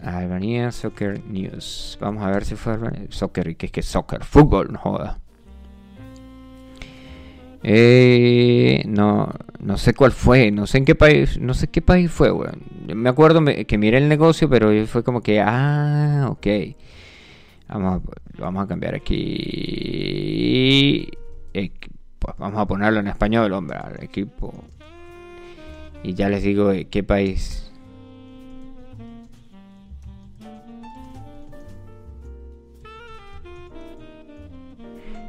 Albania 0.02 0.72
Soccer 0.72 1.24
News. 1.26 1.98
Vamos 2.02 2.24
a 2.24 2.32
ver 2.32 2.44
si 2.44 2.56
fue 2.56 2.74
Albania- 2.74 3.08
Soccer 3.10 3.48
y 3.50 3.56
que 3.56 3.68
es 3.68 3.72
que 3.72 3.82
soccer, 3.82 4.24
fútbol, 4.24 4.74
no 4.74 4.80
joda. 4.80 5.20
Eh, 7.66 8.84
no, 8.88 9.32
no 9.60 9.78
sé 9.78 9.94
cuál 9.94 10.12
fue, 10.12 10.52
no 10.52 10.68
sé 10.68 10.80
en 10.80 10.86
qué 10.86 10.96
país, 10.96 11.40
no 11.40 11.54
sé 11.54 11.68
qué 11.70 11.82
país 11.82 12.12
fue, 12.12 12.30
weón. 12.32 12.62
Me 12.94 13.10
acuerdo 13.10 13.42
que 13.66 13.78
miré 13.78 14.00
el 14.00 14.10
negocio, 14.10 14.50
pero 14.50 14.70
fue 14.88 15.04
como 15.04 15.22
que, 15.22 15.40
ah, 15.40 16.28
ok. 16.30 16.48
Vamos 17.70 18.02
vamos 18.38 18.64
a 18.66 18.68
cambiar 18.68 18.96
aquí. 18.96 19.18
Eh, 21.54 21.72
pues 22.24 22.38
vamos 22.38 22.60
a 22.60 22.66
ponerlo 22.66 23.02
en 23.02 23.08
español, 23.08 23.52
hombre, 23.52 23.78
al 23.78 24.02
equipo. 24.02 24.54
Y 26.04 26.14
ya 26.14 26.30
les 26.30 26.42
digo 26.44 26.72
eh, 26.72 26.88
qué 26.90 27.04
país. 27.04 27.70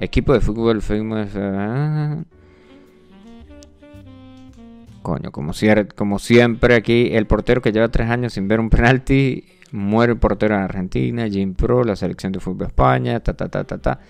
Equipo 0.00 0.32
de 0.34 0.40
fútbol 0.40 0.82
famous. 0.82 1.30
ah. 1.36 2.16
Coño, 5.02 5.30
como, 5.32 5.52
cier- 5.52 5.92
como 5.94 6.18
siempre 6.18 6.74
aquí, 6.74 7.10
el 7.12 7.26
portero 7.26 7.60
que 7.60 7.72
lleva 7.72 7.88
tres 7.88 8.08
años 8.08 8.32
sin 8.32 8.48
ver 8.48 8.58
un 8.58 8.70
penalti, 8.70 9.44
muere 9.70 10.12
el 10.12 10.18
portero 10.18 10.54
en 10.54 10.62
Argentina, 10.62 11.28
Jim 11.28 11.54
Pro, 11.54 11.84
la 11.84 11.94
selección 11.94 12.32
de 12.32 12.40
fútbol 12.40 12.58
de 12.60 12.64
España, 12.66 13.20
ta 13.20 13.34
ta 13.34 13.48
ta 13.48 13.64
ta 13.64 13.78
ta. 13.78 14.00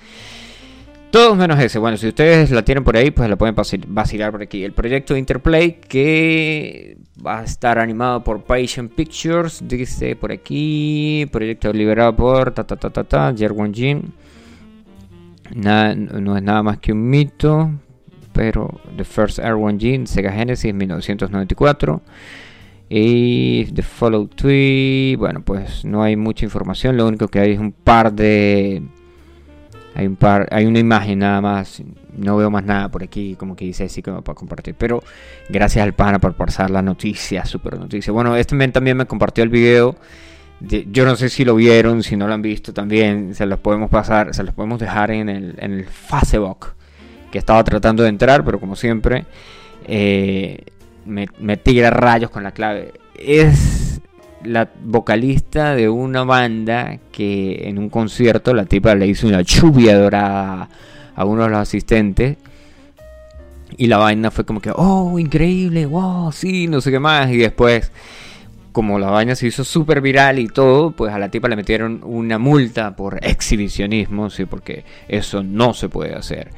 Todos 1.14 1.36
menos 1.36 1.60
ese. 1.60 1.78
Bueno, 1.78 1.96
si 1.96 2.08
ustedes 2.08 2.50
la 2.50 2.64
tienen 2.64 2.82
por 2.82 2.96
ahí, 2.96 3.12
pues 3.12 3.30
la 3.30 3.36
pueden 3.36 3.54
vaci- 3.54 3.84
vacilar 3.86 4.32
por 4.32 4.42
aquí. 4.42 4.64
El 4.64 4.72
proyecto 4.72 5.16
Interplay 5.16 5.78
que 5.88 6.96
va 7.24 7.38
a 7.38 7.44
estar 7.44 7.78
animado 7.78 8.24
por 8.24 8.42
Patient 8.42 8.92
Pictures, 8.92 9.62
dice 9.64 10.16
por 10.16 10.32
aquí. 10.32 11.24
Proyecto 11.30 11.72
liberado 11.72 12.16
por 12.16 12.50
ta 12.50 12.64
ta 12.66 12.74
ta 12.74 12.90
ta 12.90 13.04
ta, 13.04 13.32
Jerwin 13.36 13.72
Jim. 13.72 14.02
Nada- 15.54 15.94
no 15.94 16.36
es 16.36 16.42
nada 16.42 16.64
más 16.64 16.78
que 16.78 16.90
un 16.92 17.08
mito. 17.08 17.70
pero 18.32 18.80
The 18.96 19.04
First 19.04 19.38
Air 19.38 19.52
One 19.52 19.78
Gene, 19.78 20.08
Sega 20.08 20.32
Genesis 20.32 20.74
1994. 20.74 22.02
Y 22.88 23.66
The 23.66 23.82
Follow 23.82 24.26
Tweet, 24.26 25.16
bueno, 25.16 25.42
pues 25.44 25.84
no 25.84 26.02
hay 26.02 26.16
mucha 26.16 26.44
información, 26.44 26.96
lo 26.96 27.06
único 27.06 27.28
que 27.28 27.38
hay 27.38 27.52
es 27.52 27.60
un 27.60 27.70
par 27.70 28.12
de 28.12 28.82
hay 29.94 30.06
un 30.06 30.16
par, 30.16 30.48
hay 30.50 30.66
una 30.66 30.80
imagen 30.80 31.20
nada 31.20 31.40
más, 31.40 31.82
no 32.16 32.36
veo 32.36 32.50
más 32.50 32.64
nada 32.64 32.90
por 32.90 33.02
aquí, 33.02 33.36
como 33.36 33.54
que 33.54 33.64
dice 33.64 33.84
así 33.84 34.02
como 34.02 34.22
para 34.22 34.34
compartir, 34.34 34.74
pero 34.76 35.02
gracias 35.48 35.84
al 35.84 35.92
pana 35.92 36.18
por 36.18 36.34
pasar 36.34 36.70
la 36.70 36.82
noticia, 36.82 37.44
super 37.44 37.78
noticia. 37.78 38.12
Bueno, 38.12 38.36
este 38.36 38.56
men 38.56 38.72
también 38.72 38.96
me 38.96 39.06
compartió 39.06 39.44
el 39.44 39.50
video. 39.50 39.96
yo 40.60 41.04
no 41.04 41.14
sé 41.14 41.28
si 41.28 41.44
lo 41.44 41.54
vieron, 41.54 42.02
si 42.02 42.16
no 42.16 42.26
lo 42.26 42.34
han 42.34 42.42
visto 42.42 42.72
también, 42.72 43.34
se 43.34 43.46
los 43.46 43.60
podemos 43.60 43.88
pasar, 43.88 44.34
se 44.34 44.42
los 44.42 44.54
podemos 44.54 44.80
dejar 44.80 45.12
en 45.12 45.28
el, 45.28 45.54
en 45.58 45.84
Facebook, 45.84 46.72
que 47.30 47.38
estaba 47.38 47.62
tratando 47.62 48.02
de 48.02 48.08
entrar, 48.08 48.44
pero 48.44 48.58
como 48.58 48.74
siempre, 48.74 49.26
eh, 49.86 50.58
me 51.04 51.56
tira 51.56 51.90
rayos 51.90 52.30
con 52.30 52.42
la 52.42 52.50
clave. 52.52 52.94
Es 53.16 53.83
la 54.44 54.68
vocalista 54.84 55.74
de 55.74 55.88
una 55.88 56.24
banda 56.24 56.98
que 57.12 57.68
en 57.68 57.78
un 57.78 57.88
concierto 57.88 58.54
la 58.54 58.64
tipa 58.66 58.94
le 58.94 59.06
hizo 59.06 59.26
una 59.26 59.42
lluvia 59.42 59.98
dorada 59.98 60.68
a 61.14 61.24
uno 61.24 61.44
de 61.44 61.50
los 61.50 61.58
asistentes. 61.58 62.36
Y 63.76 63.88
la 63.88 63.96
vaina 63.98 64.30
fue 64.30 64.44
como 64.44 64.60
que, 64.60 64.70
oh, 64.74 65.18
increíble, 65.18 65.86
wow, 65.86 66.30
sí, 66.30 66.68
no 66.68 66.80
sé 66.80 66.92
qué 66.92 67.00
más. 67.00 67.30
Y 67.30 67.38
después, 67.38 67.90
como 68.70 68.98
la 68.98 69.10
vaina 69.10 69.34
se 69.34 69.48
hizo 69.48 69.64
súper 69.64 70.00
viral 70.00 70.38
y 70.38 70.46
todo, 70.46 70.92
pues 70.92 71.12
a 71.12 71.18
la 71.18 71.28
tipa 71.28 71.48
le 71.48 71.56
metieron 71.56 72.00
una 72.04 72.38
multa 72.38 72.94
por 72.94 73.18
exhibicionismo, 73.22 74.30
sí, 74.30 74.44
porque 74.44 74.84
eso 75.08 75.42
no 75.42 75.74
se 75.74 75.88
puede 75.88 76.14
hacer. 76.14 76.50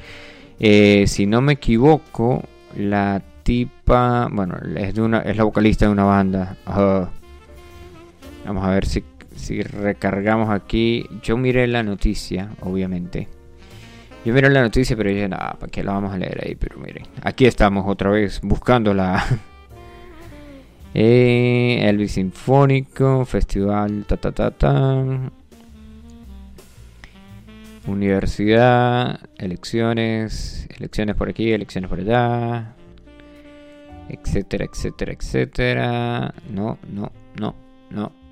Eh, 0.59 1.05
si 1.07 1.27
no 1.27 1.41
me 1.41 1.55
equivoco, 1.55 2.45
la 2.77 3.23
tipa, 3.43 4.29
bueno, 4.31 4.57
es, 4.77 4.95
de 4.95 5.03
una, 5.03 5.21
es 5.21 5.37
la 5.37 5.45
vocalista 5.45 5.87
de 5.87 5.93
una 5.93 6.05
banda. 6.05 6.57
Vamos 8.47 8.65
a 8.65 8.71
ver 8.71 8.87
si, 8.87 9.63
recargamos 9.63 10.51
aquí. 10.51 11.07
Yo 11.23 11.37
miré 11.37 11.67
la 11.67 11.83
noticia, 11.83 12.51
obviamente. 12.61 13.29
Yo 14.25 14.33
miré 14.33 14.51
la 14.51 14.63
noticia, 14.63 14.97
pero 14.97 15.11
dije, 15.11 15.29
nada, 15.29 15.57
¿para 15.59 15.71
qué 15.71 15.85
la 15.85 15.93
vamos 15.93 16.13
a 16.13 16.19
leer 16.19 16.41
ahí? 16.45 16.55
Pero 16.57 16.79
miren, 16.79 17.05
aquí 17.23 17.47
estamos 17.47 17.85
otra 17.87 18.11
vez 18.11 18.41
buscando 18.43 18.95
la. 18.95 19.25
eh, 20.95 21.81
Elvis 21.89 22.13
Sinfónico, 22.13 23.25
Festival, 23.25 24.05
ta 24.07 24.17
ta 24.17 24.33
ta 24.33 24.51
ta. 24.51 25.31
Universidad, 27.87 29.21
elecciones, 29.39 30.67
elecciones 30.77 31.15
por 31.15 31.29
aquí, 31.29 31.53
elecciones 31.53 31.89
por 31.89 32.01
allá 32.01 32.77
etcétera, 34.09 34.65
etcétera, 34.65 35.13
etcétera. 35.13 36.35
No, 36.51 36.79
no, 36.91 37.13
no, 37.39 37.55
no. 37.91 38.26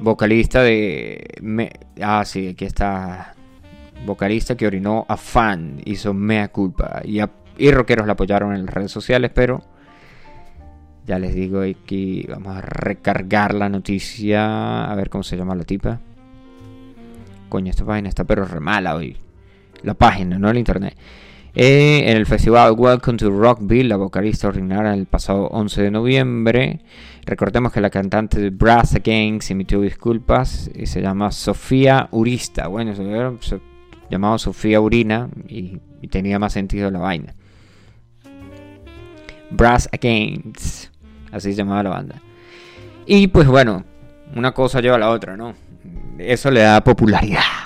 Vocalista 0.00 0.62
de... 0.62 1.70
ah, 2.02 2.24
sí, 2.24 2.48
aquí 2.48 2.64
está. 2.64 3.34
Vocalista 4.04 4.56
que 4.56 4.66
orinó 4.66 5.06
a 5.08 5.16
fan, 5.16 5.80
hizo 5.84 6.12
mea 6.12 6.48
culpa. 6.48 7.02
Y, 7.04 7.70
rockeros 7.70 8.06
la 8.06 8.12
apoyaron 8.12 8.54
en 8.54 8.66
las 8.66 8.74
redes 8.74 8.92
sociales, 8.92 9.30
pero... 9.34 9.62
Ya 11.06 11.20
les 11.20 11.34
digo 11.34 11.60
aquí, 11.60 12.26
vamos 12.28 12.56
a 12.56 12.60
recargar 12.60 13.54
la 13.54 13.68
noticia. 13.68 14.90
A 14.90 14.94
ver 14.96 15.08
cómo 15.08 15.22
se 15.22 15.36
llama 15.36 15.54
la 15.54 15.62
tipa. 15.62 16.00
Coño, 17.48 17.70
esta 17.70 17.84
página 17.84 18.08
está 18.08 18.24
pero 18.24 18.44
re 18.44 18.58
mala 18.58 18.96
hoy. 18.96 19.16
La 19.82 19.94
página, 19.94 20.36
no 20.36 20.50
el 20.50 20.58
internet. 20.58 20.96
Eh, 21.54 22.10
en 22.10 22.18
el 22.18 22.26
festival 22.26 22.74
Welcome 22.76 23.16
to 23.16 23.30
Rockville, 23.30 23.88
la 23.88 23.96
vocalista 23.96 24.48
originara 24.48 24.92
el 24.92 25.06
pasado 25.06 25.46
11 25.46 25.82
de 25.84 25.90
noviembre. 25.90 26.80
Recordemos 27.26 27.72
que 27.72 27.80
la 27.80 27.90
cantante 27.90 28.40
de 28.40 28.50
Brass 28.50 28.94
Again 28.94 29.42
se 29.42 29.52
emitió 29.52 29.80
disculpas 29.80 30.70
y 30.72 30.86
se 30.86 31.02
llama 31.02 31.32
Sofía 31.32 32.08
Urista. 32.12 32.68
Bueno, 32.68 32.94
se, 32.94 33.60
llamaba 34.08 34.38
Sofía 34.38 34.80
Urina 34.80 35.28
y, 35.48 35.80
tenía 36.08 36.38
más 36.38 36.52
sentido 36.52 36.88
la 36.88 37.00
vaina. 37.00 37.34
Brass 39.50 39.88
Against, 39.92 40.92
así 41.32 41.50
se 41.50 41.56
llamaba 41.56 41.82
la 41.82 41.90
banda. 41.90 42.22
Y 43.06 43.26
pues 43.26 43.48
bueno, 43.48 43.84
una 44.36 44.52
cosa 44.52 44.80
lleva 44.80 44.94
a 44.94 45.00
la 45.00 45.10
otra, 45.10 45.36
¿no? 45.36 45.54
Eso 46.18 46.52
le 46.52 46.60
da 46.60 46.84
popularidad 46.84 47.65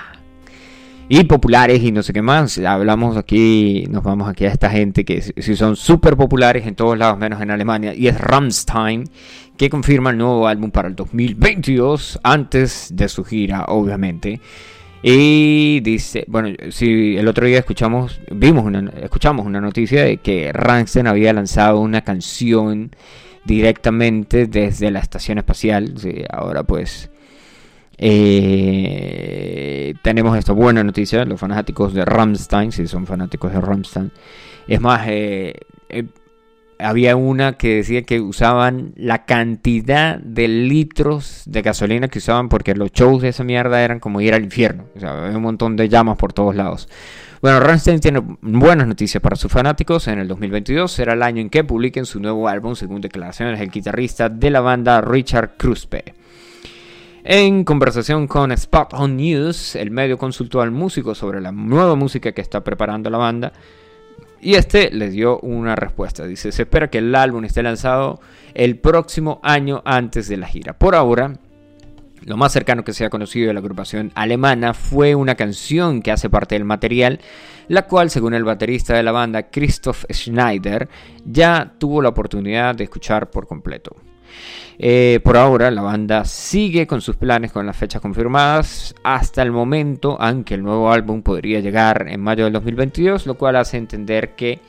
y 1.12 1.24
populares 1.24 1.82
y 1.82 1.90
no 1.90 2.04
sé 2.04 2.12
qué 2.12 2.22
más. 2.22 2.56
Hablamos 2.58 3.16
aquí, 3.16 3.84
nos 3.90 4.04
vamos 4.04 4.28
aquí 4.28 4.44
a 4.44 4.48
esta 4.48 4.70
gente 4.70 5.04
que 5.04 5.20
si 5.20 5.56
son 5.56 5.74
súper 5.74 6.16
populares 6.16 6.68
en 6.68 6.76
todos 6.76 6.96
lados 6.96 7.18
menos 7.18 7.42
en 7.42 7.50
Alemania. 7.50 7.92
Y 7.96 8.06
es 8.06 8.16
Rammstein 8.16 9.11
que 9.56 9.68
confirma 9.68 10.11
el 10.11 10.18
nuevo 10.18 10.46
álbum 10.46 10.70
para 10.70 10.86
el 10.86 10.94
2022 10.94 12.20
antes 12.22 12.90
de 12.94 13.08
su 13.08 13.24
gira, 13.24 13.64
obviamente. 13.64 14.40
Y 15.02 15.80
dice, 15.80 16.24
bueno, 16.28 16.50
si 16.70 17.16
el 17.16 17.26
otro 17.26 17.44
día 17.44 17.58
escuchamos, 17.58 18.20
vimos 18.30 18.64
una, 18.64 18.92
escuchamos 19.02 19.44
una 19.44 19.61
noticia 19.61 20.04
de 20.04 20.18
que 20.18 20.52
Rammstein 20.52 21.08
había 21.08 21.32
lanzado 21.32 21.80
una 21.80 22.02
canción 22.02 22.94
directamente 23.44 24.46
desde 24.46 24.92
la 24.92 25.00
estación 25.00 25.38
espacial. 25.38 25.92
ahora 26.30 26.62
pues 26.62 27.11
eh, 28.03 29.92
tenemos 30.01 30.38
esta 30.38 30.55
buena 30.55 30.82
noticia, 30.82 31.26
los 31.26 31.38
fanáticos 31.38 31.92
de 31.92 32.07
Rammstein, 32.07 32.72
si 32.72 32.86
son 32.86 33.07
fanáticos 33.07 33.53
de 33.53 33.61
Rammstein. 33.61 34.11
Es 34.66 34.80
más, 34.80 35.03
eh, 35.07 35.55
eh, 35.90 36.07
había 36.78 37.14
una 37.16 37.59
que 37.59 37.76
decía 37.76 38.01
que 38.05 38.22
usaban 38.22 38.94
la 38.96 39.26
cantidad 39.26 40.18
de 40.18 40.48
litros 40.48 41.42
de 41.44 41.61
gasolina 41.61 42.09
que 42.09 42.20
usaban 42.20 42.48
porque 42.48 42.74
los 42.74 42.90
shows 42.90 43.20
de 43.20 43.28
esa 43.28 43.44
mierda 43.44 43.82
eran 43.82 44.01
como 44.01 44.22
ir 44.22 44.32
al 44.32 44.44
infierno. 44.44 44.86
O 44.96 45.01
sea, 45.01 45.26
había 45.26 45.36
un 45.36 45.42
montón 45.42 45.76
de 45.76 45.90
llamas 45.90 46.16
por 46.16 46.32
todos 46.32 46.57
lados. 46.57 46.88
Bueno, 47.42 47.61
Rammstein 47.61 48.01
tiene 48.01 48.22
buenas 48.40 48.86
noticias 48.86 49.22
para 49.22 49.36
sus 49.36 49.53
fanáticos. 49.53 50.09
En 50.09 50.20
el 50.20 50.28
2022 50.28 50.90
será 50.90 51.12
el 51.12 51.22
año 51.22 51.42
en 51.42 51.51
que 51.51 51.64
publiquen 51.64 52.07
su 52.07 52.18
nuevo 52.18 52.48
álbum, 52.48 52.74
según 52.74 53.03
declaraciones 53.03 53.59
del 53.59 53.70
guitarrista 53.70 54.30
de 54.30 54.48
la 54.48 54.61
banda 54.62 55.03
Richard 55.03 55.59
Kruspe. 55.59 56.14
En 57.22 57.64
conversación 57.64 58.26
con 58.26 58.50
Spot 58.52 58.94
on 58.94 59.16
News, 59.16 59.76
el 59.76 59.90
medio 59.90 60.16
consultó 60.16 60.62
al 60.62 60.70
músico 60.70 61.14
sobre 61.14 61.40
la 61.40 61.52
nueva 61.52 61.94
música 61.94 62.32
que 62.32 62.40
está 62.40 62.64
preparando 62.64 63.10
la 63.10 63.18
banda 63.18 63.52
y 64.40 64.54
este 64.54 64.90
le 64.90 65.10
dio 65.10 65.38
una 65.40 65.76
respuesta. 65.76 66.24
Dice, 66.24 66.50
se 66.50 66.62
espera 66.62 66.88
que 66.88 66.98
el 66.98 67.14
álbum 67.14 67.44
esté 67.44 67.62
lanzado 67.62 68.20
el 68.54 68.78
próximo 68.78 69.38
año 69.42 69.82
antes 69.84 70.28
de 70.28 70.38
la 70.38 70.46
gira. 70.46 70.72
Por 70.78 70.94
ahora, 70.94 71.34
lo 72.24 72.38
más 72.38 72.52
cercano 72.52 72.84
que 72.84 72.94
se 72.94 73.04
ha 73.04 73.10
conocido 73.10 73.48
de 73.48 73.54
la 73.54 73.60
agrupación 73.60 74.12
alemana 74.14 74.72
fue 74.72 75.14
una 75.14 75.34
canción 75.34 76.00
que 76.00 76.12
hace 76.12 76.30
parte 76.30 76.54
del 76.54 76.64
material, 76.64 77.20
la 77.68 77.86
cual, 77.86 78.08
según 78.08 78.32
el 78.32 78.44
baterista 78.44 78.94
de 78.94 79.02
la 79.02 79.12
banda, 79.12 79.50
Christoph 79.50 80.04
Schneider, 80.10 80.88
ya 81.26 81.74
tuvo 81.76 82.00
la 82.00 82.08
oportunidad 82.08 82.74
de 82.74 82.84
escuchar 82.84 83.30
por 83.30 83.46
completo. 83.46 83.94
Eh, 84.78 85.20
por 85.22 85.36
ahora, 85.36 85.70
la 85.70 85.82
banda 85.82 86.24
sigue 86.24 86.86
con 86.86 87.00
sus 87.02 87.16
planes 87.16 87.52
con 87.52 87.66
las 87.66 87.76
fechas 87.76 88.00
confirmadas 88.00 88.94
hasta 89.02 89.42
el 89.42 89.52
momento, 89.52 90.16
aunque 90.20 90.54
el 90.54 90.62
nuevo 90.62 90.90
álbum 90.90 91.22
podría 91.22 91.60
llegar 91.60 92.06
en 92.08 92.20
mayo 92.20 92.44
del 92.44 92.54
2022, 92.54 93.26
lo 93.26 93.34
cual 93.34 93.56
hace 93.56 93.76
entender 93.76 94.34
que 94.34 94.60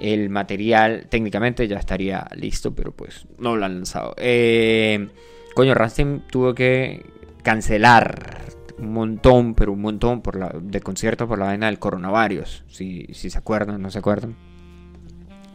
el 0.00 0.28
material 0.30 1.06
técnicamente 1.08 1.68
ya 1.68 1.78
estaría 1.78 2.26
listo, 2.34 2.74
pero 2.74 2.92
pues 2.92 3.26
no 3.38 3.56
lo 3.56 3.64
han 3.64 3.76
lanzado. 3.76 4.14
Eh, 4.18 5.08
coño, 5.54 5.74
Rammstein 5.74 6.24
tuvo 6.30 6.54
que 6.54 7.06
cancelar 7.42 8.42
un 8.78 8.92
montón, 8.92 9.54
pero 9.54 9.72
un 9.72 9.80
montón 9.80 10.22
por 10.22 10.36
la, 10.36 10.52
de 10.60 10.80
conciertos 10.80 11.28
por 11.28 11.38
la 11.38 11.46
vaina 11.46 11.66
del 11.66 11.78
coronavirus. 11.78 12.64
Si, 12.68 13.06
si 13.12 13.30
se 13.30 13.38
acuerdan, 13.38 13.80
no 13.80 13.90
se 13.90 13.98
acuerdan. 13.98 14.34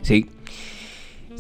Sí. 0.02 0.30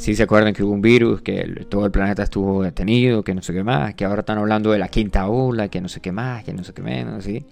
Si 0.01 0.15
se 0.15 0.23
acuerdan 0.23 0.51
que 0.55 0.63
hubo 0.63 0.71
un 0.71 0.81
virus, 0.81 1.21
que 1.21 1.43
todo 1.69 1.85
el 1.85 1.91
planeta 1.91 2.23
estuvo 2.23 2.63
detenido, 2.63 3.23
que 3.23 3.35
no 3.35 3.43
sé 3.43 3.53
qué 3.53 3.63
más, 3.63 3.93
que 3.93 4.03
ahora 4.03 4.21
están 4.21 4.39
hablando 4.39 4.71
de 4.71 4.79
la 4.79 4.87
quinta 4.87 5.27
ola, 5.27 5.67
que 5.67 5.79
no 5.79 5.87
sé 5.89 5.99
qué 5.99 6.11
más, 6.11 6.43
que 6.43 6.53
no 6.53 6.63
sé 6.63 6.73
qué 6.73 6.81
menos, 6.81 7.23
¿sí? 7.23 7.45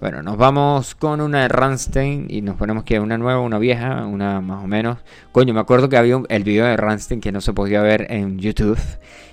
Bueno, 0.00 0.22
nos 0.22 0.38
vamos 0.38 0.94
con 0.94 1.20
una 1.20 1.42
de 1.42 1.48
Rammstein 1.48 2.28
y 2.30 2.40
nos 2.40 2.56
ponemos 2.56 2.84
que 2.84 2.98
una 2.98 3.18
nueva, 3.18 3.42
una 3.42 3.58
vieja, 3.58 4.06
una 4.06 4.40
más 4.40 4.64
o 4.64 4.66
menos. 4.66 4.96
Coño, 5.30 5.52
me 5.52 5.60
acuerdo 5.60 5.90
que 5.90 5.98
había 5.98 6.22
el 6.30 6.42
video 6.42 6.64
de 6.64 6.74
Rammstein 6.74 7.20
que 7.20 7.32
no 7.32 7.42
se 7.42 7.52
podía 7.52 7.82
ver 7.82 8.06
en 8.08 8.38
YouTube 8.38 8.78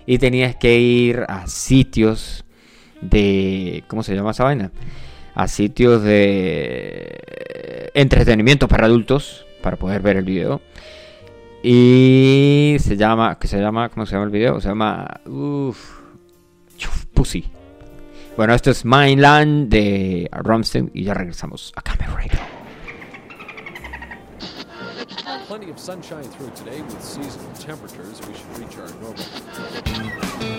y 0.05 0.17
tenías 0.17 0.57
que 0.57 0.77
ir 0.77 1.23
a 1.29 1.47
sitios 1.47 2.43
de... 2.99 3.85
¿Cómo 3.87 4.03
se 4.03 4.13
llama 4.13 4.31
esa 4.31 4.43
vaina? 4.43 4.71
A 5.35 5.47
sitios 5.47 6.03
de 6.03 7.91
entretenimiento 7.93 8.67
para 8.67 8.87
adultos 8.87 9.45
para 9.61 9.77
poder 9.77 10.01
ver 10.01 10.17
el 10.17 10.25
video. 10.25 10.59
Y 11.63 12.77
se 12.79 12.95
llama, 12.95 13.37
que 13.39 13.47
se 13.47 13.59
llama, 13.59 13.89
¿cómo 13.89 14.05
se 14.05 14.13
llama 14.13 14.25
el 14.25 14.31
video? 14.31 14.61
Se 14.61 14.69
llama, 14.69 15.21
uff, 15.25 15.97
Pussy. 17.13 17.45
Bueno, 18.35 18.53
esto 18.53 18.69
es 18.69 18.85
Mainland 18.85 19.69
de 19.69 20.29
Ramstein 20.31 20.91
y 20.93 21.03
ya 21.03 21.15
regresamos 21.15 21.73
a 21.75 21.81
Camel 21.81 22.11
Radio. 22.15 22.39
Plenty 25.47 25.71
of 25.71 25.79
sunshine 25.79 26.23
through 26.23 26.51
today 26.51 26.81
with 26.81 27.01
seasonal 27.01 27.51
temperatures. 27.53 28.21
We 28.27 28.35
should 28.35 28.59
reach 28.59 28.77
our 28.77 28.89
normal. 29.01 30.56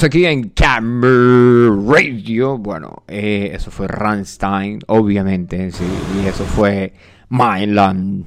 Aquí 0.00 0.24
en 0.24 0.48
Cam 0.48 1.02
Radio. 1.02 2.56
Bueno, 2.56 3.02
eh, 3.06 3.50
eso 3.52 3.70
fue 3.70 3.86
Rammstein, 3.86 4.80
obviamente, 4.86 5.70
sí. 5.70 5.84
Y 6.18 6.26
eso 6.26 6.44
fue 6.44 6.94
Mainland. 7.28 8.24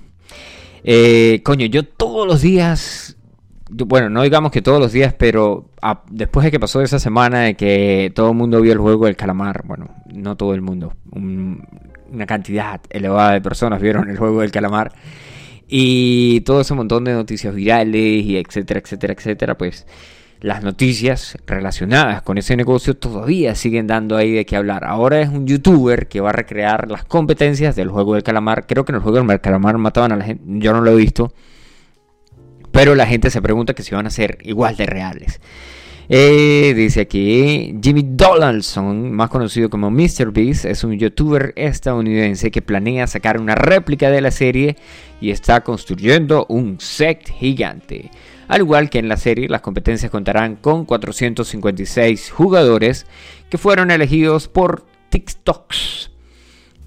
Eh, 0.84 1.42
coño, 1.44 1.66
yo 1.66 1.84
todos 1.84 2.28
los 2.28 2.44
días. 2.44 3.18
Bueno, 3.72 4.12
no 4.12 4.22
digamos 4.22 4.52
que 4.52 4.62
todos 4.62 4.80
los 4.80 4.92
días, 4.92 5.16
pero 5.18 5.72
después 6.12 6.44
de 6.44 6.52
que 6.52 6.60
pasó 6.60 6.82
esa 6.82 7.00
semana 7.00 7.40
de 7.40 7.56
que 7.56 8.12
todo 8.14 8.30
el 8.30 8.36
mundo 8.36 8.62
vio 8.62 8.72
el 8.72 8.80
juego 8.80 9.08
del 9.08 9.16
calamar, 9.16 9.64
bueno, 9.66 9.90
no 10.14 10.38
todo 10.38 10.54
el 10.54 10.62
mundo, 10.62 10.94
una 11.12 12.28
cantidad 12.28 12.80
elevada 12.92 13.32
de 13.34 13.42
personas 13.42 13.82
vieron 13.82 14.08
el 14.08 14.18
juego 14.18 14.42
del 14.42 14.52
calamar 14.52 14.94
y 15.68 16.42
todo 16.42 16.62
ese 16.62 16.76
montón 16.76 17.06
de 17.06 17.14
noticias 17.14 17.56
virales 17.56 18.24
y 18.24 18.38
etcétera, 18.38 18.82
etcétera, 18.82 19.14
etcétera, 19.14 19.58
pues 19.58 19.88
las 20.46 20.62
noticias 20.62 21.40
relacionadas 21.48 22.22
con 22.22 22.38
ese 22.38 22.56
negocio 22.56 22.96
todavía 22.96 23.56
siguen 23.56 23.88
dando 23.88 24.16
ahí 24.16 24.32
de 24.32 24.46
qué 24.46 24.56
hablar. 24.56 24.86
Ahora 24.86 25.20
es 25.20 25.30
un 25.30 25.48
youtuber 25.48 26.08
que 26.08 26.22
va 26.22 26.30
a 26.30 26.34
recrear 26.34 26.92
las 26.92 27.04
competencias 27.04 27.76
del 27.76 27.90
juego 27.90 28.14
del 28.14 28.22
calamar. 28.22 28.68
Creo 28.68 28.86
que 28.86 28.92
en 28.92 28.98
el 28.98 29.02
juego 29.02 29.24
del 29.24 29.42
calamar 29.42 29.80
mataban 29.80 30.12
a 30.12 30.18
la 30.18 30.24
gente, 30.24 30.44
yo 30.46 30.72
no 30.72 30.82
lo 30.82 30.92
he 30.92 30.96
visto. 30.96 31.34
Pero 32.72 32.94
la 32.94 33.08
gente 33.08 33.32
se 33.32 33.42
pregunta 33.42 33.74
que 33.74 33.82
si 33.82 33.96
van 33.96 34.06
a 34.06 34.12
ser 34.12 34.38
igual 34.44 34.78
de 34.78 34.86
reales. 34.86 35.42
Eh, 36.10 36.76
dice 36.76 37.02
aquí, 37.02 37.76
Jimmy 37.82 38.06
Donaldson, 38.06 39.14
más 39.14 39.32
conocido 39.32 39.72
como 39.72 39.90
MrBeast, 39.90 40.66
es 40.66 40.84
un 40.84 40.94
youtuber 41.00 41.54
estadounidense 41.56 42.52
que 42.52 42.62
planea 42.62 43.08
sacar 43.08 43.42
una 43.42 43.56
réplica 43.56 44.12
de 44.12 44.22
la 44.22 44.30
serie 44.30 44.76
y 45.20 45.32
está 45.32 45.62
construyendo 45.62 46.46
un 46.50 46.80
set 46.80 47.32
gigante. 47.32 48.12
Al 48.48 48.62
igual 48.62 48.90
que 48.90 49.00
en 49.00 49.10
la 49.10 49.18
serie, 49.18 49.50
las 49.50 49.62
competencias 49.62 50.12
contarán 50.12 50.56
con 50.56 50.86
456 50.86 52.32
jugadores 52.32 53.06
que 53.50 53.58
fueron 53.58 53.92
elegidos 53.92 54.48
por 54.48 54.86
TikToks. 55.10 56.12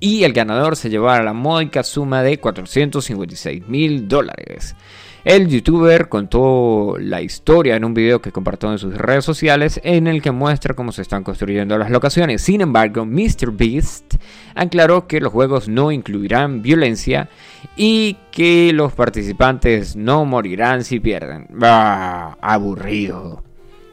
Y 0.01 0.23
el 0.23 0.33
ganador 0.33 0.77
se 0.77 0.91
llevará 0.91 1.25
la 1.25 1.33
módica 1.33 1.83
suma 1.83 2.23
de 2.23 2.39
456 2.39 3.67
mil 3.67 4.07
dólares. 4.07 4.77
El 5.25 5.49
youtuber 5.49 6.09
contó 6.09 6.97
la 6.99 7.21
historia 7.21 7.75
en 7.77 7.85
un 7.85 7.93
video 7.93 8.23
que 8.23 8.31
compartió 8.31 8.71
en 8.71 8.79
sus 8.79 8.97
redes 8.97 9.25
sociales 9.25 9.81
en 9.83 10.07
el 10.07 10.23
que 10.23 10.31
muestra 10.31 10.75
cómo 10.75 10.93
se 10.93 11.03
están 11.03 11.25
construyendo 11.25 11.77
las 11.77 11.91
locaciones. 11.91 12.41
Sin 12.41 12.61
embargo, 12.61 13.05
MrBeast 13.05 14.15
aclaró 14.55 15.09
que 15.09 15.21
los 15.21 15.33
juegos 15.33 15.69
no 15.69 15.91
incluirán 15.91 16.63
violencia 16.63 17.29
y 17.77 18.17
que 18.31 18.73
los 18.73 18.93
participantes 18.93 19.97
no 19.97 20.25
morirán 20.25 20.85
si 20.85 21.01
pierden. 21.01 21.47
Bah, 21.51 22.39
aburrido. 22.41 23.43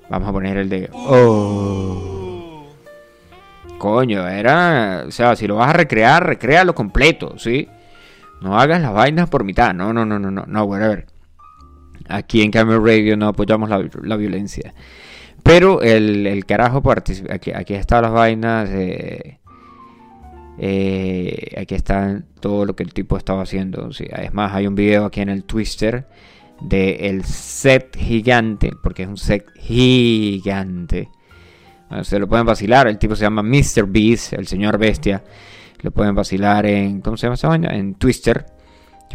Vamos 0.10 0.30
a 0.30 0.32
poner 0.32 0.58
el 0.58 0.70
de... 0.70 0.90
Oh. 0.94 2.68
Coño, 3.80 4.28
era... 4.28 5.06
O 5.08 5.12
sea, 5.12 5.36
si 5.36 5.48
lo 5.48 5.56
vas 5.56 5.70
a 5.70 5.74
recrear, 5.74 6.26
recréalo 6.26 6.76
completo, 6.76 7.34
¿sí? 7.40 7.68
No 8.42 8.60
hagas 8.60 8.80
las 8.80 8.94
vainas 8.94 9.28
por 9.28 9.44
mitad. 9.44 9.74
No, 9.74 9.92
no, 9.92 10.06
no, 10.06 10.20
no, 10.20 10.30
no. 10.30 10.46
No, 10.46 10.68
bueno, 10.68 10.86
a 10.86 10.90
ver. 10.90 11.15
Aquí 12.08 12.42
en 12.42 12.52
Camera 12.52 12.80
Radio 12.80 13.18
no 13.18 13.28
apoyamos 13.28 13.70
la, 13.70 13.88
la 14.04 14.16
violencia. 14.16 14.74
Pero 15.44 15.82
el, 15.82 16.26
el 16.28 16.46
carajo 16.46 16.82
participa. 16.82 17.36
Aquí, 17.36 17.52
aquí 17.54 17.74
están 17.76 18.02
las 18.04 18.12
vainas. 18.12 18.70
eh, 18.72 19.38
aquí 21.58 21.76
están 21.76 22.26
todo 22.40 22.66
lo 22.66 22.76
que 22.76 22.84
el 22.84 22.94
tipo 22.94 23.18
estaba 23.18 23.44
haciendo. 23.44 23.92
Sí, 23.92 24.06
es 24.10 24.34
más, 24.34 24.54
hay 24.54 24.68
un 24.68 24.76
video 24.76 25.06
aquí 25.06 25.22
en 25.22 25.30
el 25.30 25.44
Twister 25.44 26.08
de 26.62 27.10
el 27.10 27.24
set 27.26 27.96
gigante. 27.98 28.72
Porque 28.82 29.04
es 29.04 29.10
un 29.10 29.18
set 29.18 29.46
gigante. 29.60 31.10
Bueno, 31.90 32.04
se 32.04 32.18
lo 32.18 32.28
pueden 32.28 32.46
vacilar. 32.46 32.88
El 32.88 32.98
tipo 32.98 33.16
se 33.16 33.24
llama 33.24 33.44
Mr. 33.44 33.86
Beast, 33.88 34.34
el 34.34 34.48
señor 34.48 34.78
bestia. 34.78 35.24
Lo 35.82 35.92
pueden 35.92 36.16
vacilar 36.16 36.66
en. 36.66 37.02
¿Cómo 37.02 37.18
se 37.18 37.28
llama 37.28 37.36
esa 37.36 37.50
vaina? 37.50 37.76
En 37.76 37.96
Twister. 37.96 38.46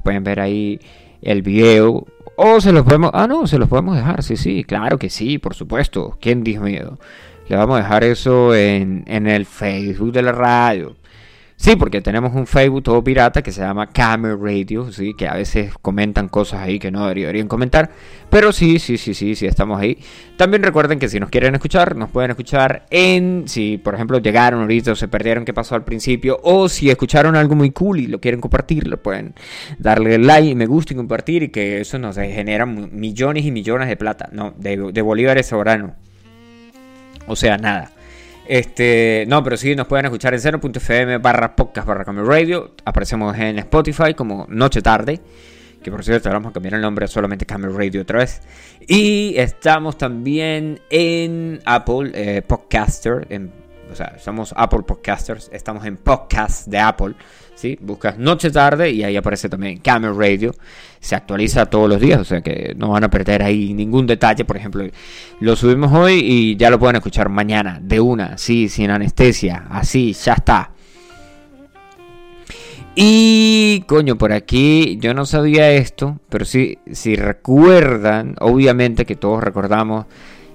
Pueden 0.05 0.22
ver 0.22 0.38
ahí 0.38 0.78
el 1.20 1.43
video. 1.43 2.07
O 2.43 2.59
se 2.59 2.72
los 2.72 2.84
podemos. 2.84 3.11
Ah, 3.12 3.26
no, 3.26 3.47
se 3.47 3.59
los 3.59 3.68
podemos 3.68 3.95
dejar. 3.97 4.22
Sí, 4.22 4.34
sí, 4.34 4.64
claro 4.64 4.97
que 4.99 5.11
sí, 5.11 5.36
por 5.36 5.55
supuesto. 5.55 6.16
¿Quién 6.22 6.43
dijo 6.43 6.62
miedo? 6.62 6.99
Le 7.49 7.57
vamos 7.57 7.78
a 7.78 7.82
dejar 7.82 8.03
eso 8.03 8.55
en, 8.55 9.05
en 9.07 9.26
el 9.26 9.45
Facebook 9.45 10.11
de 10.12 10.22
la 10.22 10.32
radio. 10.32 10.97
Sí, 11.61 11.77
porque 11.77 12.01
tenemos 12.01 12.35
un 12.35 12.47
Facebook 12.47 12.85
todo 12.85 13.05
pirata 13.05 13.43
que 13.43 13.53
se 13.53 13.61
llama 13.61 13.87
Camera 13.89 14.35
Radio, 14.35 14.91
sí, 14.91 15.13
que 15.13 15.29
a 15.29 15.35
veces 15.35 15.75
comentan 15.83 16.29
cosas 16.29 16.61
ahí 16.61 16.79
que 16.79 16.91
no 16.91 17.07
deberían 17.07 17.49
comentar, 17.49 17.91
pero 18.31 18.51
sí, 18.51 18.79
sí, 18.79 18.97
sí, 18.97 19.13
sí, 19.13 19.35
sí 19.35 19.45
estamos 19.45 19.79
ahí. 19.79 19.99
También 20.39 20.63
recuerden 20.63 20.99
que 20.99 21.07
si 21.11 21.21
nos 21.21 21.29
quieren 21.29 21.55
escuchar, 21.55 21.97
nos 21.97 22.09
pueden 22.09 22.31
escuchar 22.31 22.87
en, 22.89 23.47
si 23.47 23.77
por 23.77 23.95
ejemplo 23.95 24.21
llegaron 24.21 24.63
ahorita 24.63 24.93
o 24.93 24.95
se 24.95 25.07
perdieron 25.07 25.45
qué 25.45 25.53
pasó 25.53 25.75
al 25.75 25.85
principio, 25.85 26.41
o 26.45 26.67
si 26.71 26.89
escucharon 26.89 27.37
algo 27.37 27.55
muy 27.55 27.73
cool 27.73 28.01
y 28.01 28.07
lo 28.07 28.23
quieren 28.23 28.41
compartir, 28.41 28.89
lo 28.89 28.97
pueden 28.97 29.35
darle 29.79 30.17
like, 30.17 30.55
me 30.55 30.65
gusta 30.65 30.95
y 30.95 30.97
compartir 30.97 31.43
y 31.43 31.49
que 31.51 31.83
eso 31.83 31.99
nos 31.99 32.17
genera 32.17 32.65
millones 32.65 33.45
y 33.45 33.51
millones 33.51 33.87
de 33.89 33.99
plata, 33.99 34.31
no, 34.33 34.55
de, 34.57 34.79
de 34.95 35.03
bolívares 35.03 35.49
sobranos. 35.49 35.91
O 37.27 37.37
sea, 37.37 37.59
nada. 37.59 37.91
Este, 38.51 39.26
no, 39.28 39.44
pero 39.44 39.57
sí 39.57 39.76
nos 39.76 39.86
pueden 39.86 40.07
escuchar 40.07 40.34
en 40.34 40.40
0.fm 40.40 41.18
barra 41.18 41.55
podcast 41.55 41.86
barra 41.86 42.05
Camera 42.05 42.26
radio. 42.26 42.72
Aparecemos 42.84 43.38
en 43.38 43.61
Spotify 43.61 44.12
como 44.12 44.44
Noche 44.48 44.82
Tarde. 44.82 45.20
Que 45.80 45.88
por 45.88 46.03
cierto, 46.03 46.28
vamos 46.30 46.51
a 46.51 46.53
cambiar 46.53 46.74
el 46.74 46.80
nombre 46.80 47.07
solamente 47.07 47.46
Camera 47.46 47.72
Radio 47.72 48.03
otra 48.03 48.18
vez. 48.18 48.42
Y 48.88 49.34
estamos 49.36 49.96
también 49.96 50.80
en 50.90 51.61
Apple 51.64 52.11
eh, 52.12 52.42
Podcaster. 52.42 53.28
O 53.92 53.94
sea, 53.94 54.18
somos 54.18 54.53
Apple 54.57 54.82
Podcasters. 54.84 55.48
Estamos 55.53 55.84
en 55.84 55.96
podcast 55.96 56.66
de 56.66 56.80
Apple. 56.80 57.14
¿Sí? 57.61 57.79
Buscas 57.81 58.19
Noche 58.19 58.51
Tarde 58.51 58.91
y 58.91 59.05
ahí 59.05 59.17
aparece 59.17 59.49
también 59.49 59.79
Camera 59.79 60.15
Radio. 60.15 60.55
Se 60.99 61.15
actualiza 61.15 61.67
todos 61.67 61.89
los 61.89 62.01
días, 62.01 62.21
o 62.21 62.25
sea 62.25 62.41
que 62.41 62.75
no 62.77 62.91
van 62.91 63.05
a 63.05 63.11
perder 63.11 63.43
ahí 63.43 63.75
ningún 63.75 64.07
detalle. 64.07 64.45
Por 64.45 64.57
ejemplo, 64.57 64.85
lo 65.41 65.57
subimos 65.57 65.93
hoy 65.93 66.21
y 66.25 66.57
ya 66.57 66.71
lo 66.71 66.79
pueden 66.79 66.97
escuchar 66.97 67.29
mañana, 67.29 67.79
de 67.83 68.01
una, 68.01 68.39
sí, 68.39 68.69
sin 68.69 68.91
anestesia, 68.91 69.67
así, 69.71 70.13
ya 70.15 70.35
está. 70.35 70.73
Y 72.95 73.85
coño, 73.87 74.17
por 74.17 74.33
aquí 74.33 74.99
yo 75.01 75.15
no 75.15 75.25
sabía 75.25 75.71
esto, 75.71 76.19
pero 76.29 76.45
sí, 76.45 76.79
si 76.91 77.15
recuerdan, 77.15 78.37
obviamente 78.41 79.05
que 79.05 79.17
todos 79.17 79.43
recordamos 79.43 80.07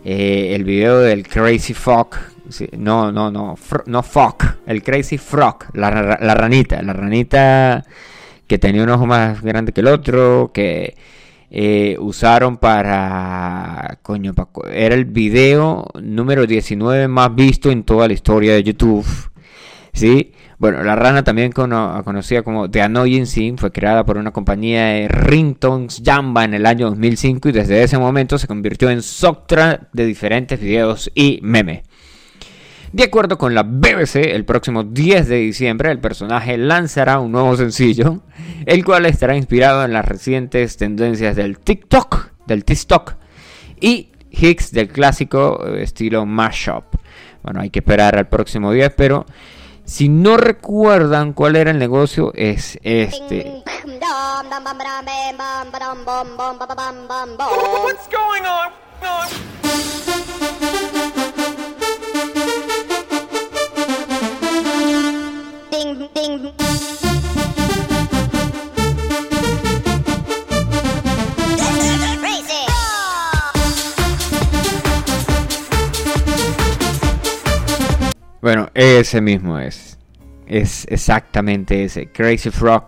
eh, 0.04 0.54
el 0.54 0.64
video 0.64 1.00
del 1.00 1.28
Crazy 1.28 1.74
Frog. 1.74 2.10
Sí, 2.50 2.68
no, 2.78 3.12
no, 3.12 3.32
no, 3.32 3.56
no 3.86 4.04
Frog, 4.04 4.36
el 4.66 4.84
Crazy 4.84 5.18
Frog, 5.18 5.66
la, 5.74 5.90
ra- 5.90 6.20
la 6.22 6.34
ranita, 6.36 6.82
la 6.82 6.94
ranita 6.94 7.84
que 8.48 8.58
tenía 8.60 8.84
un 8.84 8.90
ojo 8.90 9.06
más 9.06 9.42
grande 9.42 9.72
que 9.74 9.82
el 9.82 9.88
otro, 9.88 10.52
que 10.54 10.96
eh, 11.52 11.96
usaron 12.00 12.58
para, 12.58 13.98
coño, 14.02 14.34
pa- 14.34 14.50
era 14.72 14.96
el 14.96 15.06
video 15.06 15.88
número 16.02 16.46
19 16.46 17.08
más 17.08 17.34
visto 17.34 17.72
en 17.72 17.84
toda 17.84 18.08
la 18.08 18.14
historia 18.14 18.54
de 18.54 18.64
YouTube. 18.64 19.06
¿sí? 19.94 20.32
Bueno, 20.58 20.84
la 20.84 20.96
rana 20.96 21.24
también 21.24 21.52
cono- 21.52 22.02
conocida 22.04 22.42
como 22.44 22.70
The 22.70 22.82
Annoying 22.84 23.26
Scene 23.26 23.58
fue 23.58 23.72
creada 23.72 24.06
por 24.06 24.18
una 24.18 24.32
compañía 24.32 24.86
de 24.88 25.08
ringtones 25.08 26.02
Jamba 26.04 26.44
en 26.46 26.54
el 26.54 26.66
año 26.66 26.90
2005 26.90 27.50
y 27.50 27.52
desde 27.52 27.84
ese 27.84 27.98
momento 27.98 28.38
se 28.38 28.48
convirtió 28.48 28.90
en 28.90 29.02
soundtrack 29.02 29.90
de 29.92 30.06
diferentes 30.06 30.60
videos 30.60 31.12
y 31.14 31.40
memes. 31.42 31.82
De 32.96 33.04
acuerdo 33.04 33.38
con 33.38 33.54
la 33.54 33.64
BBC, 33.64 34.34
el 34.34 34.46
próximo 34.46 34.86
10 34.86 35.28
de 35.28 35.36
diciembre 35.36 35.92
el 35.92 36.00
personaje 36.00 36.58
lanzará 36.58 37.20
un 37.20 37.34
nuevo 37.34 37.58
sencillo, 37.58 38.22
el 38.66 38.86
cual 38.86 39.06
estará 39.06 39.36
inspirado 39.36 39.84
en 39.84 39.92
las 39.92 40.06
recientes 40.06 40.78
tendencias 40.78 41.36
del 41.36 41.60
TikTok, 41.60 42.30
del 42.48 42.64
TikTok 42.64 43.16
y 43.82 44.14
hits 44.32 44.72
del 44.72 44.88
clásico 44.88 45.62
eh, 45.68 45.84
estilo 45.84 46.26
mashup. 46.26 46.86
Bueno, 47.44 47.60
hay 47.60 47.70
que 47.70 47.80
esperar 47.80 48.18
al 48.18 48.30
próximo 48.30 48.72
10, 48.72 48.94
pero 48.96 49.26
si 49.84 50.08
no 50.08 50.38
recuerdan 50.38 51.34
cuál 51.34 51.58
era 51.58 51.72
el 51.72 51.80
negocio, 51.80 52.32
es 52.34 52.80
este. 52.82 53.62
What's 57.84 58.08
going 58.10 58.46
on? 58.46 60.15
Bueno, 78.46 78.70
ese 78.76 79.22
mismo 79.22 79.58
es. 79.58 79.98
Es 80.46 80.86
exactamente 80.88 81.84
ese. 81.84 82.12
Crazy 82.12 82.52
Frog 82.52 82.86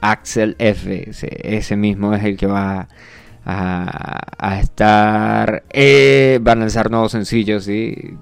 Axel 0.00 0.54
F. 0.60 1.10
Ese, 1.10 1.76
mismo 1.76 2.14
es 2.14 2.22
el 2.22 2.36
que 2.36 2.46
va 2.46 2.86
a, 3.44 4.60
estar. 4.60 5.64
eh, 5.70 6.38
va 6.46 6.52
a 6.52 6.54
lanzar 6.54 6.88
nuevos 6.88 7.10
sencillos, 7.10 7.64
¿sí? 7.64 8.16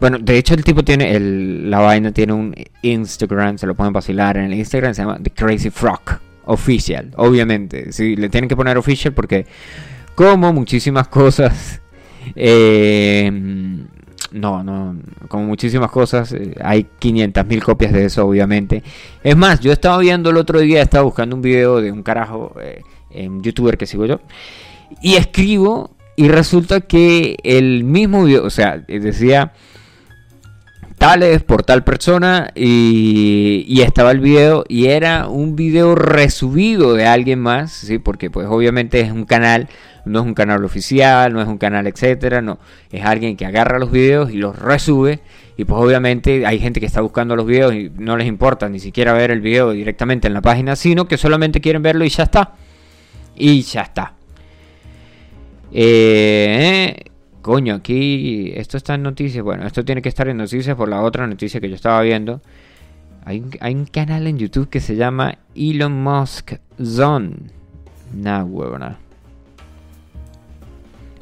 Bueno, 0.00 0.18
de 0.18 0.38
hecho 0.38 0.54
el 0.54 0.64
tipo 0.64 0.82
tiene, 0.82 1.14
el, 1.14 1.70
la 1.70 1.80
vaina 1.80 2.10
tiene 2.10 2.32
un 2.32 2.54
Instagram, 2.80 3.58
se 3.58 3.66
lo 3.66 3.74
pueden 3.74 3.92
vacilar 3.92 4.38
en 4.38 4.44
el 4.44 4.54
Instagram, 4.54 4.94
se 4.94 5.02
llama 5.02 5.18
The 5.22 5.30
Crazy 5.30 5.68
Frog 5.68 6.00
Official, 6.46 7.12
obviamente. 7.16 7.92
Sí, 7.92 8.16
le 8.16 8.30
tienen 8.30 8.48
que 8.48 8.56
poner 8.56 8.78
official 8.78 9.12
porque 9.12 9.46
como 10.14 10.54
muchísimas 10.54 11.08
cosas, 11.08 11.82
eh, 12.34 13.30
no, 14.32 14.64
no, 14.64 14.96
como 15.28 15.44
muchísimas 15.44 15.90
cosas, 15.90 16.32
eh, 16.32 16.54
hay 16.62 16.86
500.000 16.98 17.62
copias 17.62 17.92
de 17.92 18.06
eso, 18.06 18.26
obviamente. 18.26 18.82
Es 19.22 19.36
más, 19.36 19.60
yo 19.60 19.70
estaba 19.70 19.98
viendo 19.98 20.30
el 20.30 20.38
otro 20.38 20.60
día, 20.60 20.80
estaba 20.80 21.04
buscando 21.04 21.36
un 21.36 21.42
video 21.42 21.80
de 21.82 21.92
un 21.92 22.02
carajo, 22.02 22.54
eh, 22.62 22.82
en 23.10 23.42
youtuber 23.42 23.76
que 23.76 23.86
sigo 23.86 24.06
yo, 24.06 24.20
y 25.02 25.16
escribo 25.16 25.90
y 26.16 26.28
resulta 26.28 26.80
que 26.80 27.36
el 27.42 27.84
mismo 27.84 28.24
video, 28.24 28.44
o 28.44 28.50
sea, 28.50 28.78
decía 28.78 29.52
tales 31.00 31.42
por 31.42 31.62
tal 31.62 31.82
persona 31.82 32.50
y, 32.54 33.80
estaba 33.80 34.10
el 34.10 34.20
video 34.20 34.66
y 34.68 34.88
era 34.88 35.28
un 35.28 35.56
video 35.56 35.94
resubido 35.94 36.92
de 36.92 37.06
alguien 37.06 37.40
más, 37.40 37.72
¿sí? 37.72 37.98
Porque 37.98 38.28
pues 38.28 38.46
obviamente 38.46 39.00
es 39.00 39.10
un 39.10 39.24
canal, 39.24 39.68
no 40.04 40.20
es 40.20 40.26
un 40.26 40.34
canal 40.34 40.62
oficial, 40.62 41.32
no 41.32 41.40
es 41.40 41.48
un 41.48 41.56
canal 41.56 41.86
etcétera, 41.86 42.42
no, 42.42 42.58
es 42.92 43.02
alguien 43.02 43.38
que 43.38 43.46
agarra 43.46 43.78
los 43.78 43.90
videos 43.90 44.30
y 44.30 44.36
los 44.36 44.58
resube 44.58 45.20
y 45.56 45.64
pues 45.64 45.82
obviamente 45.82 46.46
hay 46.46 46.58
gente 46.58 46.80
que 46.80 46.86
está 46.86 47.00
buscando 47.00 47.34
los 47.34 47.46
videos 47.46 47.72
y 47.72 47.90
no 47.96 48.18
les 48.18 48.28
importa 48.28 48.68
ni 48.68 48.78
siquiera 48.78 49.14
ver 49.14 49.30
el 49.30 49.40
video 49.40 49.70
directamente 49.70 50.28
en 50.28 50.34
la 50.34 50.42
página, 50.42 50.76
sino 50.76 51.08
que 51.08 51.16
solamente 51.16 51.62
quieren 51.62 51.82
verlo 51.82 52.04
y 52.04 52.10
ya 52.10 52.24
está. 52.24 52.52
Y 53.36 53.62
ya 53.62 53.80
está. 53.80 54.12
Eh, 55.72 57.09
coño, 57.42 57.74
aquí 57.74 58.52
esto 58.54 58.76
está 58.76 58.94
en 58.94 59.02
noticias. 59.02 59.42
Bueno, 59.42 59.66
esto 59.66 59.84
tiene 59.84 60.02
que 60.02 60.08
estar 60.08 60.28
en 60.28 60.36
noticias 60.36 60.76
por 60.76 60.88
la 60.88 61.02
otra 61.02 61.26
noticia 61.26 61.60
que 61.60 61.68
yo 61.68 61.74
estaba 61.74 62.00
viendo. 62.02 62.40
Hay 63.24 63.40
un, 63.74 63.84
canal 63.86 64.26
en 64.26 64.38
YouTube 64.38 64.68
que 64.68 64.80
se 64.80 64.96
llama 64.96 65.38
Elon 65.54 66.02
Musk 66.02 66.54
Zone. 66.82 67.36
Nah, 68.14 68.44
huevona. 68.44 68.98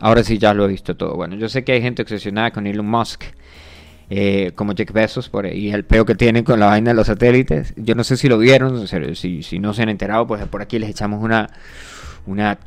Ahora 0.01 0.23
sí 0.23 0.39
ya 0.39 0.55
lo 0.55 0.65
he 0.65 0.69
visto 0.69 0.97
todo. 0.97 1.15
Bueno, 1.17 1.35
yo 1.37 1.49
sé 1.49 1.65
que 1.65 1.73
hay 1.73 1.83
gente 1.83 2.03
obsesionada 2.03 2.53
con 2.53 2.67
Elon 2.67 2.87
Musk. 2.87 3.25
eh, 4.11 4.53
como 4.55 4.75
Jeff 4.75 4.91
Bezos 4.91 5.29
por, 5.29 5.45
y 5.47 5.71
el 5.71 5.85
peo 5.85 6.07
que 6.07 6.15
tienen 6.15 6.43
con 6.43 6.59
la 6.61 6.67
vaina 6.67 6.93
de 6.93 6.95
los 6.95 7.09
satélites. 7.09 7.75
Yo 7.77 7.95
no 7.95 8.05
sé 8.05 8.17
si 8.17 8.29
lo 8.29 8.39
vieron, 8.39 8.87
si 8.89 9.59
no 9.59 9.75
se 9.75 9.83
han 9.83 9.89
enterado, 9.91 10.27
pues 10.27 10.47
por 10.47 10.63
aquí 10.63 10.79
les 10.79 10.91
echamos 10.91 11.23
una... 11.23 11.51
una 12.27 12.59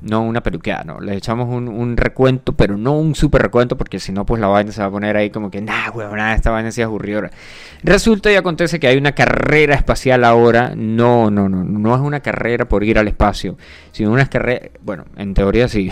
no 0.00 0.22
una 0.22 0.42
peluqueada, 0.42 0.84
no. 0.84 1.00
Les 1.00 1.16
echamos 1.16 1.48
un, 1.48 1.68
un 1.68 1.96
recuento, 1.96 2.52
pero 2.54 2.76
no 2.76 2.92
un 2.98 3.14
super 3.14 3.42
recuento, 3.42 3.76
porque 3.76 3.98
si 3.98 4.12
no, 4.12 4.24
pues 4.24 4.40
la 4.40 4.46
vaina 4.46 4.72
se 4.72 4.80
va 4.80 4.86
a 4.86 4.90
poner 4.90 5.16
ahí 5.16 5.30
como 5.30 5.50
que, 5.50 5.60
nah, 5.60 5.90
weón, 5.90 6.16
nada, 6.16 6.34
esta 6.34 6.50
vaina 6.50 6.70
sí 6.70 6.80
es 6.80 6.86
aburrida. 6.86 7.30
Resulta 7.82 8.30
y 8.30 8.36
acontece 8.36 8.78
que 8.78 8.86
hay 8.86 8.96
una 8.96 9.12
carrera 9.12 9.74
espacial 9.74 10.24
ahora. 10.24 10.72
No, 10.76 11.30
no, 11.30 11.48
no, 11.48 11.64
no 11.64 11.94
es 11.94 12.00
una 12.00 12.20
carrera 12.20 12.68
por 12.68 12.84
ir 12.84 12.98
al 12.98 13.08
espacio, 13.08 13.56
sino 13.92 14.12
una 14.12 14.26
carrera, 14.26 14.68
bueno, 14.82 15.04
en 15.16 15.34
teoría 15.34 15.68
sí. 15.68 15.90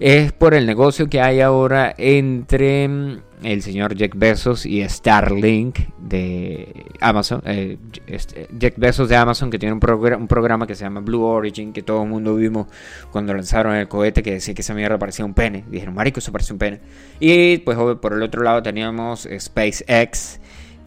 Es 0.00 0.32
por 0.32 0.54
el 0.54 0.64
negocio 0.66 1.08
que 1.08 1.20
hay 1.20 1.40
ahora 1.40 1.92
entre 1.98 2.86
mm, 2.86 3.18
el 3.42 3.62
señor 3.62 3.96
Jack 3.96 4.12
Bezos 4.16 4.64
y 4.64 4.88
Starlink 4.88 5.78
de 5.98 6.86
Amazon. 7.00 7.42
eh, 7.44 7.78
este, 8.06 8.46
Jack 8.56 8.74
Bezos 8.76 9.08
de 9.08 9.16
Amazon 9.16 9.50
que 9.50 9.58
tiene 9.58 9.72
un, 9.72 9.80
progra- 9.80 10.16
un 10.16 10.28
programa 10.28 10.68
que 10.68 10.76
se 10.76 10.84
llama 10.84 11.00
Blue 11.00 11.24
Origin, 11.24 11.72
que 11.72 11.82
todo 11.82 12.04
el 12.04 12.08
mundo 12.08 12.36
vimos 12.36 12.68
cuando 13.10 13.34
lanzaron 13.34 13.74
el 13.74 13.88
cohete 13.88 14.22
que 14.22 14.32
decía 14.34 14.54
que 14.54 14.62
esa 14.62 14.72
mierda 14.74 14.98
parecía 14.98 15.24
un 15.24 15.34
pene. 15.34 15.64
Dijeron, 15.68 15.94
marico, 15.94 16.20
eso 16.20 16.30
parece 16.30 16.52
un 16.52 16.60
pene. 16.60 16.80
Y 17.18 17.58
pues 17.58 17.76
por 18.00 18.12
el 18.12 18.22
otro 18.22 18.42
lado 18.44 18.62
teníamos 18.62 19.28
SpaceX, 19.36 20.38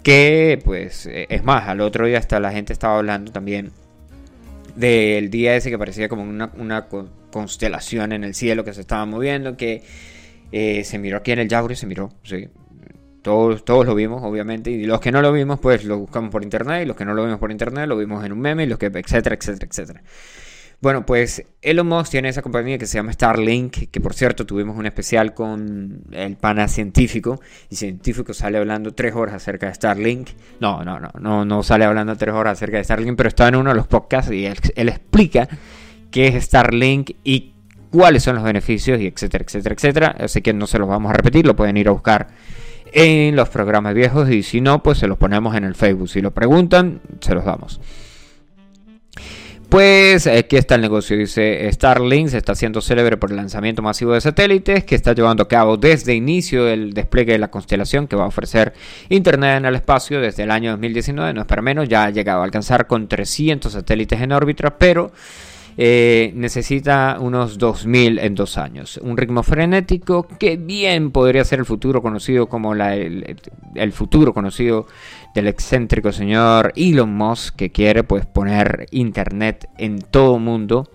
que 0.04 0.58
pues 0.64 1.06
eh, 1.06 1.28
es 1.30 1.44
más, 1.44 1.68
al 1.68 1.82
otro 1.82 2.06
día 2.06 2.18
hasta 2.18 2.40
la 2.40 2.52
gente 2.54 2.72
estaba 2.72 2.98
hablando 2.98 3.32
también 3.34 3.72
del 4.76 5.30
día 5.30 5.56
ese 5.56 5.70
que 5.70 5.78
parecía 5.78 6.10
como 6.10 6.24
una, 6.24 6.52
una 6.58 6.88
co- 6.88 7.10
constelación 7.32 8.12
en 8.12 8.24
el 8.24 8.34
cielo 8.36 8.64
que 8.64 8.74
se 8.74 8.82
estaba 8.82 9.06
moviendo, 9.06 9.58
que 9.58 9.84
eh, 10.52 10.84
se 10.84 11.00
miró 11.00 11.18
aquí 11.18 11.32
en 11.32 11.40
el 11.40 11.48
Yauri, 11.50 11.76
se 11.76 11.88
miró, 11.88 12.10
sí. 12.24 12.50
Todos, 13.22 13.64
todos 13.66 13.86
lo 13.86 13.94
vimos, 13.94 14.24
obviamente, 14.24 14.72
y 14.72 14.84
los 14.86 15.00
que 15.00 15.12
no 15.12 15.22
lo 15.22 15.32
vimos, 15.32 15.60
pues 15.60 15.84
lo 15.86 16.00
buscamos 16.00 16.32
por 16.32 16.42
internet, 16.44 16.84
y 16.84 16.86
los 16.88 16.96
que 16.98 17.06
no 17.06 17.14
lo 17.14 17.24
vimos 17.24 17.40
por 17.40 17.52
internet, 17.52 17.88
lo 17.88 17.96
vimos 17.96 18.26
en 18.26 18.32
un 18.32 18.40
meme, 18.40 18.64
y 18.64 18.66
los 18.66 18.80
que, 18.80 18.88
etcétera, 18.88 19.36
etcétera, 19.36 19.68
etcétera. 19.70 20.02
Bueno, 20.82 21.06
pues 21.06 21.46
Elon 21.62 21.88
Musk 21.88 22.10
tiene 22.10 22.30
esa 22.30 22.42
compañía 22.42 22.80
que 22.80 22.88
se 22.88 22.98
llama 22.98 23.14
Starlink, 23.14 23.92
que 23.92 24.02
por 24.02 24.16
cierto 24.16 24.48
tuvimos 24.48 24.76
un 24.76 24.88
especial 24.88 25.36
con 25.36 26.02
el 26.12 26.38
pana 26.38 26.68
científico, 26.68 27.40
y 27.70 27.76
científico 27.76 28.34
sale 28.34 28.58
hablando 28.58 28.92
tres 28.92 29.14
horas 29.14 29.36
acerca 29.36 29.68
de 29.68 29.76
Starlink. 29.76 30.30
No, 30.60 30.84
no, 30.84 31.00
no, 31.00 31.12
no, 31.20 31.46
no 31.46 31.62
sale 31.62 31.86
hablando 31.86 32.16
tres 32.16 32.34
horas 32.34 32.54
acerca 32.54 32.78
de 32.78 32.84
Starlink, 32.84 33.16
pero 33.16 33.30
está 33.30 33.48
en 33.48 33.58
uno 33.58 33.70
de 33.70 33.76
los 33.76 33.86
podcasts 33.86 34.32
y 34.32 34.48
él, 34.48 34.58
él 34.76 34.90
explica 34.90 35.48
qué 36.10 36.30
es 36.30 36.46
Starlink 36.46 37.12
y 37.24 37.54
cuáles 37.92 38.24
son 38.24 38.34
los 38.36 38.44
beneficios, 38.44 39.00
y 39.00 39.06
etcétera, 39.06 39.46
etcétera, 39.46 39.76
etcétera. 39.76 40.16
Así 40.20 40.42
que 40.42 40.52
no 40.52 40.66
se 40.66 40.80
los 40.80 40.90
vamos 40.90 41.12
a 41.12 41.14
repetir, 41.14 41.46
lo 41.46 41.56
pueden 41.56 41.78
ir 41.78 41.90
a 41.90 41.92
buscar 41.92 42.30
en 42.92 43.36
los 43.36 43.50
programas 43.50 43.94
viejos 43.94 44.32
y 44.32 44.42
si 44.42 44.62
no, 44.62 44.82
pues 44.82 44.98
se 44.98 45.06
los 45.06 45.20
ponemos 45.20 45.56
en 45.56 45.64
el 45.64 45.76
Facebook. 45.76 46.10
Si 46.10 46.22
lo 46.22 46.32
preguntan, 46.32 47.02
se 47.20 47.36
los 47.36 47.46
damos. 47.46 47.80
Pues 49.72 50.28
aquí 50.28 50.58
está 50.58 50.76
el 50.76 50.82
negocio, 50.82 51.16
dice 51.16 51.72
Starlink 51.72 52.28
se 52.28 52.38
está 52.40 52.52
haciendo 52.52 52.82
célebre 52.82 53.16
por 53.16 53.30
el 53.32 53.38
lanzamiento 53.38 53.82
masivo 53.82 54.12
de 54.12 54.20
satélites 54.20 54.84
que 54.84 54.96
está 54.96 55.14
llevando 55.14 55.44
a 55.44 55.48
cabo 55.48 55.78
desde 55.78 56.14
inicio 56.14 56.68
el 56.68 56.92
despliegue 56.94 57.32
de 57.32 57.40
la 57.40 57.50
constelación 57.50 58.06
que 58.06 58.18
va 58.18 58.26
a 58.26 58.28
ofrecer 58.28 58.74
Internet 59.08 59.60
en 59.60 59.66
el 59.66 59.76
espacio 59.76 60.20
desde 60.20 60.44
el 60.44 60.52
año 60.52 60.72
2019, 60.72 61.34
no 61.34 61.40
es 61.40 61.48
para 61.48 61.62
menos, 61.62 61.88
ya 61.88 62.04
ha 62.04 62.10
llegado 62.10 62.42
a 62.42 62.44
alcanzar 62.44 62.86
con 62.86 63.08
300 63.08 63.72
satélites 63.72 64.20
en 64.20 64.34
órbita, 64.34 64.78
pero 64.78 65.14
eh, 65.78 66.34
necesita 66.36 67.18
unos 67.22 67.58
2000 67.58 68.20
en 68.20 68.36
dos 68.36 68.58
años. 68.58 68.98
Un 69.02 69.16
ritmo 69.16 69.42
frenético 69.42 70.28
que 70.28 70.58
bien 70.58 71.12
podría 71.12 71.46
ser 71.46 71.60
el 71.60 71.66
futuro 71.66 72.02
conocido 72.02 72.48
como 72.48 72.76
la, 72.76 72.96
el, 72.98 73.38
el 73.76 73.92
futuro 73.94 74.34
conocido 74.34 74.88
del 75.34 75.48
excéntrico 75.48 76.12
señor 76.12 76.74
Elon 76.76 77.14
Musk 77.14 77.56
que 77.56 77.72
quiere 77.72 78.04
pues 78.04 78.26
poner 78.26 78.88
internet 78.92 79.70
en 79.78 80.00
todo 80.00 80.40
mundo. 80.40 80.90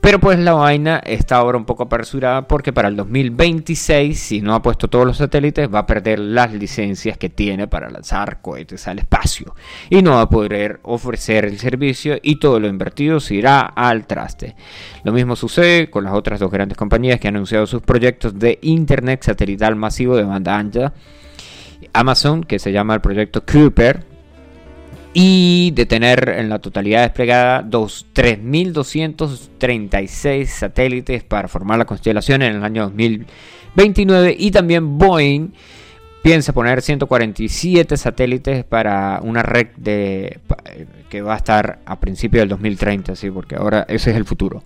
Pero 0.00 0.18
pues 0.18 0.38
la 0.38 0.54
vaina 0.54 0.98
está 1.04 1.36
ahora 1.36 1.58
un 1.58 1.66
poco 1.66 1.82
apresurada 1.82 2.48
porque 2.48 2.72
para 2.72 2.88
el 2.88 2.96
2026, 2.96 4.18
si 4.18 4.40
no 4.40 4.54
ha 4.54 4.62
puesto 4.62 4.88
todos 4.88 5.04
los 5.04 5.18
satélites, 5.18 5.68
va 5.72 5.80
a 5.80 5.86
perder 5.86 6.18
las 6.18 6.54
licencias 6.54 7.18
que 7.18 7.28
tiene 7.28 7.68
para 7.68 7.90
lanzar 7.90 8.40
cohetes 8.40 8.88
al 8.88 9.00
espacio. 9.00 9.54
Y 9.90 10.00
no 10.00 10.12
va 10.12 10.22
a 10.22 10.30
poder 10.30 10.80
ofrecer 10.84 11.44
el 11.44 11.58
servicio 11.58 12.16
y 12.22 12.36
todo 12.36 12.58
lo 12.58 12.68
invertido 12.68 13.20
se 13.20 13.34
irá 13.34 13.60
al 13.60 14.06
traste. 14.06 14.56
Lo 15.04 15.12
mismo 15.12 15.36
sucede 15.36 15.90
con 15.90 16.04
las 16.04 16.14
otras 16.14 16.40
dos 16.40 16.50
grandes 16.50 16.78
compañías 16.78 17.20
que 17.20 17.28
han 17.28 17.36
anunciado 17.36 17.66
sus 17.66 17.82
proyectos 17.82 18.38
de 18.38 18.58
Internet 18.62 19.22
satelital 19.22 19.76
masivo 19.76 20.16
de 20.16 20.24
banda 20.24 20.56
ancha. 20.56 20.94
Amazon, 21.92 22.44
que 22.44 22.58
se 22.58 22.72
llama 22.72 22.94
el 22.94 23.00
proyecto 23.00 23.44
Cooper, 23.44 24.04
y 25.12 25.72
de 25.74 25.86
tener 25.86 26.28
en 26.38 26.48
la 26.48 26.60
totalidad 26.60 27.02
desplegada 27.02 27.62
dos 27.62 28.06
3.236 28.14 30.46
satélites 30.46 31.24
para 31.24 31.48
formar 31.48 31.78
la 31.78 31.84
constelación 31.84 32.42
en 32.42 32.56
el 32.56 32.64
año 32.64 32.84
2029 32.84 34.36
y 34.38 34.50
también 34.50 34.98
Boeing 34.98 35.48
piensa 36.22 36.52
poner 36.52 36.82
147 36.82 37.96
satélites 37.96 38.64
para 38.64 39.20
una 39.22 39.42
red 39.42 39.68
de 39.76 40.38
pa- 40.46 40.58
que 41.08 41.22
va 41.22 41.34
a 41.34 41.38
estar 41.38 41.80
a 41.86 41.98
principios 41.98 42.42
del 42.42 42.50
2030, 42.50 43.16
sí, 43.16 43.30
porque 43.30 43.56
ahora 43.56 43.84
ese 43.88 44.10
es 44.10 44.16
el 44.16 44.24
futuro. 44.24 44.62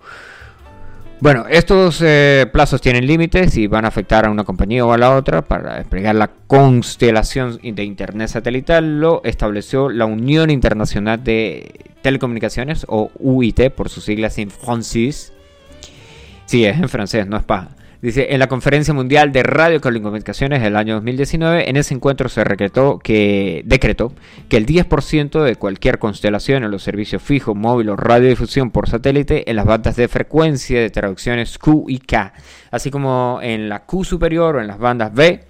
Bueno, 1.21 1.47
estos 1.49 2.03
eh, 2.03 2.47
plazos 2.53 2.81
tienen 2.81 3.07
límites 3.07 3.57
y 3.57 3.67
van 3.67 3.85
a 3.85 3.89
afectar 3.89 4.27
a 4.27 4.31
una 4.31 4.45
compañía 4.45 4.85
o 4.85 4.93
a 4.93 4.99
la 4.99 5.17
otra 5.17 5.43
para 5.43 5.79
desplegar 5.79 6.15
la 6.17 6.29
constelación 6.47 7.59
de 7.63 7.85
Internet 7.85 8.29
satelital. 8.29 9.01
Lo 9.01 9.23
estableció 9.25 9.89
la 9.89 10.05
Unión 10.05 10.51
Internacional 10.51 11.25
de 11.25 11.95
Telecomunicaciones 12.03 12.85
o 12.89 13.11
UIT 13.19 13.71
por 13.71 13.89
sus 13.89 14.05
siglas 14.05 14.37
en 14.39 14.51
francés. 14.51 15.33
Sí, 16.45 16.67
es 16.67 16.77
en 16.77 16.89
francés, 16.91 17.27
no 17.27 17.39
es 17.39 17.45
paja. 17.45 17.71
Dice, 18.05 18.35
en 18.35 18.39
la 18.39 18.49
Conferencia 18.49 18.93
Mundial 18.93 19.33
de 19.33 19.43
Radiocomunicaciones 19.43 20.61
del 20.61 20.77
año 20.77 20.97
2019, 20.97 21.71
en 21.71 21.79
ese 21.79 21.95
encuentro 21.95 22.29
se 22.29 22.45
decretó 22.45 22.99
que, 22.99 23.63
decretó 23.65 24.13
que 24.51 24.59
el 24.59 24.67
10% 24.67 25.43
de 25.43 25.57
cualquier 25.57 25.99
constelación 25.99 26.65
en 26.65 26.71
los 26.71 26.83
servicios 26.83 27.23
fijos, 27.23 27.57
móvil 27.57 27.89
o 27.89 27.97
radiodifusión 27.97 28.71
por 28.71 28.91
satélite 28.91 29.49
en 29.51 29.57
las 29.57 29.65
bandas 29.65 29.97
de 29.97 30.09
frecuencia 30.09 30.83
de 30.83 30.91
traducciones 30.91 31.57
Q 31.57 31.87
y 31.89 31.99
K, 32.01 32.35
así 32.71 32.91
como 32.91 33.39
en 33.43 33.71
la 33.71 33.87
Q 33.87 34.05
superior 34.05 34.57
o 34.57 34.61
en 34.61 34.67
las 34.67 34.79
bandas 34.79 35.15
B, 35.15 35.41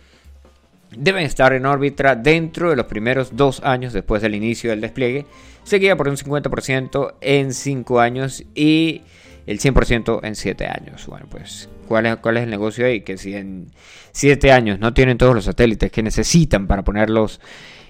deben 0.97 1.25
estar 1.25 1.55
en 1.55 1.67
órbita 1.67 2.15
dentro 2.15 2.71
de 2.71 2.77
los 2.77 2.87
primeros 2.87 3.35
dos 3.35 3.63
años 3.65 3.93
después 3.93 4.23
del 4.23 4.37
inicio 4.37 4.71
del 4.71 4.81
despliegue, 4.81 5.27
seguida 5.65 5.97
por 5.97 6.07
un 6.07 6.17
50% 6.17 7.15
en 7.21 7.53
5 7.53 7.99
años 7.99 8.45
y 8.55 9.03
el 9.47 9.61
100% 9.61 10.21
en 10.23 10.35
7 10.35 10.67
años. 10.67 11.07
Bueno, 11.07 11.27
pues, 11.29 11.69
¿cuál 11.89 12.07
es, 12.07 12.17
¿cuál 12.17 12.39
es 12.39 12.45
el 12.45 12.51
negocio 12.51 12.87
ahí? 12.87 13.03
Que 13.03 13.17
si 13.17 13.35
en 13.35 13.69
7 14.13 14.53
años 14.53 14.79
no 14.79 14.95
tienen 14.95 15.19
todos 15.19 15.35
los 15.35 15.45
satélites 15.45 15.91
que 15.91 16.03
necesitan 16.03 16.67
para 16.67 16.83
ponerlos 16.83 17.41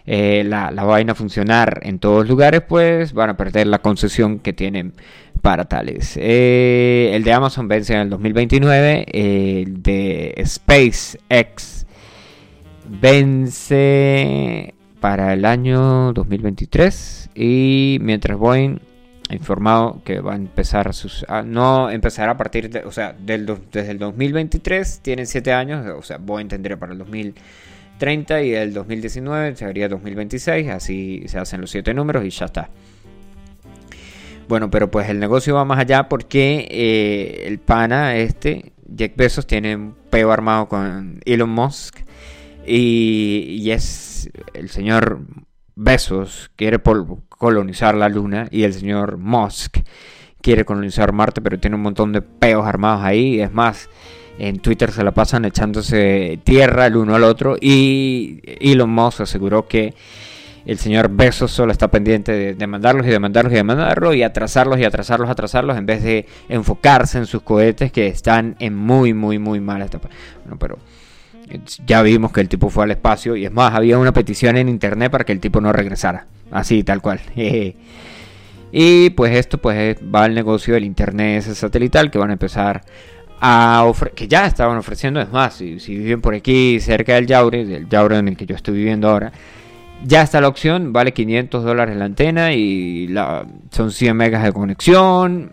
eh, 0.06 0.44
la, 0.44 0.70
la 0.70 0.84
vaina 0.84 1.12
a 1.12 1.14
funcionar 1.14 1.80
en 1.82 1.98
todos 1.98 2.28
lugares, 2.28 2.62
pues 2.68 3.12
van 3.12 3.30
a 3.30 3.36
perder 3.36 3.66
la 3.68 3.78
concesión 3.78 4.38
que 4.38 4.52
tienen 4.52 4.92
para 5.40 5.64
tales. 5.66 6.16
Eh, 6.16 7.10
el 7.14 7.22
de 7.24 7.32
Amazon 7.32 7.68
vence 7.68 7.94
en 7.94 8.00
el 8.00 8.10
2029, 8.10 9.06
el 9.12 9.82
de 9.82 10.42
SpaceX 10.44 11.86
vence 12.88 14.74
para 15.00 15.32
el 15.32 15.44
año 15.44 16.12
2023 16.12 17.30
y 17.34 17.98
mientras 18.00 18.38
Boeing 18.38 18.78
informado 19.30 20.02
que 20.04 20.20
va 20.20 20.32
a 20.34 20.36
empezar 20.36 20.92
sus 20.94 21.24
a- 21.28 21.42
no 21.42 21.90
empezará 21.90 22.32
a 22.32 22.36
partir 22.36 22.68
de, 22.70 22.80
o 22.80 22.92
sea, 22.92 23.12
del, 23.18 23.46
desde 23.72 23.90
el 23.92 23.98
2023 23.98 25.00
tienen 25.00 25.26
7 25.26 25.52
años, 25.52 25.86
o 25.96 26.02
sea, 26.02 26.18
voy 26.18 26.38
a 26.38 26.42
entender 26.42 26.78
para 26.78 26.92
el 26.92 26.98
2030 26.98 28.42
y 28.42 28.54
el 28.54 28.74
2019 28.74 29.56
sería 29.56 29.88
2026, 29.88 30.68
así 30.70 31.24
se 31.26 31.38
hacen 31.38 31.60
los 31.62 31.70
7 31.70 31.94
números 31.94 32.24
y 32.24 32.30
ya 32.30 32.44
está. 32.46 32.68
Bueno, 34.46 34.70
pero 34.70 34.90
pues 34.90 35.08
el 35.08 35.18
negocio 35.20 35.54
va 35.54 35.64
más 35.64 35.78
allá 35.78 36.08
porque 36.08 36.68
eh, 36.70 37.44
el 37.46 37.58
pana 37.58 38.16
este, 38.16 38.72
Jack 38.86 39.16
Bezos, 39.16 39.46
tiene 39.46 39.74
un 39.74 39.94
peo 40.10 40.30
armado 40.32 40.68
con 40.68 41.20
Elon 41.24 41.48
Musk 41.48 42.00
y, 42.66 43.70
es 43.70 44.28
el 44.52 44.68
señor 44.68 45.20
Bezos 45.76 46.50
quiere 46.56 46.78
pol- 46.78 47.22
colonizar 47.44 47.94
la 47.94 48.08
luna 48.08 48.48
y 48.50 48.62
el 48.62 48.72
señor 48.72 49.18
Musk 49.18 49.80
quiere 50.40 50.64
colonizar 50.64 51.12
Marte, 51.12 51.42
pero 51.42 51.60
tiene 51.60 51.76
un 51.76 51.82
montón 51.82 52.10
de 52.10 52.22
peos 52.22 52.66
armados 52.66 53.04
ahí. 53.04 53.38
Es 53.38 53.52
más, 53.52 53.90
en 54.38 54.60
Twitter 54.60 54.90
se 54.90 55.04
la 55.04 55.12
pasan 55.12 55.44
echándose 55.44 56.38
tierra 56.42 56.86
el 56.86 56.96
uno 56.96 57.14
al 57.14 57.22
otro 57.22 57.58
y 57.60 58.40
Elon 58.46 58.88
Musk 58.88 59.20
aseguró 59.20 59.68
que 59.68 59.92
el 60.64 60.78
señor 60.78 61.10
Bezos 61.10 61.50
solo 61.50 61.70
está 61.70 61.88
pendiente 61.88 62.32
de 62.32 62.54
demandarlos 62.54 63.06
y 63.06 63.10
demandarlos 63.10 63.52
y 63.52 63.56
demandarlos 63.56 64.16
y 64.16 64.22
atrasarlos 64.22 64.78
y 64.78 64.84
atrasarlos, 64.84 65.28
atrasarlos 65.28 65.76
en 65.76 65.84
vez 65.84 66.02
de 66.02 66.24
enfocarse 66.48 67.18
en 67.18 67.26
sus 67.26 67.42
cohetes 67.42 67.92
que 67.92 68.06
están 68.06 68.56
en 68.58 68.74
muy, 68.74 69.12
muy, 69.12 69.38
muy 69.38 69.60
mala 69.60 69.84
etapa. 69.84 70.08
Bueno, 70.44 70.56
pero 70.58 70.78
ya 71.86 72.02
vimos 72.02 72.32
que 72.32 72.40
el 72.40 72.48
tipo 72.48 72.70
fue 72.70 72.84
al 72.84 72.90
espacio 72.92 73.36
y 73.36 73.44
es 73.44 73.52
más, 73.52 73.74
había 73.74 73.98
una 73.98 74.12
petición 74.12 74.56
en 74.56 74.68
internet 74.68 75.10
para 75.10 75.24
que 75.24 75.32
el 75.32 75.40
tipo 75.40 75.60
no 75.60 75.72
regresara. 75.72 76.26
Así, 76.50 76.82
tal 76.84 77.00
cual. 77.00 77.20
Y 78.76 79.10
pues 79.10 79.36
esto 79.36 79.58
pues 79.58 79.76
es- 79.78 80.04
va 80.12 80.24
al 80.24 80.34
negocio 80.34 80.74
del 80.74 80.82
internet 80.84 81.42
satelital 81.42 82.10
que 82.10 82.18
van 82.18 82.30
a 82.30 82.32
empezar 82.32 82.82
a 83.40 83.84
ofrecer, 83.84 84.14
que 84.16 84.26
ya 84.26 84.46
estaban 84.46 84.76
ofreciendo, 84.76 85.20
es 85.20 85.30
más, 85.30 85.54
si, 85.54 85.76
viven 85.86 86.20
por 86.20 86.34
aquí 86.34 86.80
cerca 86.80 87.14
del 87.14 87.26
Yaure, 87.28 87.64
del 87.64 87.88
Yaure 87.88 88.18
en 88.18 88.26
el 88.28 88.36
que 88.36 88.46
yo 88.46 88.56
estoy 88.56 88.74
viviendo 88.74 89.08
ahora, 89.08 89.30
ya 90.04 90.22
está 90.22 90.40
la 90.40 90.48
opción, 90.48 90.92
vale 90.92 91.12
500 91.12 91.62
dólares 91.62 91.96
la 91.96 92.06
antena 92.06 92.52
y 92.52 93.14
son 93.70 93.92
100 93.92 94.16
megas 94.16 94.42
de 94.42 94.52
conexión, 94.52 95.52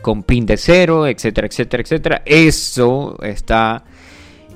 con 0.00 0.22
pin 0.22 0.46
de 0.46 0.56
cero, 0.56 1.08
etcétera, 1.08 1.48
etcétera, 1.48 1.82
etcétera. 1.82 2.22
Eso 2.24 3.18
está 3.22 3.82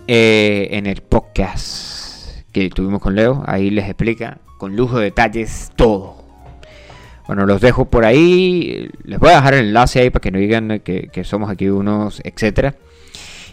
eh, 0.06 0.68
en 0.72 0.86
el 0.86 1.02
podcast 1.02 2.42
que 2.52 2.68
tuvimos 2.70 3.00
con 3.00 3.14
Leo. 3.14 3.42
Ahí 3.46 3.70
les 3.70 3.86
explica 3.86 4.38
con 4.58 4.76
lujo 4.76 4.98
de 4.98 5.04
detalles 5.06 5.70
todo. 5.76 6.22
Bueno, 7.26 7.46
los 7.46 7.60
dejo 7.60 7.86
por 7.86 8.04
ahí. 8.04 8.90
Les 9.04 9.18
voy 9.18 9.30
a 9.30 9.36
dejar 9.36 9.54
el 9.54 9.66
enlace 9.66 10.00
ahí 10.00 10.10
para 10.10 10.20
que 10.20 10.30
no 10.30 10.38
digan 10.38 10.80
que, 10.80 11.22
somos 11.24 11.50
aquí 11.50 11.68
unos, 11.68 12.20
etcétera. 12.24 12.74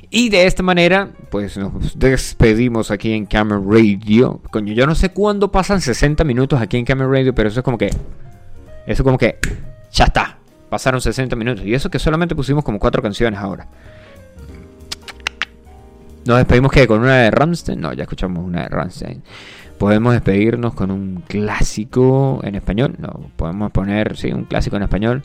Y 0.10 0.30
de 0.30 0.47
esta 0.47 0.64
manera, 0.64 1.12
pues 1.30 1.56
nos 1.58 1.97
despedimos 1.97 2.89
aquí 2.89 3.14
en 3.14 3.28
Camera 3.28 3.62
Radio. 3.64 4.41
Coño, 4.52 4.74
yo 4.74 4.88
no 4.88 4.95
sé 4.95 5.10
cuándo 5.10 5.52
pasan 5.52 5.82
60 5.82 6.24
minutos 6.24 6.60
aquí 6.60 6.78
en 6.78 6.86
Camera 6.86 7.10
Radio, 7.10 7.34
pero 7.36 7.50
eso 7.50 7.60
es 7.60 7.64
como 7.64 7.78
que. 7.78 7.91
Eso 8.88 9.04
como 9.04 9.20
que. 9.20 9.38
Ya 9.91 10.06
está. 10.06 10.39
Pasaron 10.70 11.00
60 11.00 11.36
minutos. 11.36 11.64
Y 11.64 11.76
eso 11.76 11.91
que 11.91 12.00
solamente 12.00 12.36
pusimos 12.36 12.64
como 12.64 12.80
cuatro 12.80 13.04
canciones 13.04 13.39
ahora. 13.39 13.68
Nos 16.30 16.38
despedimos 16.38 16.72
que 16.72 16.86
con 16.86 17.02
una 17.02 17.24
de 17.24 17.32
Rammstein. 17.32 17.82
No, 17.82 17.92
ya 17.92 18.04
escuchamos 18.04 18.46
una 18.46 18.62
de 18.62 18.70
Rammstein. 18.70 19.24
Podemos 19.80 20.14
despedirnos 20.14 20.76
con 20.76 20.92
un 20.92 21.24
clásico 21.28 22.40
en 22.44 22.54
español. 22.54 22.94
No, 23.00 23.32
podemos 23.36 23.72
poner, 23.72 24.16
sí, 24.16 24.32
un 24.32 24.44
clásico 24.44 24.76
en 24.76 24.84
español. 24.84 25.24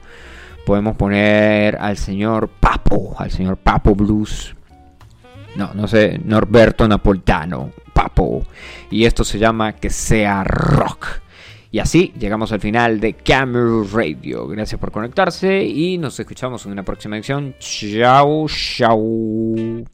Podemos 0.65 0.97
poner 0.97 1.77
al 1.79 1.99
señor 1.99 2.49
Papo, 2.49 3.15
al 3.19 3.31
señor 3.31 3.59
Papo 3.59 3.95
Blues. 3.95 4.57
No, 5.57 5.73
no 5.75 5.87
sé, 5.89 6.19
Norberto 6.25 6.89
Napolitano, 6.89 7.73
Papo. 7.93 8.47
Y 8.91 9.05
esto 9.05 9.25
se 9.25 9.39
llama 9.39 9.75
Que 9.75 9.91
sea 9.91 10.43
rock. 10.43 11.07
Y 11.71 11.81
así 11.81 12.15
llegamos 12.19 12.51
al 12.53 12.61
final 12.61 12.99
de 12.99 13.13
Camera 13.13 13.85
Radio. 13.93 14.49
Gracias 14.49 14.81
por 14.81 14.91
conectarse 14.91 15.65
y 15.65 15.99
nos 15.99 16.19
escuchamos 16.19 16.65
en 16.65 16.73
una 16.73 16.83
próxima 16.83 17.17
edición. 17.17 17.55
Chao, 17.59 18.47
chao. 18.49 19.85